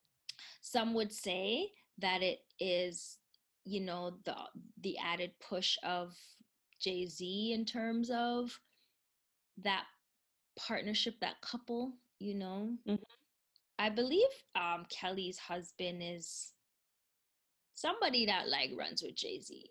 [0.61, 3.17] some would say that it is
[3.65, 4.35] you know the
[4.81, 6.13] the added push of
[6.79, 8.59] Jay-Z in terms of
[9.63, 9.85] that
[10.57, 12.99] partnership that couple you know Mhm.
[13.79, 16.53] I believe um Kelly's husband is
[17.75, 19.69] somebody that like runs with Jay-Z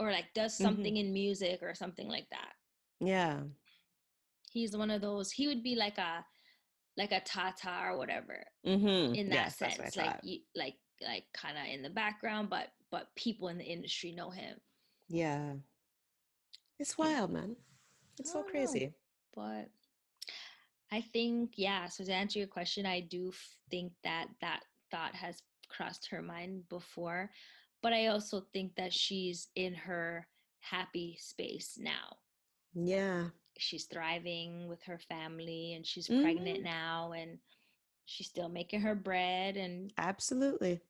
[0.00, 0.62] or like does Mhm.
[0.62, 2.52] something in music or something like that
[3.00, 3.42] Yeah.
[4.50, 6.24] he's one of those he would be like a
[6.96, 9.14] like a tata or whatever Mm-hmm.
[9.14, 11.90] in that Yes, that's what I sense like you, like like kind of in the
[11.90, 14.58] background but but people in the industry know him
[15.08, 15.54] Yeah.
[16.78, 17.56] It's wild, man.
[18.18, 18.92] It's so know, crazy.
[19.34, 19.68] but
[20.90, 23.32] i think yeah so to answer your question i do
[23.70, 24.60] think that that
[24.90, 25.42] thought has
[25.74, 27.30] crossed her mind before
[27.82, 30.26] but i also think that she's in her
[30.60, 32.16] happy space now
[32.74, 33.28] Yeah.
[33.58, 36.22] she's thriving with her family and she's Mhm.
[36.22, 37.38] pregnant now and
[38.06, 40.80] she's still making her bread and Absolutely.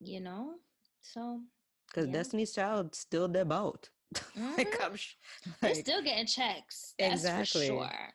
[0.00, 0.54] you know
[1.02, 1.40] so
[1.88, 2.12] Because Yeah.
[2.12, 3.90] Destiny's Child still their boat.
[4.56, 4.80] like.
[4.82, 5.16] I'm sh-
[5.60, 7.68] they're still getting checks that's Exactly.
[7.68, 8.14] for sure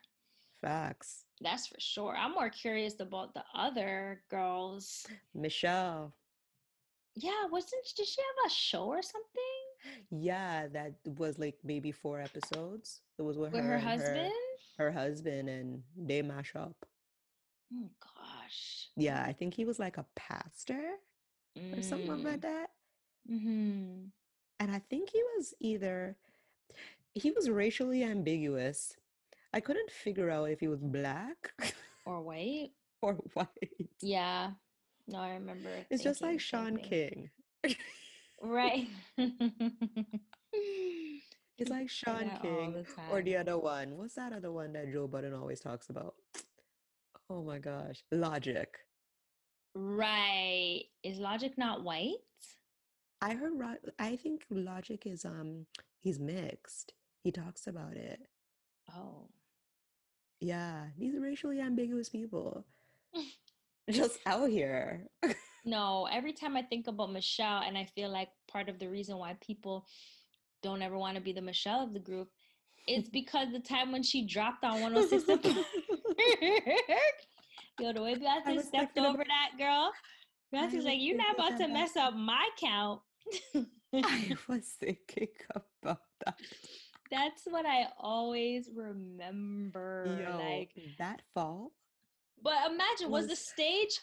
[0.60, 1.24] facts.
[1.40, 6.14] That's for sure i'm more curious about the other girls Michelle.
[7.14, 9.54] yeah wasn't did she have a show or something
[10.10, 13.00] Yeah, that was like maybe four episodes.
[13.18, 14.32] It was with with her her husband
[14.76, 16.74] her her husband and they mash up.
[17.74, 20.98] oh gosh Yeah, I think he was like a pastor
[21.74, 22.70] or something like that.
[23.30, 24.10] mm-hmm.
[24.60, 26.16] And I think he was either
[27.14, 28.96] he was racially ambiguous.
[29.52, 31.52] I couldn't figure out if he was black
[32.06, 32.70] or white
[33.02, 33.88] or white.
[34.02, 34.50] yeah
[35.06, 36.76] no i remember It's just like Shaun.
[36.78, 37.30] King.
[38.42, 38.88] right
[41.58, 43.96] It's like Shaun all King the or the other one.
[43.96, 46.14] What's that other one that Joe Budden always talks about?
[47.28, 48.68] Oh my gosh, Logic.
[49.74, 52.16] right is logic not white
[53.20, 53.52] I heard
[53.98, 55.66] I think Logic is um
[55.98, 56.92] he's mixed.
[57.24, 58.20] He talks about it.
[58.96, 59.28] oh
[60.40, 62.64] Yeah, these racially ambiguous people
[63.90, 65.06] just out here.
[65.64, 69.18] No, every time I think about Michelle, and I feel like part of the reason
[69.18, 69.84] why people
[70.62, 72.28] don't ever want to be the Michelle of the group,
[72.86, 75.66] it's because the time when she dropped on 106 and Park.
[77.80, 79.92] Yo, the way Beyonce stepped over that girl,
[80.54, 83.00] Beyonce's was like, you're not about to mess up my count.
[83.92, 85.28] I was thinking
[85.82, 86.40] about that.
[87.10, 90.04] That's what I always remember.
[90.20, 91.72] Yo, Like, that fall,
[92.42, 94.00] but imagine, was the stage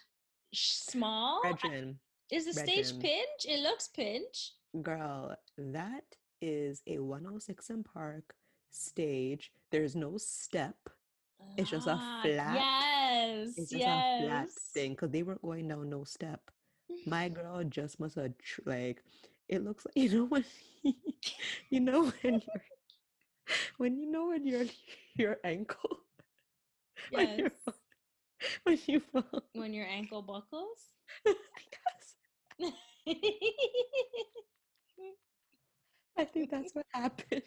[0.54, 1.42] small?
[1.44, 2.00] Regin,
[2.32, 3.46] Is the stage pinch?
[3.48, 4.54] It looks pinch.
[4.82, 8.36] girl, that is a 106 and Park
[8.72, 9.52] stage.
[9.72, 10.76] There's no step.
[11.58, 13.58] It's just a Ah, flat- Yes.
[13.58, 14.22] It's just yes.
[14.22, 16.42] a flat thing because they weren't going down no step.
[17.06, 19.04] My girl just must have tr- like
[19.48, 20.44] it looks like you know when
[21.70, 22.62] you know when your
[23.78, 24.64] when you know when your
[25.16, 26.00] your ankle
[27.12, 27.40] when, Yes.
[27.40, 27.52] your,
[28.64, 30.92] when you fall when your ankle buckles.
[31.26, 32.76] yes,
[36.18, 37.44] I think that's what happened.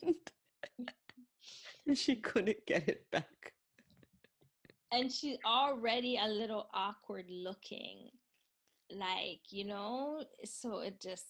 [1.86, 3.52] and she couldn't get it back.
[4.92, 8.10] and she's already a little awkward looking
[8.90, 11.26] like you know so it just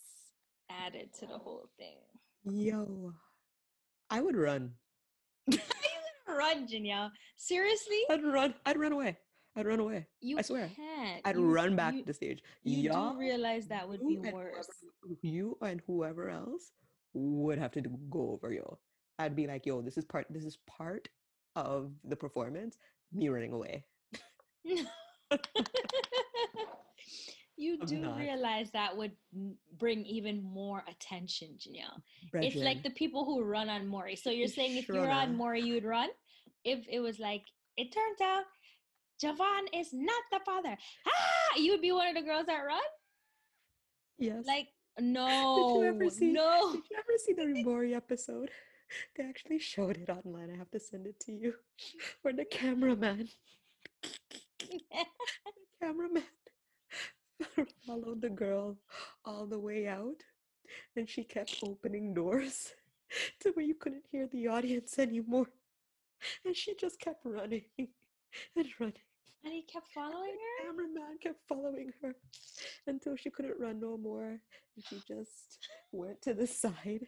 [0.70, 1.98] added to the whole thing
[2.44, 3.12] Yo,
[4.10, 4.72] I would run.
[6.28, 7.10] run Janelle.
[7.36, 8.54] seriously I'd run.
[8.66, 9.18] I'd run away.
[9.56, 10.06] I'd run away.
[10.20, 10.70] you I swear.
[10.76, 12.42] can't I'd You- run back you, to the stage.
[12.62, 14.68] you Y'all, do realize that would be worse
[15.02, 16.70] whoever- you and whoever else
[17.14, 18.78] would have to do- go over yo.
[19.18, 20.26] I'd be like, yo, this is part.
[20.30, 21.08] This is part
[21.56, 22.78] of the performance.
[23.12, 23.84] Me running away.
[27.58, 29.12] you do realize that would
[29.78, 32.00] bring even more attention Janelle.
[32.34, 34.16] it's like the people who run on Maury.
[34.16, 35.36] So you're saying if you're on.
[35.36, 36.08] Maury, you would run?
[36.64, 37.42] If it was like,
[37.76, 38.44] it turns out
[39.22, 40.76] Javon is not the father.
[41.06, 42.80] Ah, you would be one of the girls that run?
[44.18, 44.44] yes.
[44.46, 44.68] Like,
[45.00, 46.72] no, Did you ever see- no.
[46.72, 48.50] Did you ever see the Ribori episode?
[49.16, 50.50] They actually showed it online.
[50.50, 51.52] I have to send it to you.
[52.22, 53.28] Where the cameraman,
[54.58, 54.80] the
[55.82, 56.22] cameraman
[57.86, 58.76] followed the girl
[59.24, 60.22] all the way out,
[60.96, 62.72] and she kept opening doors
[63.40, 65.46] to where you couldn't hear the audience anymore,
[66.44, 68.94] and she just kept running and running.
[69.44, 70.72] and he kept following her?
[70.72, 72.14] The cameraman kept following her
[72.86, 74.28] until she couldn't run no more,
[74.76, 75.58] and she just
[75.92, 77.06] went to the side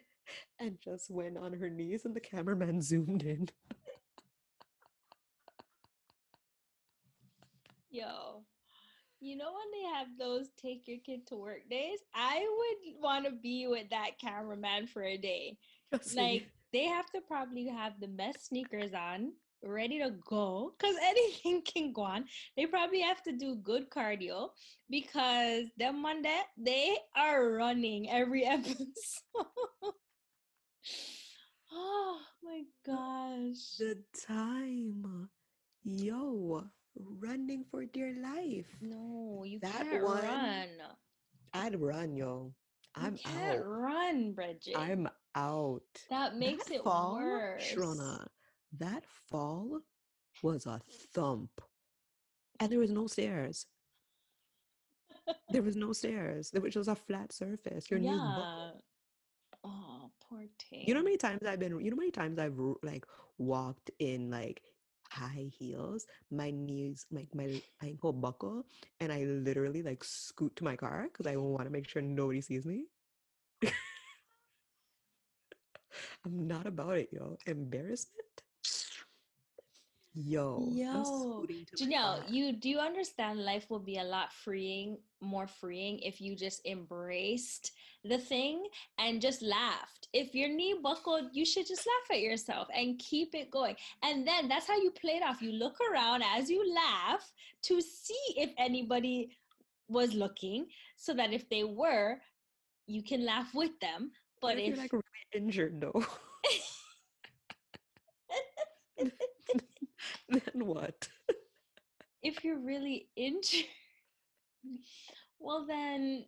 [0.61, 3.49] and just went on her knees, and the cameraman zoomed in.
[7.91, 8.45] Yo,
[9.21, 11.99] you know when they have those take your kid to work days?
[12.15, 15.59] I would want to be with that cameraman for a day.
[15.93, 15.99] Me.
[16.17, 19.33] like they have to probably have the best sneakers on
[19.63, 22.25] ready to go because anything can go on
[22.57, 24.49] they probably have to do good cardio
[24.89, 28.79] because them on that they are running every episode
[31.73, 35.29] oh my gosh the time,
[35.85, 36.65] yo,
[36.97, 38.67] running for dear life.
[38.81, 40.69] no you that can't one, run
[41.53, 42.55] I'd run, yo.
[42.95, 43.67] I'm you can't out.
[43.67, 45.83] run bridget I'm out.
[46.09, 48.27] that makes That it fall, worse Shrona,
[48.79, 49.81] that fall
[50.43, 50.81] was a
[51.15, 51.61] thump.
[52.61, 53.67] And there was no stairs.
[55.51, 56.51] There was no stairs.
[56.51, 57.91] There was just a flat surface.
[57.91, 58.83] Your knees buckled.
[59.65, 62.39] oh poor thing You know how many times I've been, you know how many times
[62.39, 63.07] I've like
[63.39, 64.63] walked in like
[65.11, 68.67] high heels, my knees, like my ankle buckle,
[69.01, 72.41] and I literally like scoot to my car because I want to make sure nobody
[72.41, 72.87] sees me.
[76.25, 77.39] I'm not about it, yo.
[77.47, 78.43] Embarrassment?
[80.13, 84.33] Yo, Yo, scooting to my Janelle, you do you understand life will be a lot
[84.33, 87.71] freeing, more freeing if you just embraced
[88.05, 88.67] the thing
[88.99, 90.09] and just laughed.
[90.13, 93.77] If your knee buckled, you should just laugh at yourself and keep it going.
[94.03, 95.41] And then that's how you play it off.
[95.41, 97.33] You look around as you laugh
[97.65, 99.37] to see if anybody
[99.89, 100.67] was looking,
[100.97, 102.19] so that if they were,
[102.89, 104.11] you can laugh with them.
[104.43, 105.05] But if if you're like really
[105.35, 106.05] injured though?
[110.29, 111.09] then what?
[112.23, 113.63] if you're really into
[115.39, 116.25] well then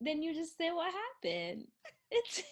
[0.00, 1.66] then you just say what happened.
[2.10, 2.42] It's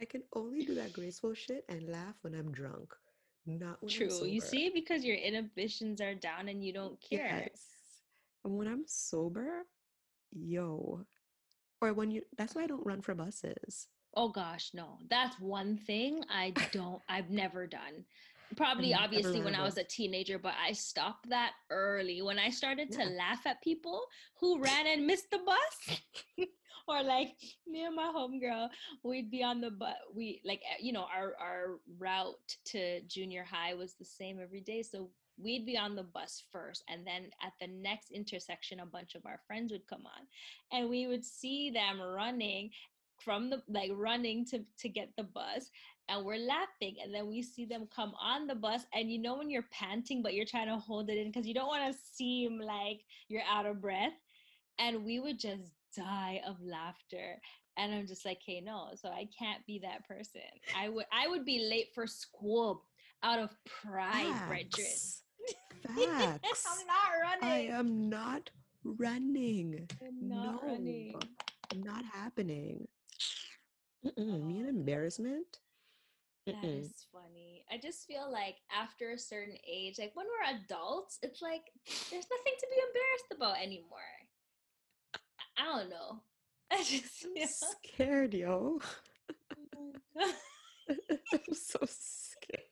[0.00, 2.94] I can only do that graceful shit and laugh when I'm drunk,
[3.46, 4.26] not when I'm true.
[4.26, 7.48] You see, because your inhibitions are down and you mm, don't care.
[7.48, 7.62] Yes.
[8.44, 9.64] And when I'm sober,
[10.32, 11.06] yo.
[11.80, 13.88] Or when you that's why I don't run for buses.
[14.16, 14.98] Oh gosh, no.
[15.10, 18.04] That's one thing I don't I've never done.
[18.56, 22.48] Probably never obviously when I was a teenager, but I stopped that early when I
[22.48, 23.16] started to Yeah.
[23.16, 24.06] laugh at people
[24.40, 26.00] who ran and missed the bus.
[26.88, 27.36] or like
[27.66, 28.70] me and my homegirl,
[29.02, 29.96] we'd be on the bus.
[30.14, 34.60] We like eh, you know our our route to junior high was the same every
[34.60, 38.86] day, so we'd be on the bus first, and then at the next intersection, a
[38.86, 40.26] bunch of our friends would come on,
[40.72, 42.70] and we would see them running
[43.18, 45.70] from the like running to to get the bus
[46.08, 49.36] and we're laughing and then we see them come on the bus and you know
[49.36, 51.98] when you're panting but you're trying to hold it in because you don't want to
[52.14, 54.12] seem like you're out of breath
[54.78, 57.40] and we would just die of laughter
[57.78, 60.42] and i'm just like hey no so i can't be that person
[60.76, 62.84] i would i would be late for school
[63.22, 65.22] out of pride Facts.
[65.96, 66.66] Facts.
[66.68, 68.50] i'm not running I am not
[68.84, 69.88] running.
[70.00, 71.14] I'm not no, running
[71.76, 72.86] Not happening.
[74.06, 75.58] Mm-mm, me oh, an embarrassment.
[76.46, 76.80] That Mm-mm.
[76.80, 77.64] is funny.
[77.72, 82.26] I just feel like after a certain age, like when we're adults, it's like there's
[82.30, 83.98] nothing to be embarrassed about anymore.
[85.58, 86.20] I- don't know.
[86.70, 88.80] I just I'm scared, yo.
[89.76, 89.92] Oh
[90.88, 92.62] I'm so scared.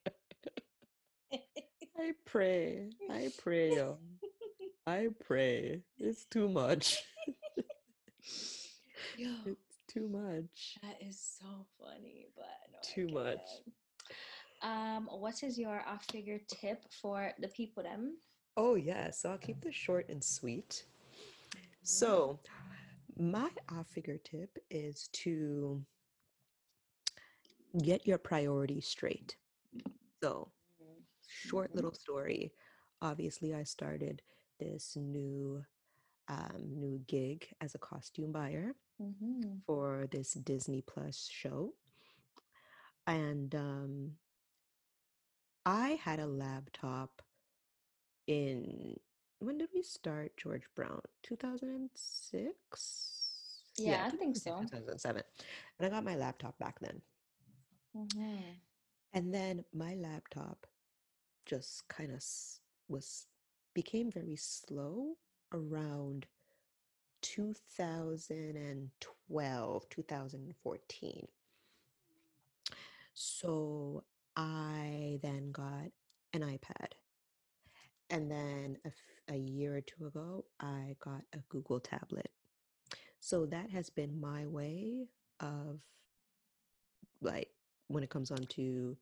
[1.98, 2.90] I pray.
[3.10, 3.98] I pray, yo.
[4.86, 5.82] I pray.
[5.98, 7.02] It's too much.
[9.16, 9.28] Yo,
[9.94, 10.76] too much.
[10.82, 11.46] that is so
[11.80, 13.38] funny, but no, Too much.
[14.62, 18.16] Um, what is your off figure tip for the people them?
[18.56, 19.10] Oh, yeah.
[19.10, 20.84] So I'll keep this short and sweet.
[21.82, 22.40] So,
[23.18, 25.84] my off figure tip is to
[27.82, 29.36] get your priorities straight.
[30.22, 30.50] So,
[31.28, 32.52] short little story.
[33.02, 34.22] Obviously, I started
[34.58, 35.62] this new
[36.28, 39.60] um, new gig as a costume buyer Mhm.
[39.66, 41.74] for this Disney Plus show,
[43.06, 44.12] and um,
[45.66, 47.22] I had a laptop
[48.26, 48.98] in
[49.40, 51.00] when did we start George Brown?
[51.22, 53.62] 2006?
[53.76, 54.56] Yeah, I think so.
[54.60, 55.22] 2007.
[55.78, 57.02] And I got my laptop back then.
[57.94, 58.60] Mhm.
[59.12, 60.66] And then my laptop
[61.46, 62.22] just kind of
[62.88, 63.26] was
[63.74, 65.16] became very slow
[65.54, 66.26] around
[67.22, 71.26] 2012, 2014.
[73.14, 74.04] So
[74.36, 75.90] I then got
[76.32, 76.88] an iPad.
[78.10, 82.30] And then a, f- a year or two ago, I got a Google tablet.
[83.20, 85.06] So that has been my way
[85.40, 85.80] of
[87.22, 87.48] like
[87.88, 88.96] when it comes on to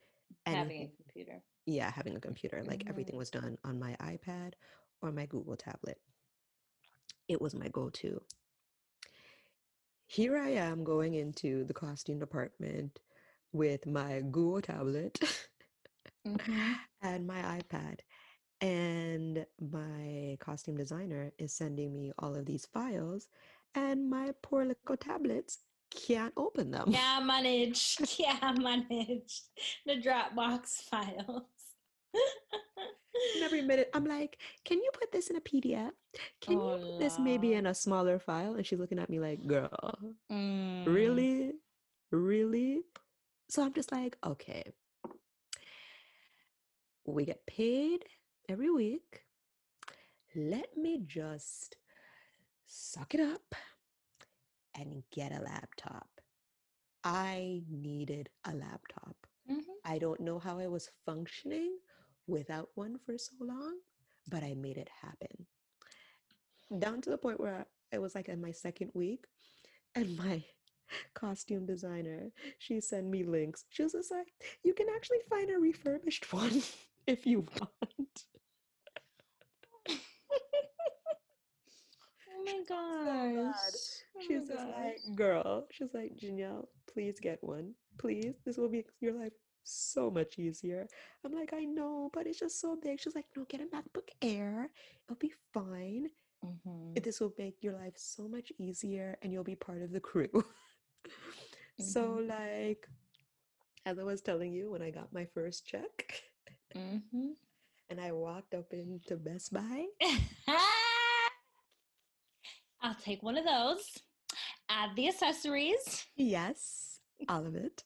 [0.47, 1.43] Having a computer.
[1.67, 2.63] yeah, having a computer.
[2.65, 2.91] Like Mhm.
[2.91, 4.55] everything was done on my iPad
[5.03, 6.01] or my Google tablet.
[7.33, 8.21] It was my go to.
[10.07, 13.01] Here I am going into the costume department
[13.53, 15.19] with my Google tablet
[16.27, 16.79] Mhm.
[17.03, 18.01] and my iPad.
[18.61, 23.29] And my costume designer is sending me all of these files,
[23.75, 25.59] and my poor little tablets
[25.91, 26.93] can't open them.
[26.93, 27.97] Yeah, manage.
[28.19, 29.43] Yeah, manage
[29.87, 31.45] the Dropbox files.
[33.35, 35.93] And every minute I'm like, can you put this in a PDF?
[36.41, 38.55] Can Oh, you put this maybe in a smaller file?
[38.55, 39.71] And she's looking at me like, girl,
[40.31, 40.87] Mm.
[40.87, 41.53] really?
[42.11, 42.83] Really?
[43.49, 44.65] So I'm just like, okay.
[47.05, 48.05] We get paid
[48.49, 49.25] every week.
[50.35, 51.77] Let me just
[52.67, 53.55] suck it up
[54.75, 56.09] and get a laptop.
[57.05, 59.17] I needed a laptop.
[59.51, 59.65] Mhm.
[59.85, 61.79] I don't know how I was functioning
[62.27, 63.79] without one for so long,
[64.29, 65.47] but I made it happen.
[66.79, 69.27] Down to the point where I was like in my second week,
[69.95, 70.43] and my
[71.15, 73.65] costume designer, she sent me links.
[73.71, 74.29] She was just like,
[74.65, 76.63] you can actually find a refurbished one
[77.07, 78.25] if you want.
[82.29, 84.05] Oh my gosh.
[84.17, 84.75] Oh my She's just gosh.
[84.77, 87.75] like, girl, she's like, Janelle, please get one.
[87.99, 88.35] Please.
[88.45, 89.33] This will make your life
[89.65, 90.87] so much easier.
[91.25, 93.01] I'm like, I know, but it's just so big.
[93.01, 94.71] She's like, no, get a MacBook Air.
[95.05, 96.09] It'll be fine.
[96.45, 97.03] Mhm.
[97.03, 100.31] This will make your life so much easier and you'll be part of the crew.
[101.79, 102.87] So, like,
[103.87, 106.23] as I was telling you, when I got my first check
[106.77, 107.35] Mhm.
[107.91, 109.87] and I walked up into Best Buy,
[112.81, 113.99] I'll take one of those.
[114.69, 116.07] Add the accessories.
[116.17, 117.85] yes, all of it.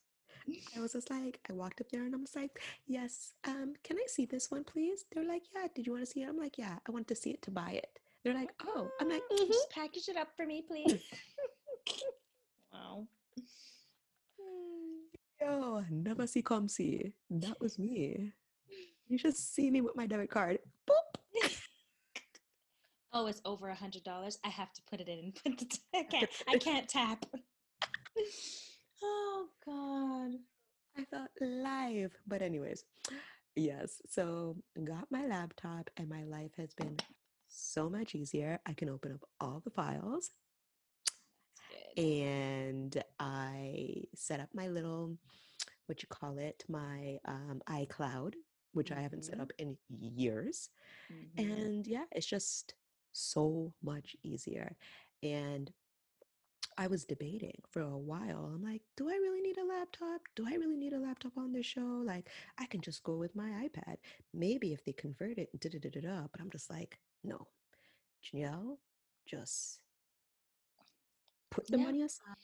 [0.77, 3.97] I was just like, I walked up there and I'm just like, yes, um, can
[3.97, 5.05] I see this one, please?
[5.12, 6.28] They're like, yeah, did you want to see it?
[6.28, 7.98] I'm like, yeah, I want to see it to buy it.
[8.24, 9.52] They're like, oh, I'm like, Mm, mm-hmm.
[9.52, 11.01] Just package it up for me, please.
[12.73, 13.06] wow.
[15.40, 17.12] yo, never see come see.
[17.31, 18.32] That was me.
[19.09, 20.59] You should see me with my debit card.
[20.89, 21.51] Boop.
[23.12, 24.39] Oh, it's over a hundred dollars.
[24.44, 25.64] I have to put it in and put the.
[25.64, 26.31] T- I can't.
[26.47, 27.24] I can't tap.
[29.02, 30.32] Oh God.
[30.98, 32.12] I felt live.
[32.27, 32.85] But anyways,
[33.55, 34.01] yes.
[34.09, 36.97] So got my laptop and my life has been
[37.48, 38.59] so much easier.
[38.66, 40.31] I can open up all the files.
[41.97, 45.16] And I set up my little,
[45.86, 48.35] what you call it, my um, iCloud,
[48.73, 49.43] which I haven't set Mhm.
[49.43, 50.70] up in years.
[51.10, 51.39] Mhm.
[51.39, 52.74] And yeah, it's just
[53.12, 54.77] so much easier.
[55.23, 55.73] And
[56.78, 58.51] I was debating for a while.
[58.55, 60.23] I'm like, do I really need a laptop?
[60.35, 62.03] Do I really need a laptop on this show?
[62.05, 62.28] Like,
[62.59, 63.97] I can just go with my iPad.
[64.35, 66.27] Maybe if they convert it, da da da da da.
[66.31, 67.48] But I'm just like, no,
[68.24, 68.78] Janelle,
[69.27, 69.81] just
[71.51, 71.85] put the Yeah.
[71.85, 72.36] money aside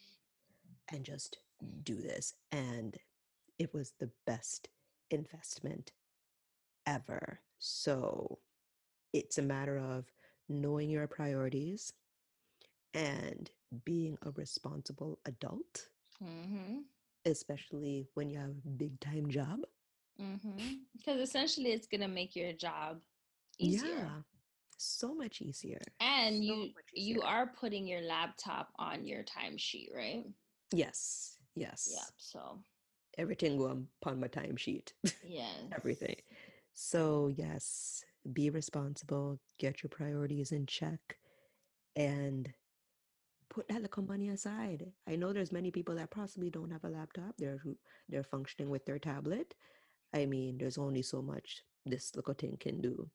[0.90, 1.38] and just
[1.84, 2.34] do this.
[2.52, 2.96] And
[3.58, 4.68] it was the best
[5.10, 5.92] investment
[6.86, 7.40] ever.
[7.58, 8.38] So
[9.12, 10.06] it's a matter of
[10.48, 11.92] knowing your priorities
[12.94, 13.50] and
[13.84, 15.88] being a responsible adult,
[16.20, 16.84] Mhm.
[17.24, 19.60] especially when you have a big time job.
[20.96, 23.02] Because essentially, it's gonna make your job
[23.58, 23.96] easier.
[23.96, 24.22] Yeah,
[24.76, 25.80] so much easier.
[26.00, 30.24] And so you much you are putting your laptop on your timesheet, right?
[30.72, 31.92] Yes, yes.
[31.92, 32.04] Yeah.
[32.16, 32.64] So
[33.18, 34.92] Everything go on upon my timesheet.
[35.22, 35.72] yes.
[35.76, 36.16] Everything.
[36.72, 41.18] So yes, be responsible, get your priorities in check,
[41.96, 42.52] and
[43.52, 44.92] put that little money aside.
[45.06, 47.36] I know there's many people that possibly don't have a laptop.
[47.38, 47.62] They're
[48.08, 49.54] they're functioning with their tablet.
[50.14, 53.10] I mean, there's only so much this little thing can do,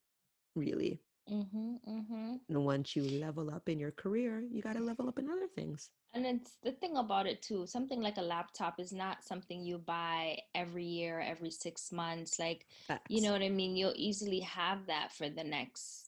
[0.56, 1.02] really.
[1.30, 1.80] Mhm.
[1.86, 2.40] Mhm.
[2.50, 5.48] And once you level up in your career, you got to level up in other
[5.48, 5.92] things.
[6.14, 7.68] And it's the thing about it too.
[7.68, 12.40] Something like a laptop is not something you buy every year, every six months.
[12.40, 12.66] Like
[13.10, 13.76] you know what I mean?
[13.76, 16.07] You'll easily have that for the next,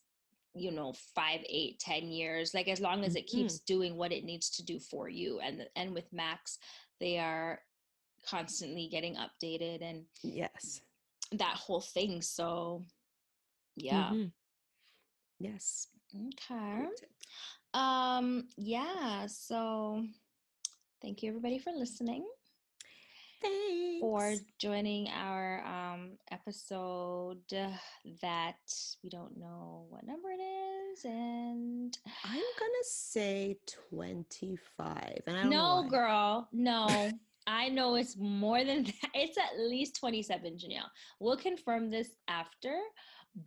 [0.53, 2.53] you know, five, eight, ten years.
[2.53, 3.31] Like as long as it Mhm.
[3.31, 5.39] keeps doing what it needs to do for you.
[5.39, 6.57] And and with Macs,
[6.99, 7.63] they are
[8.25, 10.81] constantly getting updated and Yes.
[11.31, 12.21] that whole thing.
[12.21, 12.85] So
[13.75, 14.09] yeah.
[14.11, 14.33] Mhm.
[15.39, 15.87] Yes.
[16.15, 16.87] Okay.
[17.73, 20.05] Um, yeah, so
[21.01, 22.27] thank you everybody for listening.
[23.99, 24.43] For Thanks.
[24.59, 27.39] joining our um, episode
[28.21, 28.55] that
[29.03, 31.05] we don't know what number it is.
[31.05, 33.57] And I'm gonna say
[33.91, 37.11] 25, and I no, girl, no.
[37.47, 39.09] I know it's more than that.
[39.15, 40.89] It's at least 27, Janelle.
[41.19, 42.77] We'll confirm this after,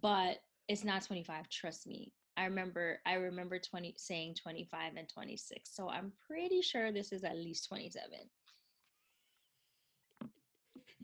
[0.00, 0.38] but
[0.68, 1.48] it's not 25.
[1.48, 2.12] Trust me.
[2.36, 5.70] I remember I remember 20 saying 25 and 26.
[5.74, 8.10] So I'm pretty sure this is at least 27.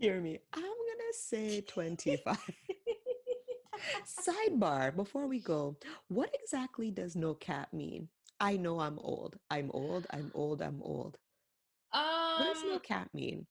[0.00, 0.38] Hear me.
[0.54, 2.36] I'm gonna say 25.
[4.06, 5.76] Sidebar before we go,
[6.08, 8.08] what exactly does no cap mean?
[8.40, 9.36] I know I'm old.
[9.50, 10.06] I'm old.
[10.10, 10.62] I'm old.
[10.62, 11.18] I'm old.
[11.92, 12.02] Um,
[12.36, 13.46] What does no Um cap mean?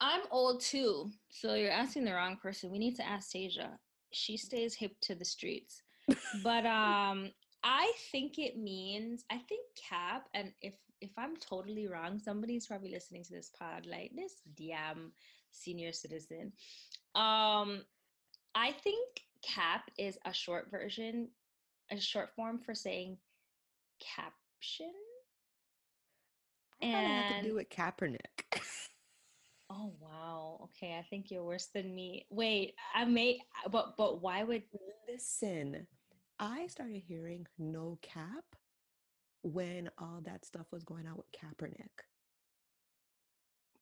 [0.00, 2.70] I'm old too, so you're asking the wrong person.
[2.70, 3.78] We need to ask Tasia.
[4.12, 5.82] She stays hip to the streets.
[6.32, 7.32] But um
[7.62, 12.90] I think it means I think cap and if if I'm totally wrong, somebody's probably
[12.90, 15.12] listening to this pod like this damn
[15.54, 16.52] senior citizen.
[17.14, 17.84] Um
[18.54, 21.28] I think cap is a short version,
[21.90, 23.18] a short form for saying
[24.00, 24.92] caption.
[26.82, 28.18] I thought it had to And do with Kaepernick.
[29.70, 30.60] Oh wow.
[30.64, 32.26] Okay, I think you're worse than me.
[32.30, 33.40] Wait, I may
[33.70, 34.62] but but why would
[35.08, 35.86] Listen,
[36.38, 38.44] I started hearing no cap
[39.42, 42.04] when all that stuff was going on with Kaepernick.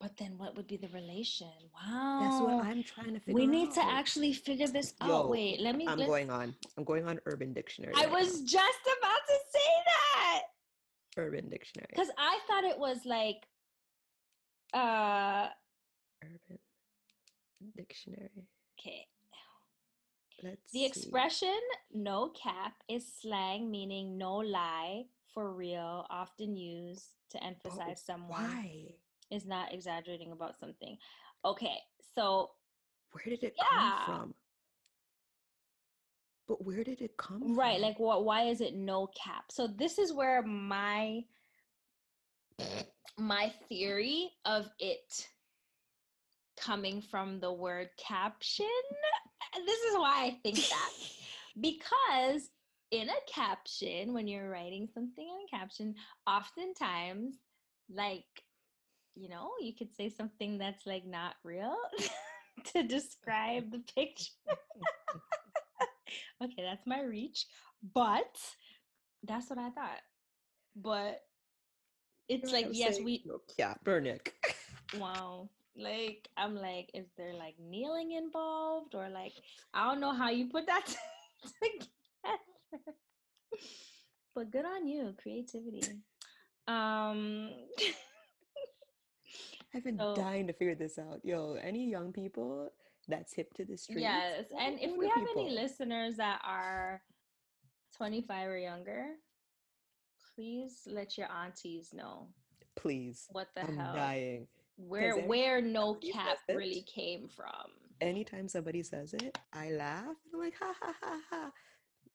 [0.02, 1.46] But then what would be the relation?
[1.72, 2.18] Wow.
[2.20, 3.46] That's what I'm trying to figure out.
[3.46, 5.30] We need to actually figure this out.
[5.30, 6.56] Wait, let me I'm let's, going on.
[6.76, 7.94] I'm going on Urban Dictionary.
[7.96, 10.42] I right was just about to say that.
[11.16, 11.92] Urban Dictionary.
[11.94, 13.46] Cuz I thought it was like
[14.74, 15.48] uh
[16.24, 16.58] Urban
[17.76, 18.48] Dictionary.
[18.80, 19.06] okay.
[20.42, 20.86] Let's The see.
[20.86, 21.60] expression
[21.94, 28.42] no cap is slang meaning no lie, for real, often used to But emphasize someone
[28.42, 28.94] why?
[29.30, 30.96] Is not exaggerating about something.
[31.44, 31.76] Okay,
[32.14, 32.50] so
[33.12, 33.90] Where did it Yeah.
[34.04, 34.34] come from?
[36.48, 37.82] But where did it come right, from?
[37.82, 38.24] like what?
[38.24, 39.44] Why is it no cap?
[39.50, 41.24] So this is where my
[43.18, 45.28] my theory of it
[46.56, 48.66] coming from the word caption.
[49.66, 50.90] This is why I think that
[51.60, 52.50] because
[52.90, 55.94] in a caption, when you're writing something in a caption,
[56.26, 57.36] oftentimes,
[57.90, 58.24] like
[59.14, 61.76] you know, you could say something that's like not real
[62.72, 64.32] to describe the picture.
[66.44, 67.46] okay, that's my reach,
[67.94, 68.38] but
[69.24, 70.00] that's what I thought.
[70.76, 71.20] But
[72.28, 74.28] it's I like, yes, we, no Kaepernick.
[74.98, 75.48] wow.
[75.76, 79.32] Like, I'm like, is there like kneeling involved or like,
[79.72, 81.88] I don't know how you put that together.
[84.34, 85.82] But good on you, creativity.
[86.66, 87.50] Um,
[89.74, 91.24] I've been So- dying to figure this out.
[91.24, 92.70] Yo, any young people
[93.08, 94.02] that's hip to the streets?
[94.02, 97.02] yes, and if we have any listeners that are
[97.96, 99.16] 25 or younger,
[100.34, 102.28] please let your aunties know
[102.76, 104.48] please, what the I'm hell dying.
[104.76, 107.70] where where no cap says it- really came from.
[108.00, 110.16] Anytime somebody says it, I laugh.
[110.34, 111.52] I'm like, ha ha ha ha.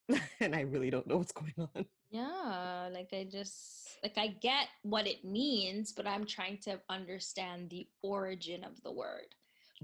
[0.42, 1.86] and I really don't know what's going on.
[2.10, 7.70] Yeah, like I just like I get what it means, but I'm trying to understand
[7.70, 9.28] the origin of the word.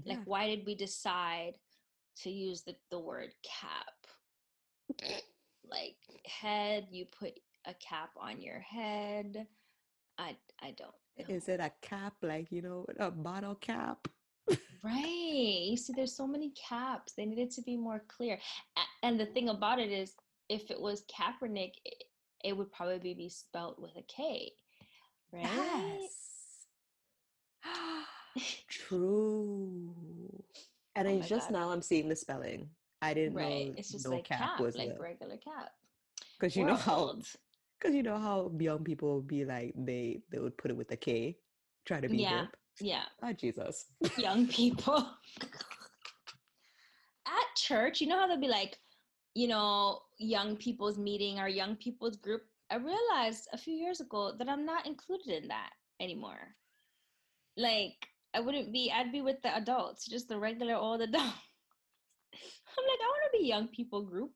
[0.04, 1.54] Like why did we decide
[2.22, 3.94] to use the, the word cap?
[5.68, 5.96] Like
[6.26, 9.46] head, you put a cap on your head.
[10.18, 10.88] I I don't
[11.18, 11.34] know.
[11.34, 14.08] Is it a cap, like, you know, a bottle cap?
[14.82, 15.68] Right.
[15.70, 17.12] You see, there's so many caps.
[17.12, 18.38] They needed to be more clear.
[19.02, 20.14] And the thing about it is,
[20.48, 22.04] if it was Kaepernick, it,
[22.44, 24.52] it would probably be spelt with a K,
[25.32, 26.00] right?
[26.02, 26.68] Yes.
[28.68, 30.44] True.
[30.96, 31.52] And Oh I just God.
[31.52, 32.70] now I'm seeing the spelling.
[33.02, 33.68] I didn't Right.
[33.68, 35.72] know It's just no like cap, cap, was like regular cap.
[36.38, 37.14] because you We're know how
[37.78, 40.90] because you know how young people would be like they they would put it with
[40.92, 41.38] a K,
[41.84, 42.40] try to be Yeah.
[42.40, 42.56] hip.
[42.80, 43.86] Yeah, Ah, Jesus.
[44.16, 45.06] young people.
[47.26, 48.78] At church, you know how they'll be like,
[49.34, 52.42] you know, young people's meeting or young people's group.
[52.70, 55.70] I realized a few years ago that I'm not included in that
[56.00, 56.54] anymore.
[57.56, 61.26] Like, I wouldn't be, I'd be with the adults, just the regular old adults.
[62.76, 64.32] I'm like, I want to be young people group.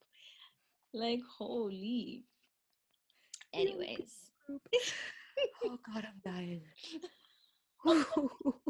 [0.93, 2.25] Like, holy.
[3.55, 4.13] Anyways.
[4.51, 6.63] oh God, I'm dying.
[7.87, 8.61] Oh,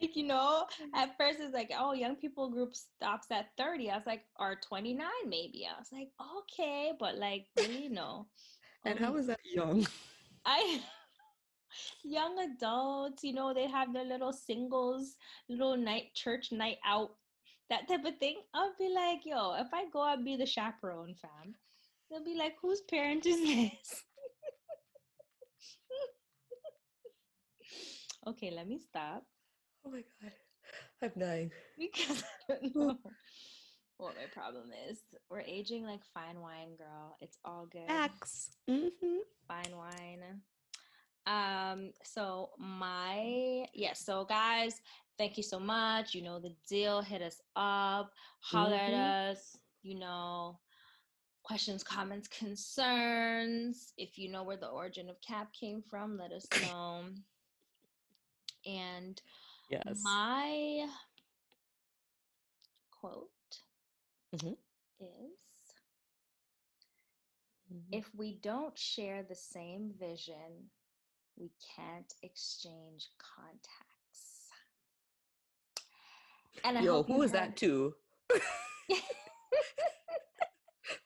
[0.00, 0.64] Like, you know,
[0.94, 3.90] at first it's like, oh, young people group stops at 30.
[3.90, 5.66] I was like, or 29 maybe.
[5.66, 8.26] I was like, okay, but like, you know.
[8.84, 9.86] and how Um, is that young?
[10.46, 10.80] I
[12.04, 15.16] young adults, you know, they have their little singles,
[15.48, 17.16] little night church night out,
[17.70, 18.36] that type of thing.
[18.54, 21.54] I'll be like, yo, if I go, I'll be the chaperone fam.
[22.10, 24.04] They'll be like, whose parent is this?
[28.26, 29.24] okay, let me stop
[29.88, 30.32] Oh my God,
[31.02, 31.50] I'm dying.
[31.78, 32.96] because I don't know
[33.96, 34.98] what my problem is.
[35.30, 37.16] We're aging like fine wine, girl.
[37.22, 37.86] It's all good.
[37.86, 38.50] Facts.
[38.68, 39.16] Mm-hmm.
[39.46, 40.42] fine wine.
[41.26, 44.80] Um, so my yes, so guys,
[45.16, 46.14] thank you so much.
[46.14, 47.00] You know the deal.
[47.00, 48.88] Hit us up, holler Mhm.
[48.92, 50.58] at us, you know,
[51.42, 53.94] questions, comments, concerns.
[53.96, 57.04] If you know where the origin of cap came from, let us know.
[58.66, 59.20] And
[59.68, 60.00] Yes.
[60.02, 60.88] my
[62.90, 63.62] quote
[64.34, 64.56] Mhm.
[65.00, 65.74] is
[67.70, 67.88] Mhm.
[67.92, 70.70] if we don't share the same vision,
[71.36, 74.50] we can't exchange contacts.
[76.64, 77.94] And I Yo, who is that to?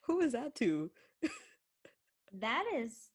[0.01, 0.91] who is that to?
[2.33, 3.11] that is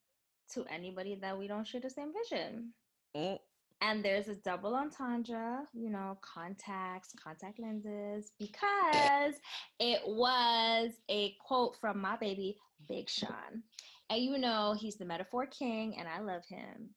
[0.53, 2.73] to anybody that we don't share the same vision.
[3.15, 3.39] Mm.
[3.81, 9.35] And there's a double entendre, you know, contacts, contact lenses, because
[9.79, 12.57] it was a quote from my baby,
[12.89, 13.63] Big Sean.
[14.09, 16.89] And you know, he's the metaphor king, and I love him.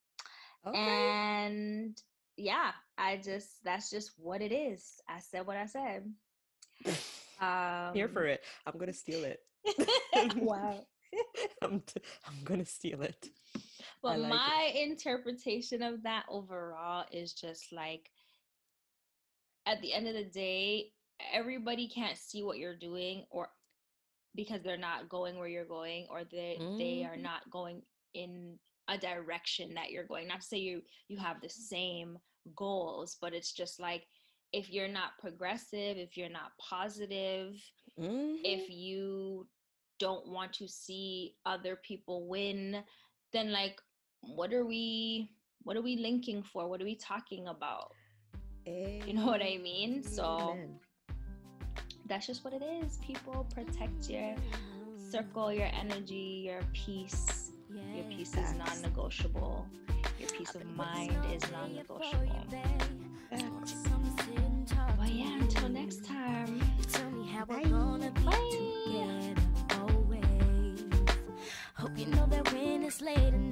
[0.66, 0.78] Okay.
[0.78, 1.96] And
[2.36, 5.00] yeah, I just, that's just what it is.
[5.08, 6.10] I said what I said.
[7.40, 8.40] Um, Here for it.
[8.66, 9.40] I'm gonna steal it.
[10.36, 10.80] wow.
[11.62, 13.28] I'm, t- I'm gonna steal it.
[14.02, 14.54] But like it.
[14.58, 18.10] my interpretation of that overall is just like
[19.66, 20.92] at the end of the day,
[21.32, 23.50] everybody can't see what you're doing or
[24.34, 27.18] because they're not going where you're going or they they are Mhm.
[27.18, 27.82] not going
[28.14, 28.58] in
[28.88, 30.28] a direction that you're going.
[30.28, 32.18] Not to say you you have the same
[32.56, 34.06] goals, but it's just like
[34.52, 37.54] if you're not progressive, if you're not positive,
[37.96, 38.42] Mhm.
[38.44, 39.48] if you
[39.98, 42.84] don't want to see other people win
[43.32, 43.80] then like
[44.22, 45.30] what are we
[45.64, 46.68] what are we linking for?
[46.68, 47.92] What are we talking about?
[48.66, 50.02] You know what i mean?
[50.02, 50.78] So Amen.
[52.06, 52.98] that's just what it is.
[53.04, 54.34] People protect your
[55.10, 57.50] circle your energy your peace.
[57.94, 59.66] Your peace is non-negotiable.
[60.18, 62.46] Your peace of mind is non-negotiable.
[64.98, 66.60] but yeah until next time.
[66.92, 67.62] Tell me how Bye.
[67.64, 68.72] we're gonna be Bye.
[71.82, 73.51] Hope you know that when it's late at night,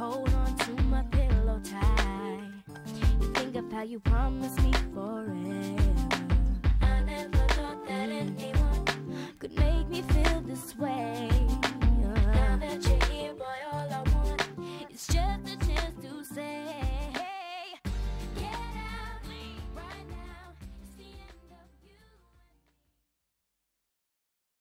[0.00, 2.40] hold on to my pillow tight.
[3.20, 5.76] You think of how you promised me forever.
[6.80, 8.84] I never thought that anyone
[9.38, 11.28] could make me feel this way.